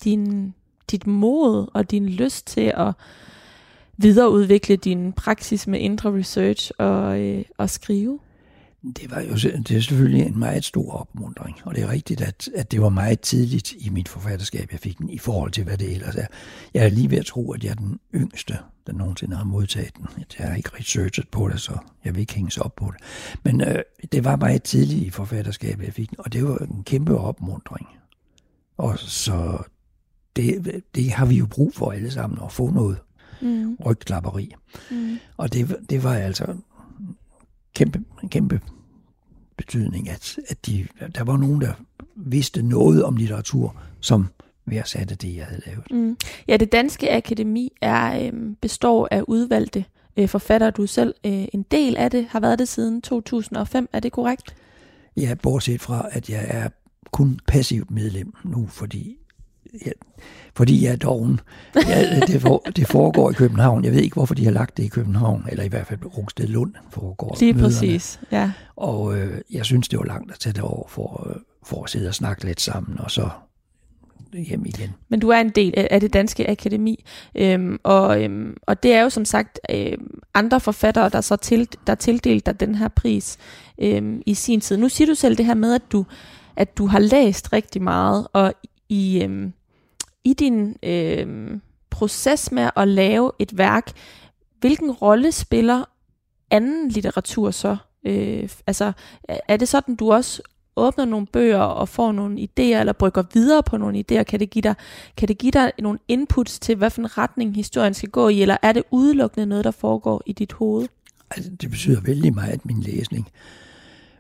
din, 0.05 0.55
dit 0.91 1.07
mod 1.07 1.67
og 1.75 1.91
din 1.91 2.09
lyst 2.09 2.47
til 2.47 2.73
at 2.77 2.93
videreudvikle 3.97 4.77
din 4.77 5.13
praksis 5.13 5.67
med 5.67 5.81
indre 5.81 6.19
research 6.19 6.71
og, 6.79 7.21
øh, 7.21 7.45
og 7.59 7.71
skrive? 7.71 8.19
Det 8.83 9.11
var 9.11 9.21
jo 9.21 9.35
det 9.35 9.71
er 9.71 9.81
selvfølgelig 9.81 10.27
en 10.27 10.39
meget 10.39 10.65
stor 10.65 10.93
opmuntring, 10.93 11.57
og 11.65 11.75
det 11.75 11.83
er 11.83 11.91
rigtigt, 11.91 12.21
at, 12.21 12.49
at 12.55 12.73
det 12.73 12.83
var 12.83 12.89
meget 12.89 13.21
tidligt 13.21 13.73
i 13.79 13.89
mit 13.89 14.09
forfatterskab, 14.09 14.69
jeg 14.73 14.81
fik 14.81 14.99
den, 14.99 15.11
i 15.11 15.19
forhold 15.19 15.51
til, 15.51 15.65
hvad 15.65 15.79
det 15.79 15.93
ellers 15.93 16.17
er. 16.17 16.27
Jeg 16.75 16.85
er 16.85 16.89
lige 16.89 17.11
ved 17.11 17.19
at 17.19 17.27
tro, 17.27 17.53
at 17.53 17.65
jeg 17.65 17.71
er 17.71 17.75
den 17.75 17.99
yngste, 18.15 18.59
der 18.91 18.99
nogensinde 18.99 19.37
har 19.37 19.45
modtaget 19.45 19.97
den. 19.97 20.07
Jeg 20.39 20.49
har 20.49 20.57
ikke 20.57 20.71
researchet 20.79 21.29
på 21.29 21.49
det, 21.49 21.61
så 21.61 21.79
jeg 22.05 22.15
vil 22.15 22.21
ikke 22.21 22.35
hænges 22.35 22.59
op 22.59 22.77
på 22.77 22.93
det. 22.93 23.05
Men 23.45 23.61
øh, 23.61 23.83
det 24.13 24.25
var 24.25 24.37
meget 24.37 24.63
tidligt 24.63 25.07
i 25.07 25.11
forfatterskabet, 25.11 25.85
jeg 25.85 25.93
fik 25.93 26.11
den, 26.11 26.21
og 26.21 26.33
det 26.33 26.45
var 26.45 26.57
en 26.57 26.85
kæmpe 26.85 27.19
opmuntring. 27.19 27.89
Og 28.77 28.99
så 28.99 29.59
det, 30.37 30.83
det 30.95 31.11
har 31.11 31.27
vi 31.27 31.35
jo 31.35 31.47
brug 31.47 31.75
for 31.75 31.93
alle 31.93 32.11
sammen, 32.11 32.39
at 32.45 32.53
få 32.53 32.71
noget 32.71 32.99
mm. 33.43 33.77
rygklapperi. 33.87 34.55
Mm. 34.91 35.19
Og 35.37 35.53
det, 35.53 35.77
det 35.91 36.05
var 36.05 36.15
altså 36.15 36.57
kæmpe, 37.75 38.05
kæmpe 38.31 38.61
betydning, 39.57 40.09
at, 40.09 40.39
at 40.49 40.67
de, 40.67 40.87
der 41.15 41.25
var 41.25 41.37
nogen, 41.37 41.61
der 41.61 41.73
vidste 42.17 42.63
noget 42.63 43.05
om 43.05 43.17
litteratur, 43.17 43.77
som 44.01 44.27
værdsatte 44.71 45.15
det, 45.15 45.37
jeg 45.37 45.45
havde 45.45 45.63
lavet. 45.67 45.91
Mm. 45.91 46.17
Ja, 46.49 46.57
det 46.57 46.73
Danske 46.73 47.13
Akademi 47.13 47.73
er 47.81 48.27
øh, 48.27 48.33
består 48.61 49.09
af 49.11 49.23
udvalgte 49.29 49.85
øh, 50.17 50.29
forfattere. 50.29 50.71
Du 50.71 50.87
selv 50.87 51.15
øh, 51.27 51.45
en 51.53 51.63
del 51.71 51.97
af 51.97 52.11
det, 52.11 52.27
har 52.31 52.41
været 52.41 52.59
det 52.59 52.69
siden 52.69 53.03
2005. 53.03 53.89
Er 53.93 54.01
det 54.01 54.13
korrekt? 54.13 54.55
Ja, 55.17 55.35
bortset 55.43 55.81
fra, 55.81 56.09
at 56.11 56.31
jeg 56.31 56.45
er 56.49 56.69
kun 57.11 57.41
passivt 57.47 57.91
medlem 57.91 58.33
nu, 58.45 58.67
fordi 58.67 59.17
jeg, 59.87 59.93
fordi 60.55 60.85
jeg 60.85 60.93
er 60.93 60.97
doven. 60.97 61.41
Ja, 61.89 62.21
det, 62.21 62.41
for, 62.41 62.63
det 62.77 62.87
foregår 62.87 63.31
i 63.31 63.35
København. 63.35 63.85
Jeg 63.85 63.93
ved 63.93 64.01
ikke, 64.01 64.15
hvorfor 64.15 64.35
de 64.35 64.45
har 64.45 64.53
lagt 64.53 64.77
det 64.77 64.83
i 64.85 64.89
København, 64.89 65.47
eller 65.49 65.65
i 65.65 65.69
hvert 65.69 65.87
fald 65.87 66.17
Rungsted 66.19 66.47
Lund 66.47 66.75
foregår 66.91 67.37
Lige 67.41 67.53
møderne. 67.53 67.69
præcis, 67.75 68.21
ja. 68.33 68.53
Og 68.77 69.19
øh, 69.19 69.41
jeg 69.51 69.65
synes, 69.65 69.89
det 69.89 69.99
var 69.99 70.05
langt 70.05 70.33
at 70.33 70.39
tage 70.39 70.53
det 70.53 70.63
over 70.63 70.89
for, 70.89 71.31
øh, 71.31 71.37
for 71.65 71.85
at 71.85 71.91
sidde 71.91 72.09
og 72.09 72.15
snakke 72.15 72.45
lidt 72.45 72.61
sammen, 72.61 73.01
og 73.01 73.11
så 73.11 73.29
hjem 74.39 74.67
igen. 74.67 74.91
Men 75.09 75.21
du 75.21 75.29
er 75.29 75.41
en 75.41 75.51
del 75.51 75.75
af 75.77 76.01
det 76.01 76.13
danske 76.13 76.51
akademi, 76.51 77.05
øhm, 77.35 77.79
og, 77.83 78.25
øhm, 78.25 78.57
og 78.63 78.83
det 78.83 78.95
er 78.95 79.03
jo 79.03 79.11
som 79.11 79.25
sagt 79.25 79.61
øhm, 79.71 80.21
andre 80.35 80.61
forfattere, 80.61 81.09
der 81.09 81.21
så 81.21 81.37
til, 81.37 81.69
der 81.87 81.95
tildelt 81.95 82.47
dig 82.47 82.61
den 82.61 82.75
her 82.75 82.89
pris 82.89 83.39
øhm, 83.79 84.23
i 84.27 84.35
sin 84.35 84.61
tid. 84.61 84.77
Nu 84.77 84.89
siger 84.89 85.09
du 85.09 85.15
selv 85.15 85.37
det 85.37 85.47
her 85.47 85.55
med, 85.55 85.75
at 85.75 85.93
du, 85.93 86.07
at 86.57 86.79
du 86.79 86.87
har 86.87 86.99
læst 86.99 87.53
rigtig 87.53 87.83
meget, 87.83 88.27
og 88.33 88.55
i, 88.89 89.23
øhm, 89.23 89.53
i 90.25 90.35
din 90.35 90.77
øhm, 90.83 91.61
proces 91.91 92.53
med 92.53 92.71
at 92.77 92.89
lave 92.89 93.33
et 93.39 93.59
værk, 93.59 93.91
hvilken 94.61 94.91
rolle 94.91 95.33
spiller 95.33 95.85
anden 96.51 96.89
litteratur 96.89 97.51
så? 97.51 97.77
Øh, 98.07 98.49
altså, 98.67 98.93
er 99.49 99.57
det 99.57 99.69
sådan, 99.69 99.95
du 99.95 100.13
også 100.13 100.43
åbner 100.77 101.05
nogle 101.05 101.27
bøger 101.27 101.59
og 101.59 101.89
får 101.89 102.13
nogle 102.13 102.41
idéer, 102.41 102.81
eller 102.81 102.93
brygger 102.93 103.23
videre 103.35 103.63
på 103.63 103.77
nogle 103.77 104.05
idéer? 104.11 104.23
Kan 104.23 104.41
det 104.41 104.51
give 104.51 104.63
dig, 104.63 104.75
kan 105.17 105.29
det 105.29 105.39
give 105.39 105.53
dig 105.53 105.73
nogle 105.79 105.99
inputs 106.09 106.59
til, 106.59 106.77
hvad 106.77 106.91
for 106.91 107.01
en 107.01 107.19
retning 107.19 107.57
historien 107.57 107.95
skal 107.95 108.09
gå 108.09 108.29
i, 108.29 108.43
eller 108.43 108.57
er 108.63 108.73
det 108.73 108.83
udelukkende 108.91 109.47
noget, 109.47 109.65
der 109.65 109.71
foregår 109.71 110.23
i 110.27 110.33
dit 110.33 110.53
hoved? 110.53 110.89
Altså, 111.31 111.51
det 111.61 111.71
betyder 111.71 112.01
vældig 112.01 112.35
meget, 112.35 112.67
min 112.67 112.81
læsning. 112.81 113.29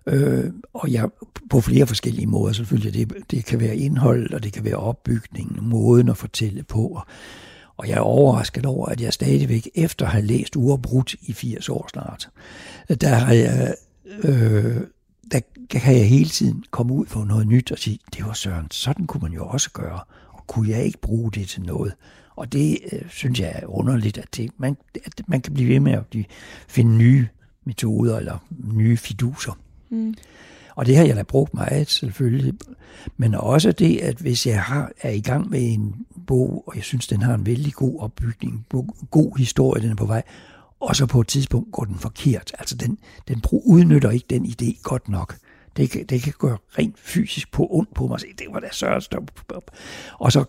Øh, 0.06 0.44
og 0.74 0.92
jeg 0.92 1.08
på 1.50 1.60
flere 1.60 1.86
forskellige 1.86 2.26
måder 2.26 2.52
selvfølgelig. 2.52 2.94
Det, 2.94 3.30
det 3.30 3.44
kan 3.44 3.60
være 3.60 3.76
indhold, 3.76 4.32
og 4.34 4.42
det 4.42 4.52
kan 4.52 4.64
være 4.64 4.76
opbygningen, 4.76 5.68
måden 5.68 6.08
at 6.08 6.16
fortælle 6.16 6.62
på. 6.62 7.00
Og 7.76 7.88
jeg 7.88 7.96
er 7.96 8.00
overrasket 8.00 8.66
over, 8.66 8.86
at 8.86 9.00
jeg 9.00 9.12
stadigvæk, 9.12 9.68
efter 9.74 10.06
at 10.06 10.12
have 10.12 10.24
læst 10.24 10.56
uafbrudt 10.56 11.14
i 11.22 11.32
80 11.32 11.68
år 11.68 11.88
snart, 11.92 12.28
der 13.00 13.14
har 13.14 13.32
jeg... 13.34 13.74
Øh, 14.24 14.76
der 15.32 15.40
kan 15.70 15.96
jeg 15.96 16.08
hele 16.08 16.28
tiden 16.28 16.64
komme 16.70 16.94
ud 16.94 17.06
for 17.06 17.24
noget 17.24 17.46
nyt 17.46 17.72
og 17.72 17.78
sige, 17.78 17.98
det 18.16 18.26
var 18.26 18.32
Søren, 18.32 18.66
sådan 18.70 19.06
kunne 19.06 19.22
man 19.22 19.32
jo 19.32 19.46
også 19.46 19.70
gøre, 19.70 20.00
og 20.28 20.46
kunne 20.46 20.68
jeg 20.68 20.84
ikke 20.84 20.98
bruge 20.98 21.32
det 21.32 21.48
til 21.48 21.62
noget? 21.62 21.92
Og 22.36 22.52
det 22.52 22.78
øh, 22.92 23.08
synes 23.08 23.40
jeg 23.40 23.52
er 23.54 23.66
underligt, 23.66 24.18
at, 24.18 24.36
det, 24.36 24.50
man, 24.58 24.76
at 25.04 25.22
man 25.26 25.40
kan 25.40 25.54
blive 25.54 25.68
ved 25.68 25.80
med 25.80 25.92
at 25.92 26.06
blive, 26.06 26.24
finde 26.68 26.96
nye 26.96 27.28
metoder 27.64 28.18
eller 28.18 28.38
nye 28.74 28.96
fiduser. 28.96 29.58
Mm. 29.90 30.14
Og 30.74 30.86
det 30.86 30.96
har 30.96 31.04
jeg 31.04 31.16
da 31.16 31.22
brugt 31.22 31.54
meget 31.54 31.90
selvfølgelig. 31.90 32.54
Men 33.16 33.34
også 33.34 33.72
det, 33.72 33.98
at 33.98 34.16
hvis 34.16 34.46
jeg 34.46 34.62
har, 34.62 34.92
er 35.02 35.10
i 35.10 35.20
gang 35.20 35.50
med 35.50 35.72
en 35.72 35.94
bog, 36.26 36.64
og 36.66 36.76
jeg 36.76 36.84
synes, 36.84 37.06
den 37.06 37.22
har 37.22 37.34
en 37.34 37.46
vældig 37.46 37.72
god 37.72 38.00
opbygning, 38.00 38.66
god 39.10 39.38
historie, 39.38 39.82
den 39.82 39.90
er 39.90 39.94
på 39.94 40.06
vej, 40.06 40.22
og 40.80 40.96
så 40.96 41.06
på 41.06 41.20
et 41.20 41.28
tidspunkt 41.28 41.72
går 41.72 41.84
den 41.84 41.98
forkert. 41.98 42.52
Altså 42.58 42.76
den, 42.76 42.98
den 43.28 43.42
udnytter 43.52 44.10
ikke 44.10 44.26
den 44.30 44.46
idé 44.46 44.82
godt 44.82 45.08
nok. 45.08 45.36
Det 45.76 45.90
kan, 45.90 46.06
det 46.06 46.22
kan 46.22 46.32
gøre 46.38 46.58
rent 46.78 46.98
fysisk 46.98 47.52
på 47.52 47.66
ondt 47.70 47.94
på 47.94 48.06
mig. 48.06 48.18
Det 48.20 48.46
var 48.50 48.60
da 48.60 48.68
sørst. 48.72 49.14
Og 50.18 50.32
så 50.32 50.44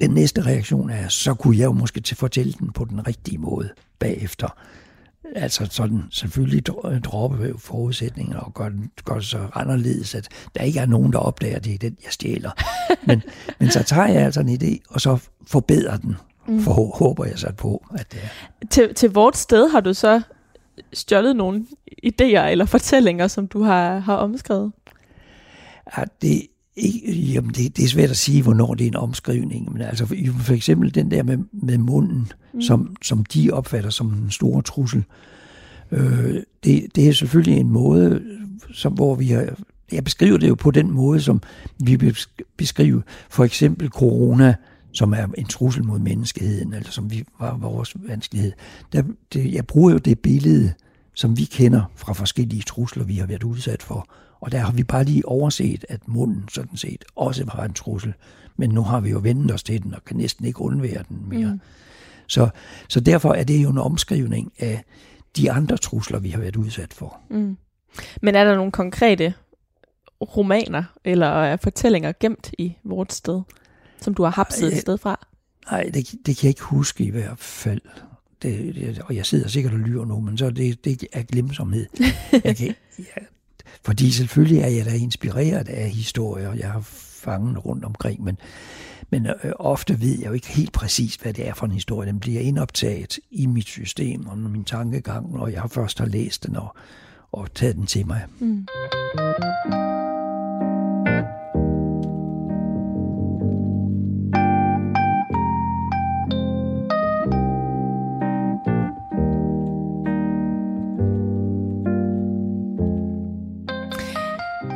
den 0.00 0.10
næste 0.10 0.42
reaktion 0.42 0.90
er, 0.90 1.08
så 1.08 1.34
kunne 1.34 1.58
jeg 1.58 1.64
jo 1.64 1.72
måske 1.72 2.00
til 2.00 2.16
fortælle 2.16 2.52
den 2.52 2.72
på 2.72 2.84
den 2.84 3.06
rigtige 3.06 3.38
måde 3.38 3.70
bagefter. 3.98 4.58
Altså 5.36 5.66
sådan 5.70 6.02
selvfølgelig 6.10 6.66
droppe 7.04 7.54
forudsætninger 7.58 8.38
og 8.38 8.54
gøre, 8.54 8.72
gør 9.04 9.14
det 9.14 9.24
så 9.24 9.48
anderledes, 9.54 10.14
at 10.14 10.28
der 10.54 10.62
ikke 10.62 10.80
er 10.80 10.86
nogen, 10.86 11.12
der 11.12 11.18
opdager, 11.18 11.56
at 11.56 11.64
det 11.64 11.74
er 11.74 11.78
den, 11.78 11.96
jeg 12.04 12.12
stjæler. 12.12 12.50
Men, 13.06 13.22
men 13.60 13.70
så 13.70 13.82
tager 13.82 14.08
jeg 14.08 14.22
altså 14.22 14.40
en 14.40 14.48
idé, 14.48 14.78
og 14.88 15.00
så 15.00 15.18
forbedrer 15.46 15.96
den. 15.96 16.16
Mm. 16.48 16.60
For 16.60 16.96
håber 16.98 17.24
jeg 17.24 17.38
så 17.38 17.52
på, 17.56 17.84
at 17.98 18.12
det 18.12 18.20
er. 18.22 18.66
Til, 18.66 18.94
til 18.94 19.10
vort 19.10 19.36
sted 19.36 19.70
har 19.70 19.80
du 19.80 19.94
så 19.94 20.22
stjålet 20.92 21.36
nogle 21.36 21.66
idéer 22.06 22.40
eller 22.40 22.64
fortællinger, 22.64 23.28
som 23.28 23.46
du 23.46 23.62
har, 23.62 23.98
har 23.98 24.16
omskrevet? 24.16 24.72
Ja, 25.96 26.02
det, 26.22 26.42
ikke, 26.76 27.12
jamen 27.12 27.50
det, 27.50 27.76
det 27.76 27.84
er 27.84 27.88
svært 27.88 28.10
at 28.10 28.16
sige, 28.16 28.42
hvornår 28.42 28.74
det 28.74 28.84
er 28.84 28.88
en 28.88 28.96
omskrivning, 28.96 29.72
men 29.72 29.82
altså 29.82 30.06
for, 30.06 30.14
for 30.38 30.54
eksempel 30.54 30.94
den 30.94 31.10
der 31.10 31.22
med, 31.22 31.38
med 31.52 31.78
munden, 31.78 32.32
mm. 32.54 32.62
som, 32.62 32.96
som 33.02 33.24
de 33.24 33.50
opfatter 33.50 33.90
som 33.90 34.06
en 34.06 34.30
stor 34.30 34.60
trussel, 34.60 35.04
øh, 35.90 36.34
det, 36.64 36.86
det 36.94 37.08
er 37.08 37.12
selvfølgelig 37.12 37.60
en 37.60 37.70
måde, 37.70 38.22
som, 38.72 38.92
hvor 38.92 39.14
vi 39.14 39.26
har, 39.26 39.46
jeg 39.92 40.04
beskriver 40.04 40.38
det 40.38 40.48
jo 40.48 40.54
på 40.54 40.70
den 40.70 40.90
måde, 40.90 41.20
som 41.20 41.42
vi 41.78 42.14
beskriver 42.56 43.00
for 43.30 43.44
eksempel 43.44 43.88
corona, 43.88 44.54
som 44.94 45.12
er 45.12 45.26
en 45.38 45.46
trussel 45.46 45.84
mod 45.84 45.98
menneskeheden, 45.98 46.74
eller 46.74 46.90
som 46.90 47.10
vi 47.10 47.24
var 47.40 47.56
vores 47.56 47.94
vanskelighed. 47.94 48.52
Der, 48.92 49.02
det, 49.32 49.54
jeg 49.54 49.66
bruger 49.66 49.92
jo 49.92 49.98
det 49.98 50.18
billede, 50.18 50.72
som 51.14 51.38
vi 51.38 51.44
kender 51.44 51.82
fra 51.94 52.12
forskellige 52.12 52.62
trusler, 52.62 53.04
vi 53.04 53.16
har 53.16 53.26
været 53.26 53.44
udsat 53.44 53.82
for, 53.82 54.08
og 54.40 54.52
der 54.52 54.58
har 54.58 54.72
vi 54.72 54.84
bare 54.84 55.04
lige 55.04 55.28
overset, 55.28 55.84
at 55.88 56.08
munden 56.08 56.48
sådan 56.48 56.76
set 56.76 57.04
også 57.16 57.44
var 57.44 57.64
en 57.64 57.72
trussel. 57.72 58.14
Men 58.56 58.70
nu 58.70 58.82
har 58.82 59.00
vi 59.00 59.10
jo 59.10 59.18
vendt 59.22 59.52
os 59.52 59.62
til 59.62 59.82
den, 59.82 59.94
og 59.94 60.04
kan 60.04 60.16
næsten 60.16 60.44
ikke 60.44 60.60
undvære 60.60 61.04
den 61.08 61.22
mere. 61.28 61.52
Mm. 61.52 61.60
Så, 62.26 62.48
så 62.88 63.00
derfor 63.00 63.32
er 63.32 63.44
det 63.44 63.62
jo 63.62 63.70
en 63.70 63.78
omskrivning 63.78 64.52
af 64.58 64.84
de 65.36 65.52
andre 65.52 65.76
trusler, 65.76 66.18
vi 66.18 66.30
har 66.30 66.40
været 66.40 66.56
udsat 66.56 66.94
for. 66.94 67.20
Mm. 67.30 67.56
Men 68.22 68.34
er 68.34 68.44
der 68.44 68.56
nogle 68.56 68.72
konkrete 68.72 69.34
romaner 70.20 70.84
eller 71.04 71.56
fortællinger 71.56 72.12
gemt 72.20 72.50
i 72.58 72.76
vores 72.84 73.12
sted, 73.12 73.40
som 74.00 74.14
du 74.14 74.22
har 74.22 74.30
hapset 74.30 74.72
et 74.72 74.80
sted 74.80 74.98
fra? 74.98 75.26
Nej, 75.70 75.90
det, 75.94 76.14
det 76.26 76.36
kan 76.36 76.46
jeg 76.46 76.50
ikke 76.50 76.62
huske 76.62 77.04
i 77.04 77.10
hvert 77.10 77.38
fald. 77.38 77.80
Det, 78.42 78.74
det, 78.74 79.02
og 79.04 79.16
jeg 79.16 79.26
sidder 79.26 79.48
sikkert 79.48 79.72
og 79.72 79.78
lyver 79.78 80.04
nu, 80.04 80.20
men 80.20 80.38
så 80.38 80.50
det, 80.50 80.84
det 80.84 81.06
er 81.12 81.22
glemsomhed. 81.22 81.86
Jeg 82.44 82.56
kan, 82.56 82.74
jeg, 82.98 83.26
fordi 83.84 84.10
selvfølgelig 84.10 84.60
er 84.60 84.68
jeg 84.68 84.84
da 84.84 84.90
inspireret 84.90 85.68
af 85.68 85.90
historier, 85.90 86.52
jeg 86.52 86.72
har 86.72 86.80
fanget 87.24 87.64
rundt 87.64 87.84
omkring, 87.84 88.24
men, 88.24 88.38
men 89.10 89.26
øh, 89.26 89.52
ofte 89.58 90.00
ved 90.00 90.18
jeg 90.18 90.26
jo 90.26 90.32
ikke 90.32 90.48
helt 90.48 90.72
præcis, 90.72 91.14
hvad 91.14 91.32
det 91.32 91.48
er 91.48 91.54
for 91.54 91.66
en 91.66 91.72
historie. 91.72 92.08
Den 92.08 92.20
bliver 92.20 92.40
indoptaget 92.40 93.18
i 93.30 93.46
mit 93.46 93.66
system 93.66 94.26
og 94.26 94.38
min 94.38 94.64
tankegang, 94.64 95.36
og 95.36 95.52
jeg 95.52 95.70
først 95.70 95.98
har 95.98 96.06
læst 96.06 96.46
den 96.46 96.56
og, 96.56 96.76
og 97.32 97.54
taget 97.54 97.76
den 97.76 97.86
til 97.86 98.06
mig. 98.06 98.26
Mm. 98.38 98.66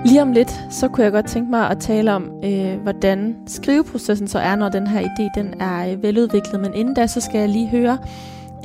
Lige 0.09 0.23
om 0.23 0.33
lidt, 0.33 0.51
så 0.71 0.89
kunne 0.89 1.05
jeg 1.05 1.13
godt 1.13 1.27
tænke 1.27 1.51
mig 1.51 1.71
at 1.71 1.79
tale 1.81 2.13
om, 2.13 2.45
øh, 2.45 2.81
hvordan 2.81 3.37
skriveprocessen 3.47 4.29
så 4.29 4.39
er, 4.39 4.57
når 4.57 4.69
den 4.69 4.87
her 4.87 5.01
idé 5.01 5.41
den 5.41 5.61
er 5.61 5.93
øh, 5.93 6.03
veludviklet. 6.03 6.61
Men 6.61 6.75
inden 6.75 6.95
da, 6.95 7.07
så 7.07 7.21
skal 7.21 7.39
jeg 7.39 7.49
lige 7.49 7.69
høre 7.69 7.99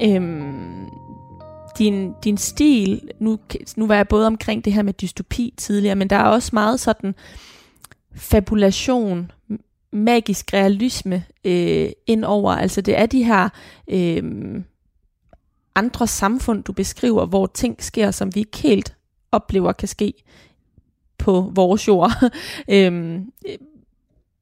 øh, 0.04 0.44
din, 1.78 2.14
din 2.24 2.38
stil. 2.38 3.10
Nu, 3.20 3.40
nu 3.76 3.88
var 3.88 3.96
jeg 3.96 4.08
både 4.08 4.28
omkring 4.28 4.66
det 4.66 4.74
her 4.74 4.82
med 4.82 4.94
dystopi 4.94 5.54
tidligere, 5.58 5.96
men 5.96 6.10
der 6.10 6.16
er 6.16 6.24
også 6.24 6.50
meget 6.54 6.80
sådan 6.80 7.16
fabulation, 8.16 9.32
magisk 9.92 10.54
realisme 10.54 11.24
øh, 11.46 11.90
indover. 12.08 12.52
Altså 12.52 12.82
det 12.82 13.00
er 13.00 13.06
de 13.06 13.24
her 13.24 13.50
øh, 13.88 14.24
andre 15.76 16.08
samfund, 16.08 16.64
du 16.64 16.74
beskriver, 16.74 17.26
hvor 17.26 17.46
ting 17.46 17.84
sker, 17.84 18.12
som 18.12 18.36
vi 18.36 18.40
ikke 18.40 18.58
helt 18.58 18.96
oplever 19.32 19.72
kan 19.72 19.88
ske 19.88 20.14
på 21.24 21.52
vores 21.56 21.88
jord. 21.88 22.12
øhm, 22.76 23.32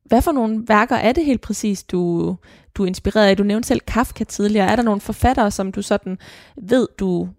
hvad 0.06 0.22
for 0.22 0.32
nogle 0.32 0.64
værker 0.68 0.96
er 0.96 1.12
det 1.12 1.26
helt 1.26 1.42
præcis, 1.42 1.84
du, 1.84 2.36
du 2.76 2.84
er 2.84 2.88
inspireret 2.88 3.28
af? 3.28 3.38
Du 3.38 3.44
nævnte 3.44 3.68
selv 3.68 3.80
Kafka 3.80 4.24
tidligere. 4.24 4.68
Er 4.68 4.76
der 4.76 4.84
nogle 4.84 5.02
forfattere, 5.02 5.52
som 5.52 5.72
du 5.72 5.82
sådan 5.82 6.18
ved, 6.58 6.88
du, 7.00 7.30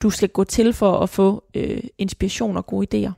du 0.00 0.10
skal 0.10 0.28
gå 0.28 0.44
til 0.44 0.72
for 0.72 0.98
at 0.98 1.08
få 1.08 1.44
øh, 1.54 1.82
inspiration 1.98 2.56
og 2.56 2.66
gode 2.66 2.86
idéer? 2.94 3.12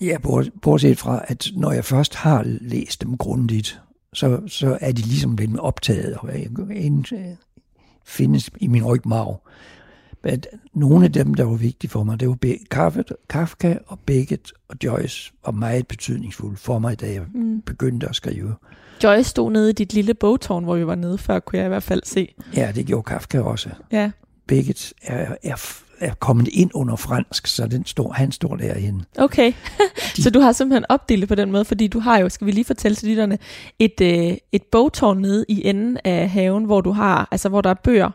Ja, 0.00 0.16
bortset 0.62 0.98
fra, 0.98 1.24
at 1.28 1.46
når 1.56 1.72
jeg 1.72 1.84
først 1.84 2.14
har 2.14 2.42
læst 2.60 3.02
dem 3.02 3.16
grundigt, 3.16 3.80
så, 4.12 4.40
så 4.46 4.78
er 4.80 4.92
de 4.92 5.02
ligesom 5.02 5.36
blevet 5.36 5.60
optaget 5.60 6.14
og 6.14 6.28
øh, 6.28 7.36
findes 8.04 8.50
i 8.60 8.66
min 8.66 8.84
rygmarv 8.84 9.40
at 10.24 10.46
nogle 10.74 11.04
af 11.04 11.12
dem, 11.12 11.34
der 11.34 11.44
var 11.44 11.54
vigtige 11.54 11.90
for 11.90 12.04
mig, 12.04 12.20
det 12.20 12.28
var 12.28 13.02
Kafka 13.28 13.76
og 13.86 13.98
Beckett 14.06 14.52
og 14.68 14.76
Joyce 14.84 15.32
var 15.44 15.52
meget 15.52 15.86
betydningsfulde 15.86 16.56
for 16.56 16.78
mig, 16.78 17.00
da 17.00 17.06
jeg 17.12 17.22
mm. 17.34 17.60
begyndte 17.60 18.08
at 18.08 18.16
skrive. 18.16 18.54
Joyce 19.04 19.30
stod 19.30 19.50
nede 19.50 19.70
i 19.70 19.72
dit 19.72 19.92
lille 19.92 20.14
bogtårn, 20.14 20.64
hvor 20.64 20.76
vi 20.76 20.86
var 20.86 20.94
nede 20.94 21.18
før, 21.18 21.38
kunne 21.38 21.58
jeg 21.58 21.66
i 21.66 21.68
hvert 21.68 21.82
fald 21.82 22.02
se. 22.04 22.34
Ja, 22.56 22.72
det 22.74 22.86
gjorde 22.86 23.02
Kafka 23.02 23.40
også. 23.40 23.68
Ja. 23.92 24.10
Beckett 24.46 24.92
er, 25.02 25.34
er, 25.42 25.80
er 26.00 26.14
kommet 26.14 26.48
ind 26.48 26.70
under 26.74 26.96
fransk, 26.96 27.46
så 27.46 27.66
den 27.66 27.84
står, 27.84 28.12
han 28.12 28.32
står 28.32 28.56
derinde. 28.56 29.04
Okay, 29.18 29.52
De, 30.16 30.22
så 30.22 30.30
du 30.30 30.40
har 30.40 30.52
simpelthen 30.52 30.84
opdelt 30.88 31.28
på 31.28 31.34
den 31.34 31.52
måde, 31.52 31.64
fordi 31.64 31.86
du 31.86 32.00
har 32.00 32.18
jo, 32.18 32.28
skal 32.28 32.46
vi 32.46 32.52
lige 32.52 32.64
fortælle 32.64 32.94
til 32.94 33.08
lytterne, 33.08 33.38
et, 33.78 34.00
øh, 34.00 34.36
et 34.52 34.62
bogtårn 34.62 35.18
nede 35.18 35.44
i 35.48 35.66
enden 35.66 35.98
af 36.04 36.30
haven, 36.30 36.64
hvor 36.64 36.80
du 36.80 36.92
har, 36.92 37.28
altså 37.30 37.48
hvor 37.48 37.60
der 37.60 37.70
er 37.70 37.74
bøger 37.74 38.10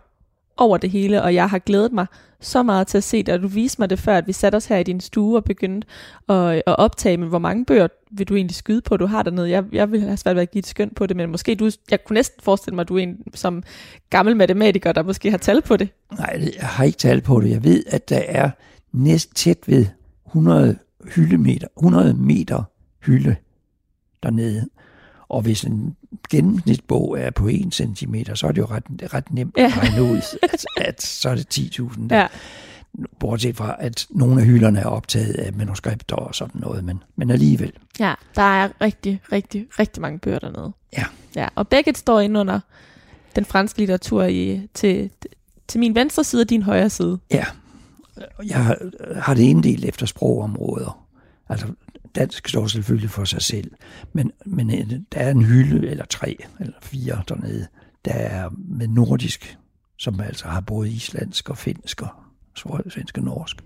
over 0.60 0.78
det 0.78 0.90
hele, 0.90 1.24
og 1.24 1.34
jeg 1.34 1.50
har 1.50 1.60
glædet 1.60 1.92
mig 1.92 2.06
så 2.42 2.64
meget 2.64 2.88
til 2.88 2.98
at 2.98 3.04
se 3.04 3.24
det, 3.24 3.34
og 3.34 3.42
du 3.42 3.48
viste 3.48 3.82
mig 3.82 3.90
det 3.90 4.00
før, 4.00 4.18
at 4.18 4.28
vi 4.28 4.34
satte 4.34 4.56
os 4.56 4.66
her 4.66 4.78
i 4.78 4.84
din 4.84 5.00
stue 5.00 5.38
og 5.38 5.44
begyndte 5.44 5.88
at, 6.30 6.56
at 6.56 6.80
optage, 6.80 7.18
men 7.18 7.30
hvor 7.30 7.40
mange 7.40 7.66
bøger 7.66 7.88
vil 8.12 8.28
du 8.28 8.36
egentlig 8.36 8.56
skyde 8.56 8.82
på, 8.82 8.98
du 8.98 9.06
har 9.06 9.24
dernede? 9.24 9.50
Jeg, 9.50 9.64
jeg 9.72 9.92
vil 9.92 10.02
have 10.02 10.18
svært 10.18 10.36
ved 10.36 10.42
at 10.42 10.52
give 10.52 10.60
et 10.60 10.68
skøn 10.68 10.90
på 10.96 11.06
det, 11.06 11.18
men 11.18 11.30
måske 11.30 11.56
du, 11.56 11.72
jeg 11.92 12.04
kunne 12.04 12.14
næsten 12.14 12.44
forestille 12.44 12.76
mig, 12.76 12.82
at 12.82 12.90
du 12.90 12.98
er 12.98 13.04
en 13.04 13.18
som 13.34 13.64
gammel 14.10 14.36
matematiker, 14.36 14.92
der 14.92 15.04
måske 15.04 15.32
har 15.32 15.38
tal 15.38 15.62
på 15.62 15.78
det. 15.78 15.90
Nej, 16.18 16.52
jeg 16.60 16.68
har 16.68 16.84
ikke 16.84 16.98
tal 16.98 17.22
på 17.22 17.42
det. 17.42 17.50
Jeg 17.50 17.64
ved, 17.64 17.84
at 17.88 18.10
der 18.10 18.22
er 18.28 18.50
næst 18.92 19.36
tæt 19.36 19.58
ved 19.68 19.86
100 20.28 20.78
hyldemeter, 21.16 21.68
100 21.78 22.14
meter 22.14 22.64
hylde 23.06 23.36
dernede. 24.24 24.68
Og 25.30 25.42
hvis 25.42 25.64
en 25.64 25.96
gennemsnitsbog 26.30 27.20
er 27.20 27.32
på 27.32 27.48
1 27.48 27.74
cm, 27.74 28.16
så 28.34 28.48
er 28.48 28.52
det 28.52 28.58
jo 28.58 28.66
ret, 28.66 29.14
ret 29.14 29.34
nemt 29.34 29.58
ja. 29.58 29.66
at 29.66 29.78
regne 29.78 30.04
ud, 30.04 30.22
at, 30.44 30.66
at 30.78 31.02
så 31.02 31.30
er 31.30 31.36
det 31.36 31.60
10.000. 31.60 32.08
Ja. 32.12 32.28
Bortset 33.20 33.58
fra, 33.58 33.76
at 33.80 34.08
nogle 34.10 34.42
af 34.42 34.48
hylderne 34.48 34.80
er 34.80 34.86
optaget 34.86 35.34
af 35.34 35.54
manuskripter 35.54 36.16
og 36.16 36.36
sådan 36.36 36.62
noget, 36.62 36.84
men, 36.84 37.04
men 37.16 37.32
alligevel. 37.32 37.74
Ja, 38.00 38.14
der 38.36 38.42
er 38.42 38.70
rigtig, 38.82 39.22
rigtig, 39.32 39.68
rigtig 39.80 40.02
mange 40.02 40.20
bøger 40.20 40.40
dernede. 40.40 40.74
Ja. 40.98 41.06
ja 41.36 41.48
og 41.56 41.68
begge 41.68 41.94
står 41.96 42.20
inde 42.20 42.40
under 42.40 42.60
den 43.36 43.46
franske 43.46 43.80
litteratur 43.80 44.24
i, 44.24 44.68
til, 44.74 45.10
til 45.68 45.80
min 45.80 45.96
venstre 45.96 46.24
side 46.24 46.42
og 46.42 46.50
din 46.50 46.64
højre 46.64 46.90
side. 46.90 47.20
Ja, 47.32 47.46
jeg 48.46 48.64
har, 48.66 48.78
har 49.22 49.34
det 49.34 49.44
inddelt 49.44 49.86
efter 49.86 50.06
sprogområder. 50.06 51.06
Altså 51.50 51.68
dansk 52.16 52.48
står 52.48 52.68
selvfølgelig 52.68 53.10
for 53.10 53.24
sig 53.24 53.42
selv, 53.42 53.72
men, 54.14 54.32
men 54.46 54.72
øh, 54.72 55.00
der 55.12 55.20
er 55.20 55.32
en 55.32 55.46
hylde, 55.46 55.88
eller 55.88 56.06
tre, 56.06 56.38
eller 56.60 56.74
fire 56.82 57.24
dernede, 57.30 57.68
der 58.06 58.14
er 58.14 58.50
med 58.58 58.88
nordisk, 58.88 59.58
som 59.98 60.20
altså 60.20 60.48
har 60.48 60.60
både 60.62 60.90
islandsk 60.90 61.50
og 61.50 61.58
finsk 61.58 62.02
og 62.02 62.10
svensk 62.90 63.18
og 63.18 63.24
norsk. 63.24 63.58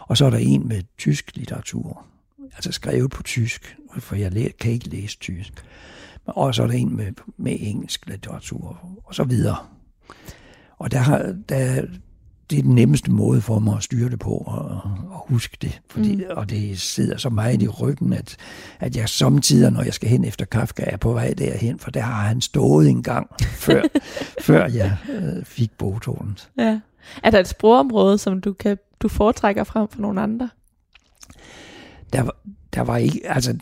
Og 0.00 0.16
så 0.16 0.26
er 0.26 0.30
der 0.30 0.38
en 0.38 0.68
med 0.68 0.82
tysk 0.98 1.36
litteratur, 1.36 2.06
altså 2.54 2.72
skrevet 2.72 3.10
på 3.10 3.22
tysk, 3.22 3.76
for 3.98 4.16
jeg 4.16 4.52
kan 4.60 4.72
ikke 4.72 4.88
læse 4.88 5.18
tysk. 5.18 5.52
Og 6.26 6.54
så 6.54 6.62
er 6.62 6.66
der 6.66 6.74
en 6.74 6.96
med, 6.96 7.12
med 7.36 7.56
engelsk 7.60 8.06
litteratur, 8.06 8.98
og 9.04 9.14
så 9.14 9.24
videre. 9.24 9.56
Og 10.78 10.90
der, 10.92 10.98
har, 10.98 11.36
der, 11.48 11.86
det 12.50 12.58
er 12.58 12.62
den 12.62 12.74
nemmeste 12.74 13.10
måde 13.10 13.40
for 13.40 13.58
mig 13.58 13.76
at 13.76 13.82
styre 13.82 14.10
det 14.10 14.18
på 14.18 14.30
og, 14.30 14.80
og 15.10 15.24
huske 15.28 15.56
det. 15.62 15.80
Fordi, 15.90 16.16
mm. 16.16 16.22
Og 16.30 16.50
det 16.50 16.80
sidder 16.80 17.16
så 17.16 17.30
meget 17.30 17.62
i 17.62 17.68
ryggen, 17.68 18.12
at, 18.12 18.36
at 18.80 18.96
jeg 18.96 19.08
samtidig, 19.08 19.70
når 19.70 19.82
jeg 19.82 19.94
skal 19.94 20.08
hen 20.08 20.24
efter 20.24 20.44
Kafka, 20.44 20.84
er 20.86 20.96
på 20.96 21.12
vej 21.12 21.34
derhen, 21.38 21.78
for 21.78 21.90
der 21.90 22.00
har 22.00 22.28
han 22.28 22.40
stået 22.40 22.88
en 22.88 23.02
gang, 23.02 23.30
før, 23.66 23.82
før 24.40 24.66
jeg 24.66 24.96
øh, 25.12 25.44
fik 25.44 25.70
bogtonen. 25.78 26.38
Ja. 26.58 26.80
Er 27.22 27.30
der 27.30 27.40
et 27.40 27.48
sprogområde, 27.48 28.18
som 28.18 28.40
du, 28.40 28.52
kan, 28.52 28.78
du 29.00 29.08
foretrækker 29.08 29.64
frem 29.64 29.88
for 29.88 30.00
nogle 30.00 30.20
andre? 30.20 30.48
Der, 32.12 32.30
der 32.74 32.80
var 32.80 32.96
ikke, 32.96 33.20
altså 33.24 33.58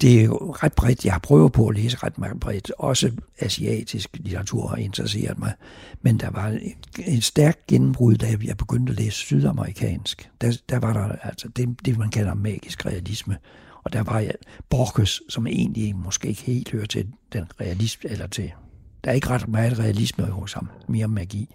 det 0.00 0.20
er 0.20 0.24
jo 0.24 0.54
ret 0.62 0.72
bredt, 0.72 1.04
jeg 1.04 1.12
har 1.12 1.18
prøvet 1.18 1.52
på 1.52 1.66
at 1.66 1.76
læse 1.76 1.96
ret 2.02 2.18
meget 2.18 2.40
bredt, 2.40 2.72
også 2.78 3.12
asiatisk 3.40 4.10
litteratur 4.14 4.68
har 4.68 4.76
interesseret 4.76 5.38
mig, 5.38 5.52
men 6.02 6.20
der 6.20 6.30
var 6.30 6.48
en, 6.48 6.74
en 7.06 7.20
stærk 7.20 7.58
gennembrud, 7.68 8.14
da 8.14 8.36
jeg 8.44 8.56
begyndte 8.56 8.90
at 8.90 8.98
læse 8.98 9.16
sydamerikansk. 9.16 10.30
Der, 10.40 10.56
der 10.68 10.78
var 10.78 10.92
der 10.92 11.16
altså 11.22 11.48
det, 11.48 11.86
det, 11.86 11.98
man 11.98 12.10
kalder 12.10 12.34
magisk 12.34 12.86
realisme, 12.86 13.36
og 13.84 13.92
der 13.92 14.02
var 14.02 14.18
jeg 14.20 14.34
Borges, 14.70 15.22
som 15.28 15.46
egentlig 15.46 15.96
måske 15.96 16.28
ikke 16.28 16.42
helt 16.42 16.70
hører 16.70 16.86
til 16.86 17.06
den 17.32 17.44
realisme, 17.60 18.10
eller 18.10 18.26
til, 18.26 18.52
der 19.04 19.10
er 19.10 19.14
ikke 19.14 19.28
ret 19.28 19.48
meget 19.48 19.78
realisme 19.78 20.24
hos 20.24 20.52
ham, 20.52 20.68
mere 20.88 21.08
magi. 21.08 21.54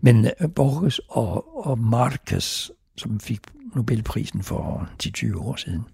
Men 0.00 0.26
øh, 0.40 0.50
Borges 0.50 1.00
og, 1.08 1.66
og 1.66 1.78
Marquez, 1.78 2.70
som 2.96 3.20
fik 3.20 3.40
Nobelprisen 3.76 4.42
for 4.42 4.88
10-20 5.02 5.38
år 5.38 5.56
siden, 5.56 5.84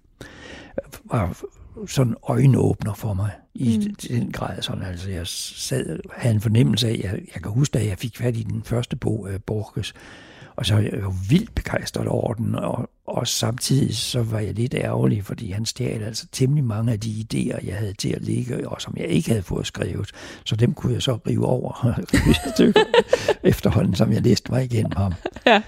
var 1.05 1.43
sådan 1.87 2.15
øjenåbner 2.23 2.93
for 2.93 3.13
mig 3.13 3.31
i 3.53 3.77
mm. 3.77 3.95
den 3.95 4.31
grad. 4.31 4.61
Sådan, 4.61 4.83
altså 4.83 5.09
jeg 5.09 5.27
sad, 5.27 5.99
havde 6.17 6.35
en 6.35 6.41
fornemmelse 6.41 6.87
af, 6.87 6.99
jeg, 7.03 7.21
jeg 7.33 7.43
kan 7.43 7.51
huske, 7.51 7.73
da 7.73 7.85
jeg 7.85 7.97
fik 7.97 8.17
fat 8.17 8.37
i 8.37 8.43
den 8.43 8.63
første 8.63 8.95
bog, 8.95 9.19
uh, 9.19 9.35
Borges, 9.45 9.93
og 10.55 10.65
så 10.65 10.73
var 10.73 10.81
jeg 10.81 10.93
jo 11.01 11.13
vildt 11.29 11.55
begejstret 11.55 12.07
over 12.07 12.33
den, 12.33 12.55
og, 12.55 12.89
og 13.07 13.27
samtidig 13.27 13.97
så 13.97 14.23
var 14.23 14.39
jeg 14.39 14.53
lidt 14.53 14.73
ærgerlig, 14.73 15.25
fordi 15.25 15.51
han 15.51 15.65
stjal 15.65 16.03
altså 16.03 16.27
temmelig 16.31 16.63
mange 16.63 16.91
af 16.91 16.99
de 16.99 17.09
idéer, 17.09 17.65
jeg 17.67 17.75
havde 17.75 17.93
til 17.93 18.09
at 18.09 18.21
ligge, 18.21 18.69
og 18.69 18.81
som 18.81 18.93
jeg 18.97 19.07
ikke 19.07 19.29
havde 19.29 19.43
fået 19.43 19.67
skrevet. 19.67 20.11
Så 20.45 20.55
dem 20.55 20.73
kunne 20.73 20.93
jeg 20.93 21.01
så 21.01 21.19
rive 21.27 21.45
over 21.45 22.01
efterhånden, 23.43 23.95
som 23.95 24.11
jeg 24.13 24.21
læste 24.21 24.51
mig 24.51 24.63
igennem 24.63 24.91
ham. 24.97 25.13
Ja. 25.45 25.61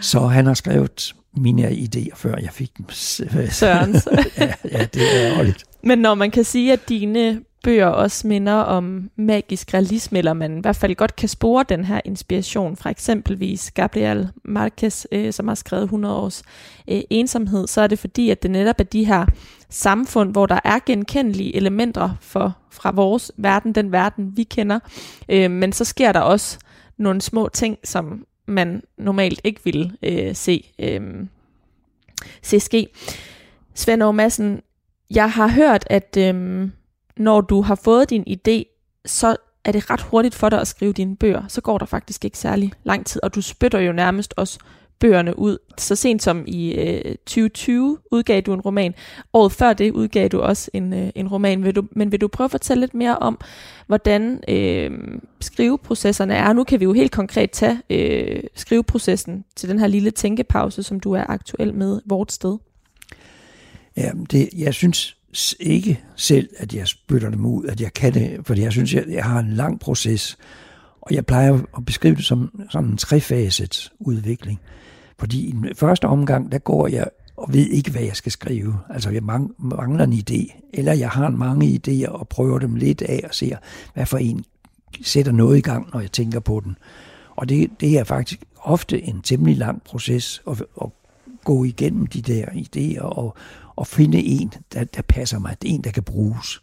Så 0.00 0.26
han 0.26 0.46
har 0.46 0.54
skrevet 0.54 1.14
mine 1.36 1.68
idéer, 1.70 2.16
før 2.16 2.36
jeg 2.42 2.50
fik 2.52 2.78
dem. 2.78 2.86
Sørens. 3.50 4.08
ja, 4.38 4.52
ja, 4.72 4.84
det 4.94 5.02
er 5.02 5.30
ærgerligt. 5.30 5.64
Men 5.82 5.98
når 5.98 6.14
man 6.14 6.30
kan 6.30 6.44
sige, 6.44 6.72
at 6.72 6.88
dine 6.88 7.40
bøger 7.66 7.86
også 7.86 8.26
minder 8.26 8.52
om 8.52 9.10
magisk 9.16 9.74
realisme, 9.74 10.18
eller 10.18 10.32
man 10.32 10.58
i 10.58 10.60
hvert 10.60 10.76
fald 10.76 10.94
godt 10.94 11.16
kan 11.16 11.28
spore 11.28 11.64
den 11.68 11.84
her 11.84 12.00
inspiration 12.04 12.76
fra 12.76 12.90
eksempelvis 12.90 13.70
Gabriel 13.70 14.28
Marquez, 14.44 15.04
øh, 15.12 15.32
som 15.32 15.48
har 15.48 15.54
skrevet 15.54 15.82
100 15.82 16.14
års 16.14 16.42
øh, 16.88 17.00
ensomhed, 17.10 17.66
så 17.66 17.80
er 17.80 17.86
det 17.86 17.98
fordi, 17.98 18.30
at 18.30 18.42
det 18.42 18.50
netop 18.50 18.80
er 18.80 18.84
de 18.84 19.04
her 19.04 19.26
samfund, 19.70 20.32
hvor 20.32 20.46
der 20.46 20.58
er 20.64 20.78
genkendelige 20.86 21.56
elementer 21.56 22.10
for, 22.20 22.56
fra 22.70 22.90
vores 22.90 23.32
verden, 23.36 23.72
den 23.72 23.92
verden 23.92 24.36
vi 24.36 24.42
kender, 24.42 24.78
øh, 25.28 25.50
men 25.50 25.72
så 25.72 25.84
sker 25.84 26.12
der 26.12 26.20
også 26.20 26.58
nogle 26.98 27.20
små 27.20 27.48
ting, 27.48 27.78
som 27.84 28.24
man 28.46 28.82
normalt 28.98 29.40
ikke 29.44 29.60
ville 29.64 29.96
øh, 30.02 30.34
se, 30.34 30.72
øh, 30.78 31.26
se 32.42 32.60
ske. 32.60 32.88
Svend 33.74 34.02
Aarhus 34.02 34.16
Madsen, 34.16 34.62
jeg 35.10 35.30
har 35.30 35.48
hørt, 35.48 35.84
at 35.90 36.16
øh, 36.18 36.68
når 37.16 37.40
du 37.40 37.62
har 37.62 37.74
fået 37.74 38.10
din 38.10 38.24
idé, 38.28 38.62
så 39.06 39.36
er 39.64 39.72
det 39.72 39.90
ret 39.90 40.00
hurtigt 40.00 40.34
for 40.34 40.48
dig 40.48 40.60
at 40.60 40.68
skrive 40.68 40.92
dine 40.92 41.16
bøger. 41.16 41.48
Så 41.48 41.60
går 41.60 41.78
der 41.78 41.86
faktisk 41.86 42.24
ikke 42.24 42.38
særlig 42.38 42.72
lang 42.84 43.06
tid, 43.06 43.22
og 43.22 43.34
du 43.34 43.40
spytter 43.42 43.78
jo 43.78 43.92
nærmest 43.92 44.34
også 44.36 44.58
bøgerne 45.00 45.38
ud. 45.38 45.58
Så 45.78 45.96
sent 45.96 46.22
som 46.22 46.44
i 46.46 46.72
øh, 46.72 47.14
2020 47.14 47.98
udgav 48.12 48.40
du 48.40 48.54
en 48.54 48.60
roman. 48.60 48.94
Året 49.32 49.52
før 49.52 49.72
det 49.72 49.90
udgav 49.90 50.28
du 50.28 50.40
også 50.40 50.70
en, 50.72 50.92
øh, 50.92 51.10
en 51.14 51.28
roman. 51.28 51.64
Vil 51.64 51.76
du, 51.76 51.82
men 51.92 52.12
vil 52.12 52.20
du 52.20 52.28
prøve 52.28 52.44
at 52.44 52.50
fortælle 52.50 52.80
lidt 52.80 52.94
mere 52.94 53.18
om, 53.18 53.38
hvordan 53.86 54.40
øh, 54.48 54.90
skriveprocesserne 55.40 56.34
er? 56.34 56.52
Nu 56.52 56.64
kan 56.64 56.80
vi 56.80 56.84
jo 56.84 56.92
helt 56.92 57.12
konkret 57.12 57.50
tage 57.50 57.80
øh, 57.90 58.42
skriveprocessen 58.54 59.44
til 59.56 59.68
den 59.68 59.78
her 59.78 59.86
lille 59.86 60.10
tænkepause, 60.10 60.82
som 60.82 61.00
du 61.00 61.12
er 61.12 61.24
aktuel 61.28 61.74
med 61.74 62.00
vort 62.04 62.32
sted. 62.32 62.58
Ja, 63.96 64.10
det, 64.30 64.48
jeg 64.56 64.74
synes 64.74 65.16
ikke 65.60 66.00
selv, 66.16 66.48
at 66.56 66.74
jeg 66.74 66.88
spytter 66.88 67.30
dem 67.30 67.46
ud, 67.46 67.64
at 67.64 67.80
jeg 67.80 67.94
kan 67.94 68.14
det, 68.14 68.40
fordi 68.44 68.62
jeg 68.62 68.72
synes, 68.72 68.94
jeg, 68.94 69.04
jeg 69.08 69.24
har 69.24 69.38
en 69.38 69.52
lang 69.52 69.80
proces, 69.80 70.38
og 71.00 71.14
jeg 71.14 71.26
plejer 71.26 71.54
at 71.76 71.84
beskrive 71.86 72.14
det 72.14 72.24
som 72.24 72.60
sådan 72.70 72.88
en 72.88 72.96
trefaset 72.96 73.92
udvikling. 73.98 74.60
Fordi 75.18 75.46
i 75.46 75.50
den 75.50 75.74
første 75.74 76.04
omgang, 76.04 76.52
der 76.52 76.58
går 76.58 76.88
jeg 76.88 77.08
og 77.36 77.52
ved 77.52 77.66
ikke, 77.66 77.90
hvad 77.90 78.02
jeg 78.02 78.16
skal 78.16 78.32
skrive. 78.32 78.78
Altså, 78.90 79.10
jeg 79.10 79.22
mangler 79.58 80.04
en 80.04 80.12
idé, 80.12 80.70
eller 80.74 80.92
jeg 80.92 81.10
har 81.10 81.30
mange 81.30 81.80
idéer 81.86 82.08
og 82.08 82.28
prøver 82.28 82.58
dem 82.58 82.74
lidt 82.74 83.02
af 83.02 83.20
og 83.28 83.34
ser, 83.34 83.56
hvad 83.94 84.06
for 84.06 84.18
en 84.18 84.44
sætter 85.02 85.32
noget 85.32 85.58
i 85.58 85.60
gang, 85.60 85.88
når 85.92 86.00
jeg 86.00 86.12
tænker 86.12 86.40
på 86.40 86.62
den. 86.64 86.78
Og 87.36 87.48
det, 87.48 87.70
det 87.80 87.98
er 87.98 88.04
faktisk 88.04 88.44
ofte 88.62 89.02
en 89.02 89.22
temmelig 89.22 89.56
lang 89.56 89.82
proces 89.82 90.42
at, 90.50 90.62
at 90.82 90.88
gå 91.44 91.64
igennem 91.64 92.06
de 92.06 92.22
der 92.22 92.46
idéer 92.46 93.02
og, 93.02 93.36
og 93.76 93.86
finde 93.86 94.18
en, 94.18 94.52
der, 94.72 94.84
der 94.84 95.02
passer 95.02 95.38
mig, 95.38 95.56
en, 95.64 95.84
der 95.84 95.90
kan 95.90 96.02
bruges. 96.02 96.62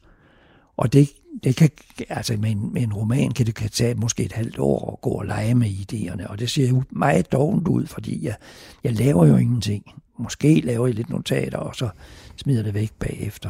Og 0.77 0.93
det, 0.93 1.09
det 1.43 1.55
kan, 1.55 1.69
altså 2.09 2.37
med 2.37 2.51
en, 2.51 2.73
med 2.73 2.81
en 2.81 2.93
roman 2.93 3.31
kan 3.31 3.45
det 3.45 3.55
kan 3.55 3.69
tage 3.69 3.95
måske 3.95 4.23
et 4.23 4.31
halvt 4.31 4.59
år 4.59 4.91
at 4.91 5.01
gå 5.01 5.09
og 5.09 5.25
lege 5.25 5.55
med 5.55 5.67
idéerne, 5.67 6.27
og 6.27 6.39
det 6.39 6.49
ser 6.49 6.69
jo 6.69 6.83
meget 6.89 7.31
dovent 7.31 7.67
ud, 7.67 7.85
fordi 7.85 8.25
jeg, 8.25 8.35
jeg 8.83 8.93
laver 8.93 9.25
jo 9.25 9.35
ingenting. 9.35 9.83
Måske 10.17 10.61
laver 10.61 10.87
jeg 10.87 10.95
lidt 10.95 11.09
notater, 11.09 11.57
og 11.57 11.75
så 11.75 11.89
smider 12.35 12.63
det 12.63 12.73
væk 12.73 12.91
bagefter. 12.99 13.49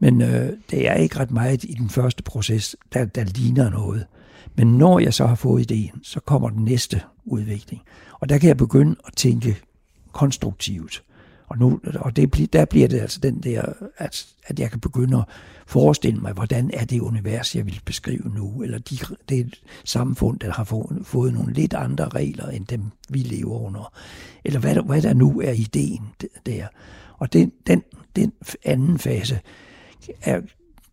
Men 0.00 0.22
øh, 0.22 0.52
det 0.70 0.88
er 0.88 0.94
ikke 0.94 1.18
ret 1.18 1.30
meget 1.30 1.64
i 1.64 1.74
den 1.74 1.88
første 1.88 2.22
proces, 2.22 2.76
der, 2.92 3.04
der 3.04 3.24
ligner 3.24 3.70
noget. 3.70 4.06
Men 4.56 4.66
når 4.78 4.98
jeg 4.98 5.14
så 5.14 5.26
har 5.26 5.34
fået 5.34 5.60
ideen, 5.60 6.00
så 6.02 6.20
kommer 6.20 6.50
den 6.50 6.64
næste 6.64 7.00
udvikling. 7.24 7.82
Og 8.20 8.28
der 8.28 8.38
kan 8.38 8.48
jeg 8.48 8.56
begynde 8.56 8.96
at 9.06 9.12
tænke 9.16 9.56
konstruktivt. 10.12 11.04
Og, 11.54 11.60
nu, 11.60 11.80
og 11.94 12.16
det, 12.16 12.52
der 12.52 12.64
bliver 12.64 12.88
det 12.88 13.00
altså 13.00 13.20
den 13.22 13.38
der, 13.38 13.62
at, 13.96 14.26
at 14.46 14.58
jeg 14.58 14.70
kan 14.70 14.80
begynde 14.80 15.16
at 15.16 15.24
forestille 15.66 16.20
mig, 16.20 16.32
hvordan 16.32 16.70
er 16.74 16.84
det 16.84 17.00
univers, 17.00 17.56
jeg 17.56 17.66
vil 17.66 17.80
beskrive 17.84 18.28
nu, 18.34 18.62
eller 18.62 18.78
de, 18.78 18.98
det 19.28 19.38
et 19.38 19.62
samfund, 19.84 20.38
der 20.38 20.52
har 20.52 20.64
fået, 20.64 21.00
fået 21.02 21.34
nogle 21.34 21.52
lidt 21.52 21.74
andre 21.74 22.08
regler, 22.08 22.48
end 22.48 22.66
dem 22.66 22.82
vi 23.08 23.18
lever 23.18 23.60
under, 23.60 23.92
eller 24.44 24.60
hvad, 24.60 24.76
hvad 24.86 25.02
der 25.02 25.14
nu 25.14 25.40
er 25.40 25.52
ideen 25.52 26.02
der. 26.46 26.66
Og 27.18 27.32
den, 27.32 27.52
den, 27.66 27.82
den 28.16 28.32
anden 28.64 28.98
fase 28.98 29.40
er, 30.22 30.40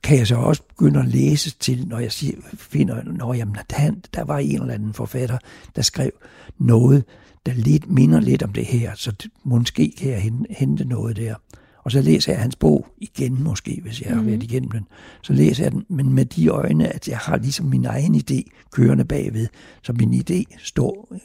kan 0.04 0.18
jeg 0.18 0.28
så 0.28 0.36
også 0.36 0.64
begynde 0.70 1.00
at 1.00 1.08
læse 1.08 1.52
til, 1.60 1.88
når 1.88 2.00
jeg 2.00 2.12
siger, 2.12 2.38
finder, 2.54 3.04
når 3.04 3.34
jamen, 3.34 3.56
der, 3.70 3.92
der 4.14 4.24
var 4.24 4.38
en 4.38 4.62
eller 4.62 4.74
anden 4.74 4.94
forfatter, 4.94 5.38
der 5.76 5.82
skrev 5.82 6.12
noget, 6.58 7.04
der 7.46 7.54
lidt 7.54 7.90
minder 7.90 8.20
lidt 8.20 8.44
om 8.44 8.54
det 8.54 8.66
her, 8.66 8.92
så 8.96 9.12
det, 9.12 9.32
måske 9.44 9.94
kan 9.98 10.12
jeg 10.12 10.32
hente 10.50 10.86
noget 10.86 11.18
der. 11.18 11.36
Og 11.84 11.92
så 11.92 12.02
læser 12.02 12.32
jeg 12.32 12.42
hans 12.42 12.56
bog 12.56 12.88
igen 12.98 13.44
måske, 13.44 13.80
hvis 13.84 14.02
jeg 14.02 14.10
har 14.10 14.22
været 14.22 14.38
mhm. 14.38 14.42
igennem 14.42 14.72
den. 14.72 14.88
Så 15.22 15.34
læser 15.34 15.64
jeg 15.64 15.72
den, 15.72 15.86
men 15.90 16.14
med 16.14 16.26
de 16.26 16.48
øjne, 16.48 16.88
at 16.88 17.08
jeg 17.08 17.18
har 17.18 17.38
ligesom 17.38 17.66
min 17.66 17.86
egen 17.86 18.16
idé 18.16 18.42
kørende 18.72 19.06
bagved. 19.06 19.48
Så 19.84 19.94
min 19.94 20.14
idé 20.14 20.44
står, 20.58 21.16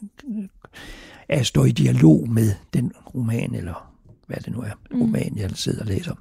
er 1.29 1.39
at 1.39 1.47
stå 1.47 1.65
i 1.65 1.73
dialog 1.73 2.29
med 2.29 2.53
den 2.75 2.93
roman, 3.15 3.55
eller 3.55 3.93
hvad 4.27 4.37
det 4.37 4.53
nu 4.53 4.61
er, 4.61 4.73
mm. 4.91 5.01
roman, 5.01 5.33
jeg 5.37 5.51
sidder 5.55 5.81
og 5.81 5.87
læser. 5.87 6.15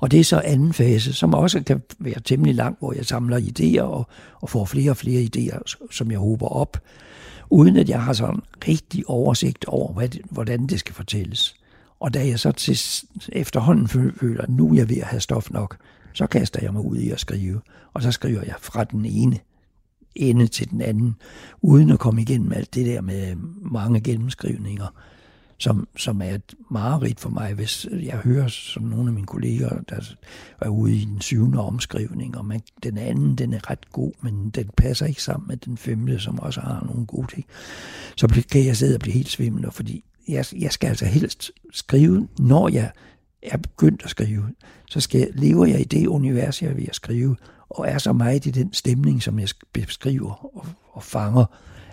Og 0.00 0.10
det 0.10 0.20
er 0.20 0.24
så 0.24 0.40
anden 0.44 0.72
fase, 0.72 1.12
som 1.12 1.34
også 1.34 1.62
kan 1.62 1.82
være 1.98 2.20
temmelig 2.24 2.54
lang, 2.54 2.76
hvor 2.78 2.92
jeg 2.92 3.06
samler 3.06 3.38
idéer 3.38 3.82
og, 3.82 4.06
og 4.40 4.50
får 4.50 4.64
flere 4.64 4.90
og 4.90 4.96
flere 4.96 5.28
idéer, 5.36 5.86
som 5.90 6.10
jeg 6.10 6.18
håber 6.18 6.46
op, 6.46 6.76
uden 7.50 7.76
at 7.76 7.88
jeg 7.88 8.02
har 8.02 8.12
sådan 8.12 8.40
rigtig 8.68 9.08
oversigt 9.08 9.64
over, 9.64 9.92
hvad 9.92 10.08
hvordan 10.30 10.66
det 10.66 10.80
skal 10.80 10.94
fortælles. 10.94 11.54
Og 12.00 12.14
da 12.14 12.26
jeg 12.26 12.38
så 12.38 12.52
til 12.52 12.78
efterhånden 13.32 13.88
føler, 13.88 14.42
at 14.42 14.50
nu 14.50 14.70
er 14.70 14.74
jeg 14.74 14.88
ved 14.88 14.96
at 14.96 15.06
have 15.06 15.20
stof 15.20 15.50
nok, 15.50 15.76
så 16.12 16.26
kaster 16.26 16.60
jeg 16.62 16.72
mig 16.72 16.84
ud 16.84 16.96
i 16.96 17.10
at 17.10 17.20
skrive. 17.20 17.60
Og 17.92 18.02
så 18.02 18.12
skriver 18.12 18.42
jeg 18.42 18.54
fra 18.58 18.84
den 18.84 19.04
ene 19.04 19.38
ende 20.14 20.46
til 20.46 20.70
den 20.70 20.80
anden, 20.80 21.16
uden 21.62 21.90
at 21.90 21.98
komme 21.98 22.22
igennem 22.22 22.52
alt 22.52 22.74
det 22.74 22.86
der 22.86 23.00
med 23.00 23.36
mange 23.62 24.00
gennemskrivninger, 24.00 24.86
som, 25.60 25.88
som 25.96 26.22
er 26.22 26.34
et 26.34 26.54
mareridt 26.70 27.20
for 27.20 27.30
mig, 27.30 27.54
hvis 27.54 27.86
jeg 27.92 28.16
hører 28.16 28.48
som 28.48 28.82
nogle 28.82 29.06
af 29.06 29.12
mine 29.12 29.26
kolleger, 29.26 29.68
der 29.88 30.00
er 30.60 30.68
ude 30.68 30.94
i 30.94 31.04
den 31.04 31.20
syvende 31.20 31.60
omskrivning, 31.60 32.38
og 32.38 32.44
man, 32.44 32.60
den 32.82 32.98
anden, 32.98 33.36
den 33.36 33.52
er 33.52 33.70
ret 33.70 33.92
god, 33.92 34.12
men 34.22 34.50
den 34.50 34.70
passer 34.76 35.06
ikke 35.06 35.22
sammen 35.22 35.48
med 35.48 35.56
den 35.56 35.76
femte, 35.76 36.18
som 36.18 36.38
også 36.38 36.60
har 36.60 36.84
nogle 36.86 37.06
gode 37.06 37.26
ting. 37.34 37.46
Så 38.16 38.42
kan 38.50 38.66
jeg 38.66 38.76
sidde 38.76 38.96
og 38.96 39.00
blive 39.00 39.14
helt 39.14 39.28
svimmel, 39.28 39.70
fordi 39.72 40.04
jeg, 40.28 40.44
jeg 40.58 40.72
skal 40.72 40.88
altså 40.88 41.06
helst 41.06 41.50
skrive, 41.72 42.28
når 42.38 42.68
jeg 42.68 42.90
er 43.42 43.56
begyndt 43.56 44.02
at 44.04 44.10
skrive, 44.10 44.44
så 44.86 45.00
skal, 45.00 45.28
lever 45.34 45.66
jeg 45.66 45.80
i 45.80 45.84
det 45.84 46.06
univers, 46.06 46.62
jeg 46.62 46.70
er 46.70 46.74
ved 46.74 46.88
at 46.88 46.94
skrive, 46.94 47.36
og 47.70 47.88
er 47.88 47.98
så 47.98 48.12
meget 48.12 48.46
i 48.46 48.50
den 48.50 48.72
stemning, 48.72 49.22
som 49.22 49.38
jeg 49.38 49.48
beskriver 49.72 50.56
og, 50.56 50.66
og 50.92 51.02
fanger, 51.02 51.44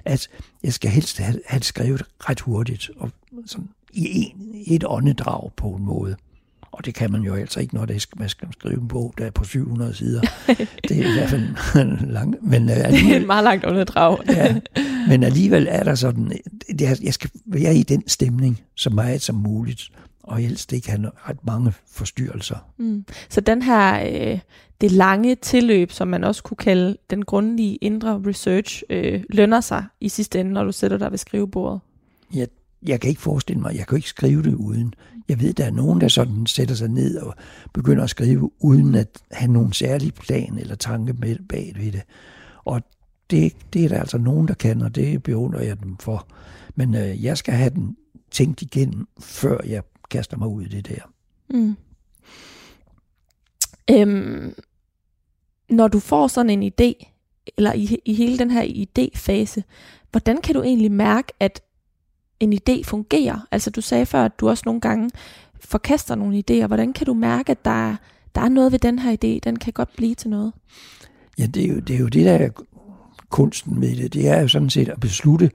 at 0.07 0.27
jeg 0.63 0.73
skal 0.73 0.89
helst 0.91 1.17
have, 1.17 1.41
have 1.45 1.59
det 1.59 1.65
skrevet 1.65 2.03
ret 2.19 2.39
hurtigt, 2.39 2.89
og 2.97 3.11
sådan 3.45 3.69
i 3.93 4.07
en, 4.07 4.55
et 4.67 4.83
åndedrag 4.87 5.51
på 5.55 5.67
en 5.67 5.85
måde. 5.85 6.15
Og 6.71 6.85
det 6.85 6.95
kan 6.95 7.11
man 7.11 7.21
jo 7.21 7.35
altså 7.35 7.59
ikke, 7.59 7.75
når 7.75 7.85
det 7.85 7.95
er, 7.95 8.05
man 8.15 8.29
skal 8.29 8.47
skrive 8.53 8.81
en 8.81 8.87
bog, 8.87 9.13
der 9.17 9.25
er 9.25 9.31
på 9.31 9.43
700 9.43 9.93
sider. 9.93 10.21
Det 10.87 10.97
er 10.97 11.09
i 11.09 11.13
hvert 11.13 11.29
fald 11.29 12.07
langt. 12.17 12.43
Men, 12.43 12.67
det 12.67 12.77
er 12.77 13.15
et 13.15 13.25
meget 13.25 13.43
langt 13.43 13.65
åndedrag. 13.65 14.17
ja, 14.29 14.59
men 15.07 15.23
alligevel 15.23 15.67
er 15.69 15.83
der 15.83 15.95
sådan, 15.95 16.31
jeg 17.03 17.13
skal 17.13 17.29
være 17.45 17.75
i 17.75 17.83
den 17.83 18.07
stemning 18.07 18.61
så 18.75 18.89
meget 18.89 19.21
som 19.21 19.35
muligt 19.35 19.91
og 20.27 20.37
helst 20.37 20.73
ikke 20.73 20.89
have 20.89 21.11
ret 21.29 21.45
mange 21.45 21.73
forstyrrelser. 21.87 22.57
Mm. 22.77 23.05
Så 23.29 23.41
den 23.41 23.61
her, 23.61 24.09
øh, 24.33 24.39
det 24.81 24.91
lange 24.91 25.35
tilløb, 25.35 25.91
som 25.91 26.07
man 26.07 26.23
også 26.23 26.43
kunne 26.43 26.57
kalde 26.57 26.97
den 27.09 27.25
grundlige 27.25 27.75
indre 27.75 28.21
research, 28.27 28.83
øh, 28.89 29.23
lønner 29.29 29.61
sig 29.61 29.85
i 30.01 30.09
sidste 30.09 30.39
ende, 30.39 30.51
når 30.51 30.63
du 30.63 30.71
sætter 30.71 30.97
dig 30.97 31.11
ved 31.11 31.17
skrivebordet? 31.17 31.79
Jeg, 32.33 32.47
jeg 32.87 32.99
kan 32.99 33.09
ikke 33.09 33.21
forestille 33.21 33.61
mig, 33.61 33.77
jeg 33.77 33.87
kan 33.87 33.95
ikke 33.95 34.09
skrive 34.09 34.43
det 34.43 34.53
uden. 34.53 34.93
Jeg 35.29 35.39
ved, 35.39 35.53
der 35.53 35.65
er 35.65 35.71
nogen, 35.71 36.01
der 36.01 36.07
sådan 36.07 36.45
sætter 36.45 36.75
sig 36.75 36.89
ned 36.89 37.17
og 37.17 37.35
begynder 37.73 38.03
at 38.03 38.09
skrive, 38.09 38.51
uden 38.59 38.95
at 38.95 39.07
have 39.31 39.51
nogen 39.51 39.73
særlig 39.73 40.13
plan 40.13 40.57
eller 40.57 40.75
tanke 40.75 41.13
med 41.13 41.35
bag 41.49 41.73
ved 41.75 41.91
det. 41.91 42.01
Og 42.65 42.81
det, 43.29 43.53
det 43.73 43.85
er 43.85 43.89
der 43.89 43.99
altså 43.99 44.17
nogen, 44.17 44.47
der 44.47 44.53
kan, 44.53 44.81
og 44.81 44.95
det 44.95 45.23
beundrer 45.23 45.61
jeg 45.61 45.83
dem 45.83 45.97
for. 45.97 46.27
Men 46.75 46.95
øh, 46.95 47.23
jeg 47.23 47.37
skal 47.37 47.53
have 47.53 47.69
den 47.69 47.95
tænkt 48.31 48.61
igennem, 48.61 49.07
før 49.19 49.57
jeg 49.65 49.83
kaster 50.09 50.37
mig 50.37 50.47
ud 50.47 50.61
i 50.61 50.67
det 50.67 50.87
der. 50.89 51.01
Mm. 51.49 51.75
Øhm, 53.91 54.53
når 55.69 55.87
du 55.87 55.99
får 55.99 56.27
sådan 56.27 56.49
en 56.49 56.71
idé, 56.73 57.13
eller 57.57 57.73
i, 57.73 57.97
i 58.05 58.13
hele 58.13 58.37
den 58.37 58.51
her 58.51 58.63
idéfase, 58.63 59.61
hvordan 60.11 60.41
kan 60.41 60.55
du 60.55 60.63
egentlig 60.63 60.91
mærke, 60.91 61.33
at 61.39 61.61
en 62.39 62.53
idé 62.53 62.83
fungerer? 62.83 63.47
Altså 63.51 63.69
du 63.69 63.81
sagde 63.81 64.05
før, 64.05 64.25
at 64.25 64.39
du 64.39 64.49
også 64.49 64.63
nogle 64.65 64.81
gange 64.81 65.09
forkaster 65.59 66.15
nogle 66.15 66.43
idéer. 66.51 66.67
Hvordan 66.67 66.93
kan 66.93 67.05
du 67.05 67.13
mærke, 67.13 67.51
at 67.51 67.65
der, 67.65 67.95
der 68.35 68.41
er 68.41 68.49
noget 68.49 68.71
ved 68.71 68.79
den 68.79 68.99
her 68.99 69.11
idé, 69.11 69.39
den 69.43 69.55
kan 69.55 69.73
godt 69.73 69.95
blive 69.95 70.15
til 70.15 70.29
noget? 70.29 70.53
Ja, 71.37 71.45
det 71.45 71.63
er 71.63 71.67
jo 71.67 71.79
det, 71.79 71.95
er 71.95 71.99
jo 71.99 72.07
det 72.07 72.25
der 72.25 72.33
er 72.33 72.49
kunsten 73.29 73.79
med 73.79 73.95
det. 73.95 74.13
Det 74.13 74.27
er 74.27 74.41
jo 74.41 74.47
sådan 74.47 74.69
set 74.69 74.89
at 74.89 74.99
beslutte, 74.99 75.51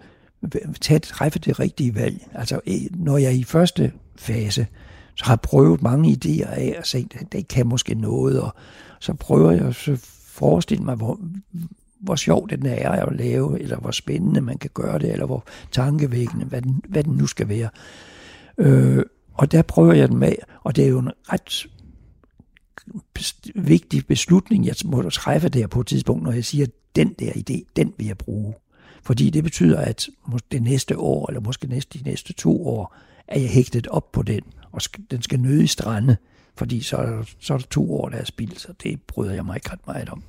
tage, 0.81 0.99
træffe 0.99 1.39
det 1.39 1.61
rigtige 1.61 1.95
valg. 1.95 2.29
Altså 2.33 2.61
når 2.91 3.19
jeg 3.19 3.35
i 3.35 3.45
første 3.45 3.93
fase, 4.17 4.67
så 5.15 5.25
har 5.25 5.33
jeg 5.33 5.41
prøvet 5.41 5.83
mange 5.83 6.19
idéer 6.25 6.51
af 6.51 6.77
og 6.79 6.87
set, 6.87 7.17
at 7.21 7.33
det 7.33 7.49
kan 7.49 7.67
måske 7.67 7.95
noget, 7.95 8.41
og 8.41 8.55
så 9.01 9.15
prøver 9.15 9.51
jeg 9.51 9.67
at 9.67 9.75
forestille 10.27 10.85
mig, 10.85 10.95
hvor, 10.95 11.21
hvor 12.01 12.17
sjovt 12.17 12.51
den 12.51 12.67
er 12.67 12.91
at 12.91 13.17
lave, 13.17 13.61
eller 13.61 13.77
hvor 13.77 13.91
spændende 13.91 14.41
man 14.41 14.59
kan 14.59 14.71
gøre 14.75 14.99
det, 14.99 15.13
eller 15.13 15.27
hvor 15.27 15.45
tankevækkende, 15.71 16.45
hvad 16.45 16.63
den, 16.63 16.83
hvad 16.89 17.05
den 17.05 17.13
nu 17.13 17.27
skal 17.27 17.49
være. 17.49 17.69
Øh, 18.59 19.05
og 19.35 19.53
der 19.53 19.63
prøver 19.63 19.93
jeg 19.93 20.09
den 20.09 20.19
med, 20.19 20.33
og 20.63 20.77
det 20.77 20.85
er 20.85 20.89
jo 20.89 20.99
en 20.99 21.11
ret 21.33 21.67
vigtig 23.55 24.07
beslutning, 24.07 24.67
jeg 24.67 24.75
må 24.85 25.11
træffe 25.11 25.49
der 25.49 25.67
på 25.67 25.81
et 25.81 25.87
tidspunkt, 25.87 26.23
når 26.23 26.33
jeg 26.33 26.45
siger, 26.45 26.67
at 26.67 26.73
den 26.97 27.15
der 27.19 27.33
idé, 27.33 27.73
den 27.77 27.95
vil 27.99 28.07
jeg 28.07 28.19
bruge. 28.19 28.55
Fordi 29.03 29.31
det 29.31 29.45
betyder, 29.45 29.79
at 29.79 30.09
det 30.53 30.63
næste 30.63 30.99
år, 30.99 31.29
eller 31.29 31.41
måske 31.41 31.67
næste, 31.67 31.99
de 31.99 32.05
næste 32.05 32.33
to 32.33 32.69
år, 32.69 32.97
er 33.33 33.41
jeg 33.41 33.51
hægtet 33.51 33.87
op 33.87 34.13
på 34.13 34.23
den, 34.23 34.43
og 34.73 34.81
den 35.11 35.23
skal 35.23 35.41
nøde 35.41 35.65
i 35.65 35.67
strande, 35.67 36.17
fordi 36.57 36.81
så 36.81 36.97
er, 36.97 37.07
der, 37.07 37.25
så 37.41 37.55
er 37.55 37.59
der 37.59 37.67
to 37.67 37.95
år, 37.95 38.09
der 38.09 38.17
er 38.17 38.25
spildt, 38.25 38.61
så 38.61 38.73
det 38.83 39.03
bryder 39.03 39.35
jeg 39.35 39.45
mig 39.45 39.57
ikke 39.57 39.71
ret 39.73 39.87
meget 39.87 40.09
om. 40.09 40.23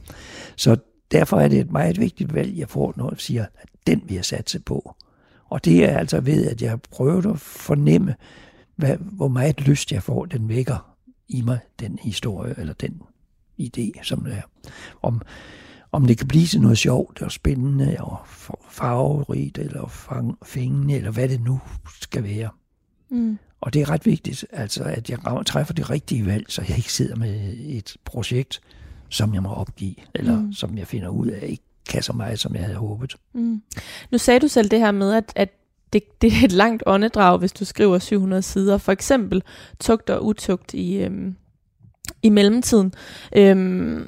Så 0.55 0.77
derfor 1.11 1.39
er 1.39 1.47
det 1.47 1.59
et 1.59 1.71
meget 1.71 1.99
vigtigt 1.99 2.33
valg, 2.33 2.57
jeg 2.57 2.69
får, 2.69 2.93
når 2.97 3.09
jeg 3.11 3.19
siger, 3.19 3.45
at 3.55 3.69
den 3.87 4.01
vil 4.05 4.15
jeg 4.15 4.25
satse 4.25 4.59
på. 4.59 4.95
Og 5.49 5.65
det 5.65 5.83
er 5.83 5.97
altså 5.97 6.19
ved, 6.21 6.47
at 6.47 6.61
jeg 6.61 6.69
har 6.69 6.79
prøvet 6.91 7.25
at 7.25 7.39
fornemme, 7.39 8.15
hvad, 8.75 8.97
hvor 8.97 9.27
meget 9.27 9.61
lyst 9.61 9.91
jeg 9.91 10.03
får, 10.03 10.25
den 10.25 10.49
vækker 10.49 10.95
i 11.27 11.41
mig, 11.41 11.59
den 11.79 11.99
historie, 12.01 12.55
eller 12.57 12.73
den 12.73 13.01
idé, 13.61 14.03
som 14.03 14.23
det 14.23 14.33
er. 14.33 14.69
Om, 15.01 15.21
om 15.91 16.05
det 16.05 16.17
kan 16.17 16.27
blive 16.27 16.45
til 16.45 16.61
noget 16.61 16.77
sjovt 16.77 17.21
og 17.21 17.31
spændende 17.31 17.97
og 17.99 18.17
farverigt 18.69 19.57
eller 19.57 19.87
fængende, 20.45 20.95
eller 20.95 21.11
hvad 21.11 21.29
det 21.29 21.41
nu 21.41 21.59
skal 22.01 22.23
være. 22.23 22.49
Mm. 23.13 23.37
Og 23.61 23.73
det 23.73 23.81
er 23.81 23.89
ret 23.89 24.05
vigtigt, 24.05 24.45
altså, 24.51 24.83
at 24.83 25.09
jeg 25.09 25.19
træffer 25.45 25.73
det 25.73 25.89
rigtige 25.89 26.25
valg, 26.25 26.45
så 26.47 26.63
jeg 26.67 26.77
ikke 26.77 26.93
sidder 26.93 27.15
med 27.15 27.53
et 27.57 27.97
projekt, 28.05 28.61
som 29.09 29.33
jeg 29.33 29.43
må 29.43 29.49
opgive, 29.49 29.95
eller 30.15 30.39
mm. 30.39 30.53
som 30.53 30.77
jeg 30.77 30.87
finder 30.87 31.09
ud 31.09 31.27
af 31.27 31.47
ikke 31.47 31.63
kan 31.89 32.03
så 32.03 32.13
meget, 32.13 32.39
som 32.39 32.55
jeg 32.55 32.63
havde 32.63 32.77
håbet. 32.77 33.15
Mm. 33.33 33.61
Nu 34.11 34.17
sagde 34.17 34.39
du 34.39 34.47
selv 34.47 34.69
det 34.69 34.79
her 34.79 34.91
med, 34.91 35.13
at, 35.13 35.33
at 35.35 35.49
det, 35.93 36.21
det 36.21 36.33
er 36.33 36.45
et 36.45 36.51
langt 36.51 36.83
åndedrag, 36.85 37.37
hvis 37.37 37.51
du 37.51 37.65
skriver 37.65 37.99
700 37.99 38.41
sider. 38.41 38.77
For 38.77 38.91
eksempel 38.91 39.43
tugt 39.79 40.09
og 40.09 40.25
utugt 40.25 40.73
i, 40.73 40.95
øhm, 40.95 41.35
i 42.23 42.29
mellemtiden. 42.29 42.93
Øhm, 43.35 44.07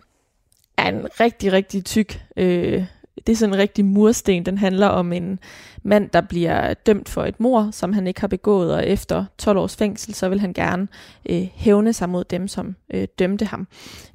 er 0.77 0.89
en 0.89 1.07
rigtig, 1.19 1.51
rigtig 1.51 1.85
tyk 1.85 2.21
øh, 2.37 2.85
det 3.27 3.33
er 3.33 3.37
sådan 3.37 3.53
en 3.53 3.59
rigtig 3.59 3.85
mursten. 3.85 4.45
Den 4.45 4.57
handler 4.57 4.87
om 4.87 5.13
en 5.13 5.39
mand, 5.83 6.09
der 6.09 6.21
bliver 6.21 6.73
dømt 6.73 7.09
for 7.09 7.23
et 7.23 7.39
mor, 7.39 7.69
som 7.71 7.93
han 7.93 8.07
ikke 8.07 8.21
har 8.21 8.27
begået, 8.27 8.73
og 8.73 8.87
efter 8.87 9.25
12 9.37 9.57
års 9.57 9.75
fængsel, 9.75 10.13
så 10.13 10.29
vil 10.29 10.39
han 10.39 10.53
gerne 10.53 10.87
øh, 11.29 11.47
hævne 11.53 11.93
sig 11.93 12.09
mod 12.09 12.23
dem, 12.23 12.47
som 12.47 12.75
øh, 12.93 13.07
dømte 13.19 13.45
ham. 13.45 13.67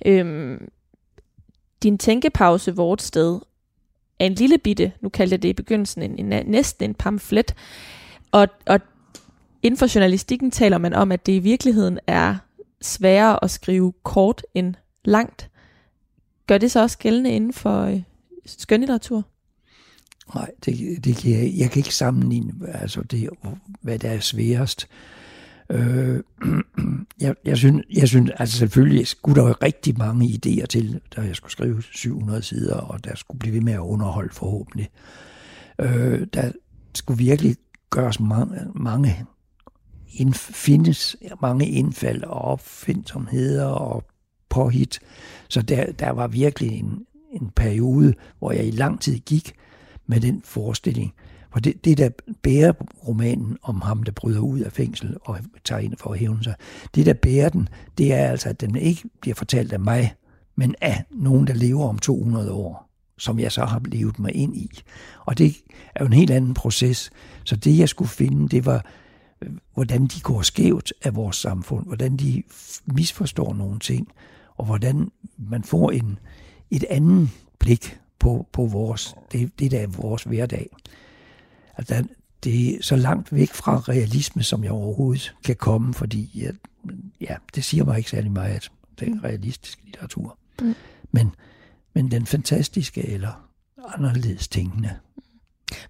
Øhm, 0.06 0.68
din 1.82 1.98
tænkepause, 1.98 2.76
vort 2.76 3.02
sted, 3.02 3.40
er 4.18 4.26
en 4.26 4.34
lille 4.34 4.58
bitte, 4.58 4.92
nu 5.00 5.08
kaldte 5.08 5.34
jeg 5.34 5.42
det 5.42 5.48
i 5.48 5.52
begyndelsen, 5.52 6.02
en, 6.02 6.32
en, 6.32 6.46
næsten 6.46 6.90
en 6.90 6.94
pamflet, 6.94 7.54
og, 8.32 8.48
og 8.66 8.80
inden 9.62 9.78
for 9.78 9.94
journalistikken 9.94 10.50
taler 10.50 10.78
man 10.78 10.94
om, 10.94 11.12
at 11.12 11.26
det 11.26 11.32
i 11.32 11.38
virkeligheden 11.38 11.98
er 12.06 12.36
sværere 12.82 13.44
at 13.44 13.50
skrive 13.50 13.92
kort 14.02 14.42
end 14.54 14.74
langt. 15.04 15.50
Gør 16.46 16.58
det 16.58 16.70
så 16.70 16.82
også 16.82 16.98
gældende 16.98 17.30
inden 17.30 17.52
for 17.52 17.82
øh, 17.82 18.02
skønlitteratur? 18.46 19.28
Nej, 20.34 20.50
det, 20.64 21.04
det 21.04 21.16
kan 21.16 21.30
jeg, 21.30 21.52
jeg 21.56 21.70
kan 21.70 21.80
ikke 21.80 21.94
sammenligne, 21.94 22.52
altså 22.68 23.02
det, 23.02 23.28
hvad 23.82 23.98
der 23.98 24.10
er 24.10 24.20
sværest. 24.20 24.88
Øh, 25.70 26.22
jeg, 27.20 27.34
jeg, 27.44 27.56
synes, 27.56 27.84
jeg 27.92 28.08
synes, 28.08 28.30
altså 28.36 28.58
selvfølgelig 28.58 29.06
skulle 29.06 29.40
der 29.40 29.48
jo 29.48 29.54
rigtig 29.62 29.98
mange 29.98 30.26
idéer 30.26 30.66
til, 30.66 31.00
da 31.16 31.20
jeg 31.20 31.36
skulle 31.36 31.52
skrive 31.52 31.82
700 31.82 32.42
sider, 32.42 32.76
og 32.76 33.04
der 33.04 33.14
skulle 33.14 33.38
blive 33.38 33.54
ved 33.54 33.60
med 33.60 33.72
at 33.72 33.78
underholde 33.78 34.34
forhåbentlig. 34.34 34.90
Øh, 35.78 36.26
der 36.32 36.52
skulle 36.94 37.18
virkelig 37.18 37.56
gøres 37.90 38.20
mange, 38.20 38.56
mange 38.74 39.26
ind, 40.12 40.34
findes 40.34 41.16
mange 41.42 41.68
indfald 41.68 42.22
og 42.22 42.40
opfindsomheder 42.40 43.66
og 43.66 44.04
påhit. 44.48 45.00
Så 45.48 45.62
der, 45.62 45.92
der 45.92 46.10
var 46.10 46.26
virkelig 46.26 46.70
en, 46.70 47.06
en 47.30 47.50
periode, 47.56 48.14
hvor 48.38 48.52
jeg 48.52 48.66
i 48.66 48.70
lang 48.70 49.00
tid 49.00 49.18
gik 49.18 49.52
med 50.06 50.20
den 50.20 50.42
forestilling. 50.44 51.14
For 51.52 51.60
det, 51.60 51.84
det 51.84 51.98
der 51.98 52.10
bærer 52.42 52.72
romanen 53.08 53.58
om 53.62 53.80
ham, 53.80 54.02
der 54.02 54.12
bryder 54.12 54.40
ud 54.40 54.60
af 54.60 54.72
fængsel 54.72 55.16
og 55.20 55.38
tager 55.64 55.80
ind 55.80 55.96
for 55.98 56.12
at 56.12 56.18
hævne 56.18 56.44
sig, 56.44 56.54
det 56.94 57.06
der 57.06 57.12
bærer 57.12 57.48
den, 57.48 57.68
det 57.98 58.12
er 58.12 58.26
altså, 58.28 58.48
at 58.48 58.60
den 58.60 58.76
ikke 58.76 59.02
bliver 59.20 59.34
fortalt 59.34 59.72
af 59.72 59.80
mig, 59.80 60.14
men 60.56 60.74
af 60.80 61.04
nogen, 61.10 61.46
der 61.46 61.54
lever 61.54 61.88
om 61.88 61.98
200 61.98 62.52
år, 62.52 62.90
som 63.18 63.38
jeg 63.38 63.52
så 63.52 63.64
har 63.64 63.82
levet 63.84 64.18
mig 64.18 64.34
ind 64.34 64.56
i. 64.56 64.70
Og 65.26 65.38
det 65.38 65.56
er 65.94 66.04
jo 66.04 66.06
en 66.06 66.12
helt 66.12 66.30
anden 66.30 66.54
proces. 66.54 67.10
Så 67.44 67.56
det, 67.56 67.78
jeg 67.78 67.88
skulle 67.88 68.08
finde, 68.08 68.48
det 68.48 68.66
var, 68.66 68.86
øh, 69.42 69.50
hvordan 69.74 70.06
de 70.06 70.20
går 70.20 70.42
skævt 70.42 70.92
af 71.04 71.14
vores 71.14 71.36
samfund, 71.36 71.86
hvordan 71.86 72.16
de 72.16 72.42
misforstår 72.86 73.54
nogle 73.54 73.78
ting, 73.78 74.08
og 74.56 74.64
hvordan 74.64 75.10
man 75.38 75.64
får 75.64 75.90
en, 75.90 76.18
et 76.70 76.84
andet 76.90 77.30
blik 77.58 77.98
på, 78.18 78.46
på 78.52 78.66
vores, 78.66 79.14
det, 79.32 79.58
det 79.58 79.70
der 79.70 79.80
er 79.80 79.86
vores 79.86 80.22
hverdag. 80.22 80.76
Altså, 81.76 82.04
det 82.44 82.74
er 82.74 82.82
så 82.82 82.96
langt 82.96 83.32
væk 83.32 83.48
fra 83.48 83.76
realisme, 83.78 84.42
som 84.42 84.64
jeg 84.64 84.72
overhovedet 84.72 85.34
kan 85.44 85.56
komme, 85.56 85.94
fordi 85.94 86.30
ja, 86.34 86.50
ja, 87.20 87.36
det 87.54 87.64
siger 87.64 87.84
mig 87.84 87.98
ikke 87.98 88.10
særlig 88.10 88.32
meget, 88.32 88.54
at 88.54 88.70
det 89.00 89.08
er 89.08 89.24
realistisk 89.24 89.78
litteratur. 89.84 90.38
Mm. 90.60 90.74
Men, 91.12 91.30
men 91.94 92.10
den 92.10 92.26
fantastiske 92.26 93.08
eller 93.08 93.50
anderledes 93.94 94.48
tænkende. 94.48 94.96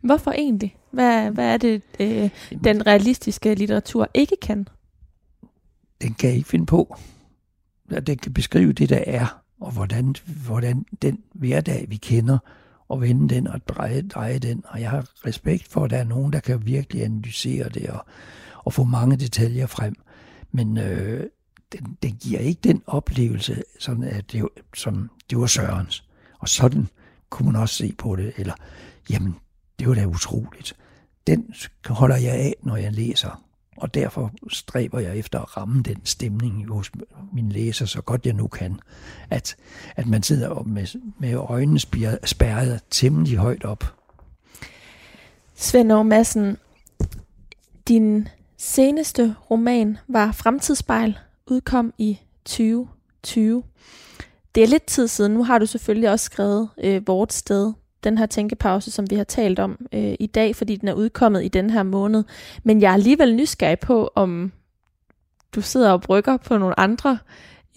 Hvorfor 0.01 0.31
egentlig? 0.31 0.77
Hvad, 0.91 1.31
hvad 1.31 1.55
er 1.55 1.57
det, 1.57 1.83
øh, 2.01 2.31
den 2.65 2.87
realistiske 2.87 3.55
litteratur 3.55 4.09
ikke 4.15 4.37
kan? 4.43 4.69
Den 6.03 6.15
kan 6.15 6.31
ikke 6.31 6.49
finde 6.49 6.67
på. 6.67 6.97
Den 8.07 8.19
kan 8.19 8.33
beskrive 8.33 8.73
det, 8.73 8.89
der 8.89 9.05
er, 9.07 9.40
og 9.61 9.73
hvordan, 9.73 10.15
hvordan 10.47 10.87
den 11.03 11.19
hverdag, 11.33 11.87
vi 11.89 11.97
kender, 11.97 12.39
og 12.89 13.01
vende 13.01 13.35
den 13.35 13.47
og 13.47 13.69
dreje, 13.69 14.03
dreje 14.03 14.39
den. 14.39 14.65
Og 14.69 14.81
jeg 14.81 14.91
har 14.91 15.27
respekt 15.27 15.69
for, 15.69 15.85
at 15.85 15.91
der 15.91 15.97
er 15.97 16.05
nogen, 16.05 16.33
der 16.33 16.41
kan 16.41 16.67
virkelig 16.67 17.05
analysere 17.05 17.69
det 17.69 17.91
og, 17.91 18.05
og 18.65 18.73
få 18.73 18.85
mange 18.85 19.17
detaljer 19.17 19.67
frem. 19.67 19.95
Men 20.53 20.79
øh, 20.79 21.27
den, 21.73 21.97
den 22.03 22.13
giver 22.13 22.41
ikke 22.41 22.61
den 22.65 22.83
oplevelse, 22.87 23.63
sådan 23.79 24.05
at 24.05 24.33
det, 24.33 24.49
som 24.75 25.11
det 25.31 25.39
var 25.39 25.47
Sørens. 25.47 26.05
Og 26.39 26.49
sådan 26.49 26.89
kunne 27.31 27.53
man 27.53 27.61
også 27.61 27.75
se 27.75 27.95
på 27.99 28.17
det. 28.17 28.33
Eller, 28.37 28.55
jamen, 29.11 29.37
det 29.79 29.89
var 29.89 29.95
da 29.95 30.05
utroligt. 30.05 30.77
Den 31.27 31.55
holder 31.87 32.17
jeg 32.17 32.33
af, 32.33 32.55
når 32.63 32.77
jeg 32.77 32.93
læser. 32.93 33.43
Og 33.81 33.95
derfor 33.95 34.33
stræber 34.51 35.01
jeg 35.01 35.19
efter 35.19 35.41
at 35.41 35.57
ramme 35.57 35.83
den 35.83 36.01
stemning 36.05 36.69
hos 36.69 36.91
min 37.33 37.53
læser, 37.53 37.87
så 37.87 38.01
godt 38.01 38.27
jeg 38.27 38.35
nu 38.35 38.47
kan. 38.47 38.81
At, 39.31 39.57
at 39.97 40.07
man 40.07 40.23
sidder 40.23 40.63
med, 40.63 40.87
med 41.19 41.35
øjnene 41.35 41.81
spærret 42.25 42.81
temmelig 42.91 43.37
højt 43.37 43.65
op. 43.65 43.95
Svend 45.55 46.03
Madsen, 46.03 46.57
din 47.89 48.29
seneste 48.57 49.35
roman 49.51 49.99
var 50.09 50.33
Fremtidsspejl, 50.33 51.19
udkom 51.47 51.95
i 51.99 52.19
2020. 52.45 53.63
Det 54.55 54.63
er 54.63 54.67
lidt 54.67 54.87
tid 54.87 55.09
siden. 55.09 55.33
Nu 55.33 55.45
har 55.45 55.59
du 55.59 55.67
selvfølgelig 55.67 56.11
også 56.11 56.25
skrevet 56.25 56.69
øh, 56.79 57.07
Vort 57.07 57.33
Sted, 57.33 57.73
den 58.05 58.19
her 58.19 58.27
tænkepause, 58.27 58.91
som 58.91 59.11
vi 59.11 59.17
har 59.17 59.25
talt 59.25 59.59
om 59.59 59.87
øh, 59.93 60.15
i 60.21 60.27
dag, 60.27 60.57
fordi 60.57 60.77
den 60.77 60.89
er 60.89 60.93
udkommet 60.93 61.45
i 61.45 61.49
den 61.49 61.71
her 61.71 61.83
måned. 61.83 62.25
Men 62.65 62.81
jeg 62.81 62.89
er 62.89 62.95
alligevel 62.95 63.35
nysgerrig 63.35 63.79
på, 63.79 64.11
om 64.15 64.53
du 65.55 65.61
sidder 65.61 65.91
og 65.93 66.03
brygger 66.03 66.37
på 66.37 66.59
nogle 66.59 66.81
andre 66.81 67.19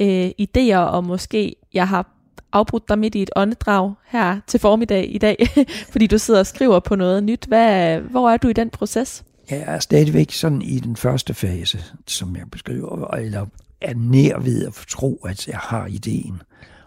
øh, 0.02 0.32
idéer, 0.42 0.78
og 0.78 1.04
måske 1.04 1.56
jeg 1.74 1.88
har 1.88 2.10
afbrudt 2.54 2.90
dig 2.90 3.00
midt 3.00 3.16
i 3.16 3.22
et 3.22 3.30
åndedrag 3.36 3.94
her 4.08 4.40
til 4.48 4.60
formiddag 4.60 5.16
i 5.16 5.18
dag, 5.18 5.38
fordi 5.92 6.08
du 6.08 6.18
sidder 6.18 6.40
og 6.40 6.48
skriver 6.48 6.80
på 6.80 6.96
noget 6.96 7.24
nyt. 7.24 7.46
Hvad, 7.46 8.00
hvor 8.00 8.30
er 8.30 8.38
du 8.38 8.48
i 8.48 8.54
den 8.54 8.70
proces? 8.70 9.24
Jeg 9.50 9.64
er 9.68 9.80
stadigvæk 9.80 10.32
sådan 10.32 10.62
i 10.62 10.80
den 10.80 10.96
første 10.96 11.34
fase, 11.34 11.84
som 12.08 12.36
jeg 12.36 12.52
beskriver, 12.52 13.14
eller 13.16 13.46
er 13.82 13.94
nær 13.96 14.40
ved 14.40 14.68
at 14.68 14.74
tro, 14.90 15.16
at 15.16 15.48
jeg 15.48 15.58
har 15.58 15.86
ideen. 15.86 16.42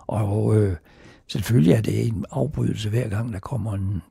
Og 0.07 0.57
øh, 0.57 0.77
selvfølgelig 1.29 1.73
er 1.73 1.81
det 1.81 2.07
en 2.07 2.25
afbrydelse 2.31 2.89
hver 2.89 3.09
gang, 3.09 3.33
der 3.33 3.39
kommer 3.39 3.73
en 3.73 4.03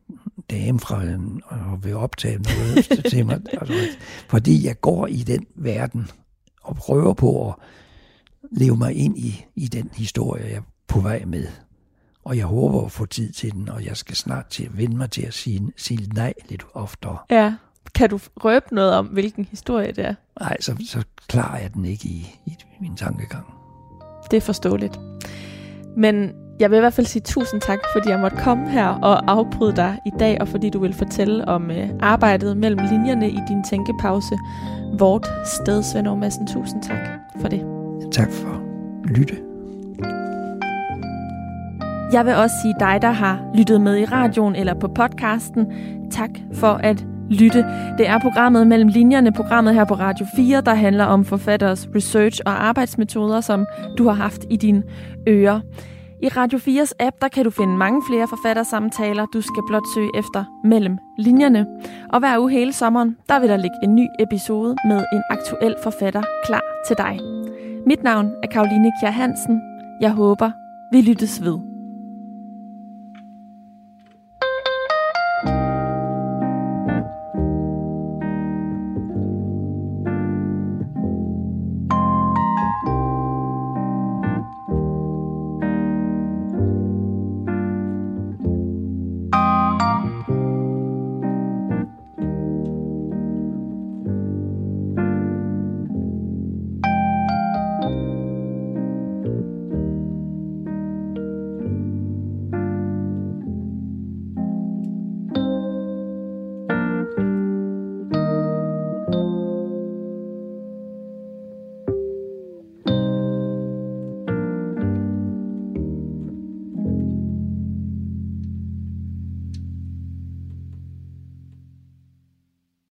dame 0.50 0.80
fra 0.80 1.04
en, 1.04 1.42
og 1.46 1.84
vil 1.84 1.96
optage 1.96 2.38
noget 2.38 2.90
til 3.12 3.26
mig. 3.26 3.42
Altså, 3.62 3.98
fordi 4.28 4.66
jeg 4.66 4.82
går 4.82 5.08
i 5.08 5.18
den 5.18 5.46
verden 5.56 6.08
og 6.64 6.76
prøver 6.76 7.14
på 7.14 7.50
at 7.50 7.56
leve 8.52 8.78
mig 8.78 8.94
ind 8.94 9.18
i, 9.18 9.46
i 9.56 9.68
den 9.68 9.90
historie, 9.96 10.44
jeg 10.44 10.56
er 10.56 10.62
på 10.88 11.00
vej 11.00 11.26
med. 11.26 11.48
Og 12.24 12.38
jeg 12.38 12.46
håber 12.46 12.86
at 12.86 12.92
få 12.92 13.06
tid 13.06 13.32
til 13.32 13.52
den, 13.52 13.70
og 13.70 13.86
jeg 13.86 13.98
skal 13.98 14.16
snart 14.16 14.48
til 14.48 14.64
at 14.64 14.78
vende 14.78 14.98
mig 14.98 15.12
til 15.12 15.22
at 15.22 15.34
sige, 15.34 15.72
sige 15.78 16.08
nej 16.14 16.34
lidt 16.50 16.66
oftere. 16.74 17.18
Ja. 17.30 17.56
Kan 17.96 18.10
du 18.10 18.20
røbe 18.44 18.66
noget 18.72 18.94
om, 18.94 19.06
hvilken 19.06 19.46
historie 19.46 19.92
det 19.92 20.06
er? 20.06 20.16
Nej, 20.40 20.62
så, 20.62 20.76
så 20.88 21.04
klarer 21.28 21.62
jeg 21.62 21.74
den 21.74 21.86
ikke 21.86 22.08
i, 22.08 22.40
i 22.46 22.56
min 22.82 22.96
tankegang. 22.96 23.46
Det 24.32 24.38
er 24.38 24.42
forståeligt. 24.42 25.00
Men 25.98 26.32
jeg 26.60 26.72
vil 26.72 26.78
i 26.78 26.80
hvert 26.80 26.94
fald 26.94 27.08
sige 27.08 27.22
tusind 27.22 27.62
tak, 27.62 27.80
fordi 27.94 28.10
jeg 28.10 28.20
måtte 28.20 28.38
komme 28.38 28.70
her 28.70 28.88
og 28.88 29.32
afbryde 29.32 29.76
dig 29.76 30.00
i 30.06 30.12
dag, 30.20 30.38
og 30.42 30.48
fordi 30.48 30.70
du 30.70 30.80
vil 30.80 30.94
fortælle 30.94 31.48
om 31.48 31.72
øh, 31.72 31.90
arbejdet 32.00 32.58
mellem 32.58 32.80
linjerne 32.92 33.30
i 33.30 33.40
din 33.48 33.64
tænkepause. 33.70 34.36
Vort 35.00 35.28
sted, 35.46 35.84
Svend 35.84 36.20
Madsen. 36.20 36.48
Tusind 36.48 36.84
tak 36.84 37.10
for 37.42 37.48
det. 37.48 37.66
Tak 38.12 38.32
for 38.32 38.62
lytte. 39.04 39.36
Jeg 42.14 42.26
vil 42.26 42.36
også 42.36 42.56
sige 42.62 42.76
dig, 42.80 43.02
der 43.02 43.12
har 43.12 43.52
lyttet 43.56 43.82
med 43.82 43.98
i 43.98 44.06
radioen 44.06 44.56
eller 44.56 44.74
på 44.74 44.88
podcasten. 44.88 45.66
Tak 46.12 46.30
for 46.54 46.68
at 46.68 47.06
lytte. 47.30 47.66
Det 47.98 48.08
er 48.08 48.20
programmet 48.20 48.68
mellem 48.68 48.88
linjerne, 48.88 49.32
programmet 49.32 49.74
her 49.74 49.86
på 49.86 49.94
Radio 49.94 50.26
4, 50.36 50.62
der 50.62 50.74
handler 50.74 51.06
om 51.06 51.26
forfatteres 51.26 51.90
research 51.96 52.42
og 52.46 52.66
arbejdsmetoder, 52.66 53.42
som 53.42 53.66
du 53.98 54.08
har 54.08 54.14
haft 54.14 54.46
i 54.50 54.58
dine 54.58 54.84
ører. 55.28 55.60
I 56.24 56.28
Radio 56.28 56.60
4's 56.60 56.94
app, 57.00 57.16
der 57.22 57.28
kan 57.28 57.44
du 57.44 57.50
finde 57.50 57.78
mange 57.78 58.02
flere 58.10 58.28
forfattersamtaler. 58.28 59.26
Du 59.26 59.42
skal 59.42 59.64
blot 59.68 59.88
søge 59.96 60.10
efter 60.18 60.60
mellem 60.64 60.98
linjerne. 61.18 61.68
Og 62.14 62.20
hver 62.20 62.40
uge 62.40 62.52
hele 62.52 62.74
sommeren, 62.74 63.18
der 63.30 63.40
vil 63.40 63.50
der 63.50 63.58
ligge 63.58 63.78
en 63.84 63.96
ny 63.96 64.08
episode 64.20 64.76
med 64.86 65.06
en 65.14 65.24
aktuel 65.30 65.76
forfatter 65.84 66.24
klar 66.46 66.64
til 66.88 66.98
dig. 66.98 67.20
Mit 67.86 68.04
navn 68.04 68.32
er 68.44 68.48
Karoline 68.48 68.92
Kjær 69.02 69.12
Hansen. 69.12 69.62
Jeg 70.02 70.12
håber, 70.12 70.52
vi 70.92 71.02
lyttes 71.02 71.44
ved. 71.44 71.75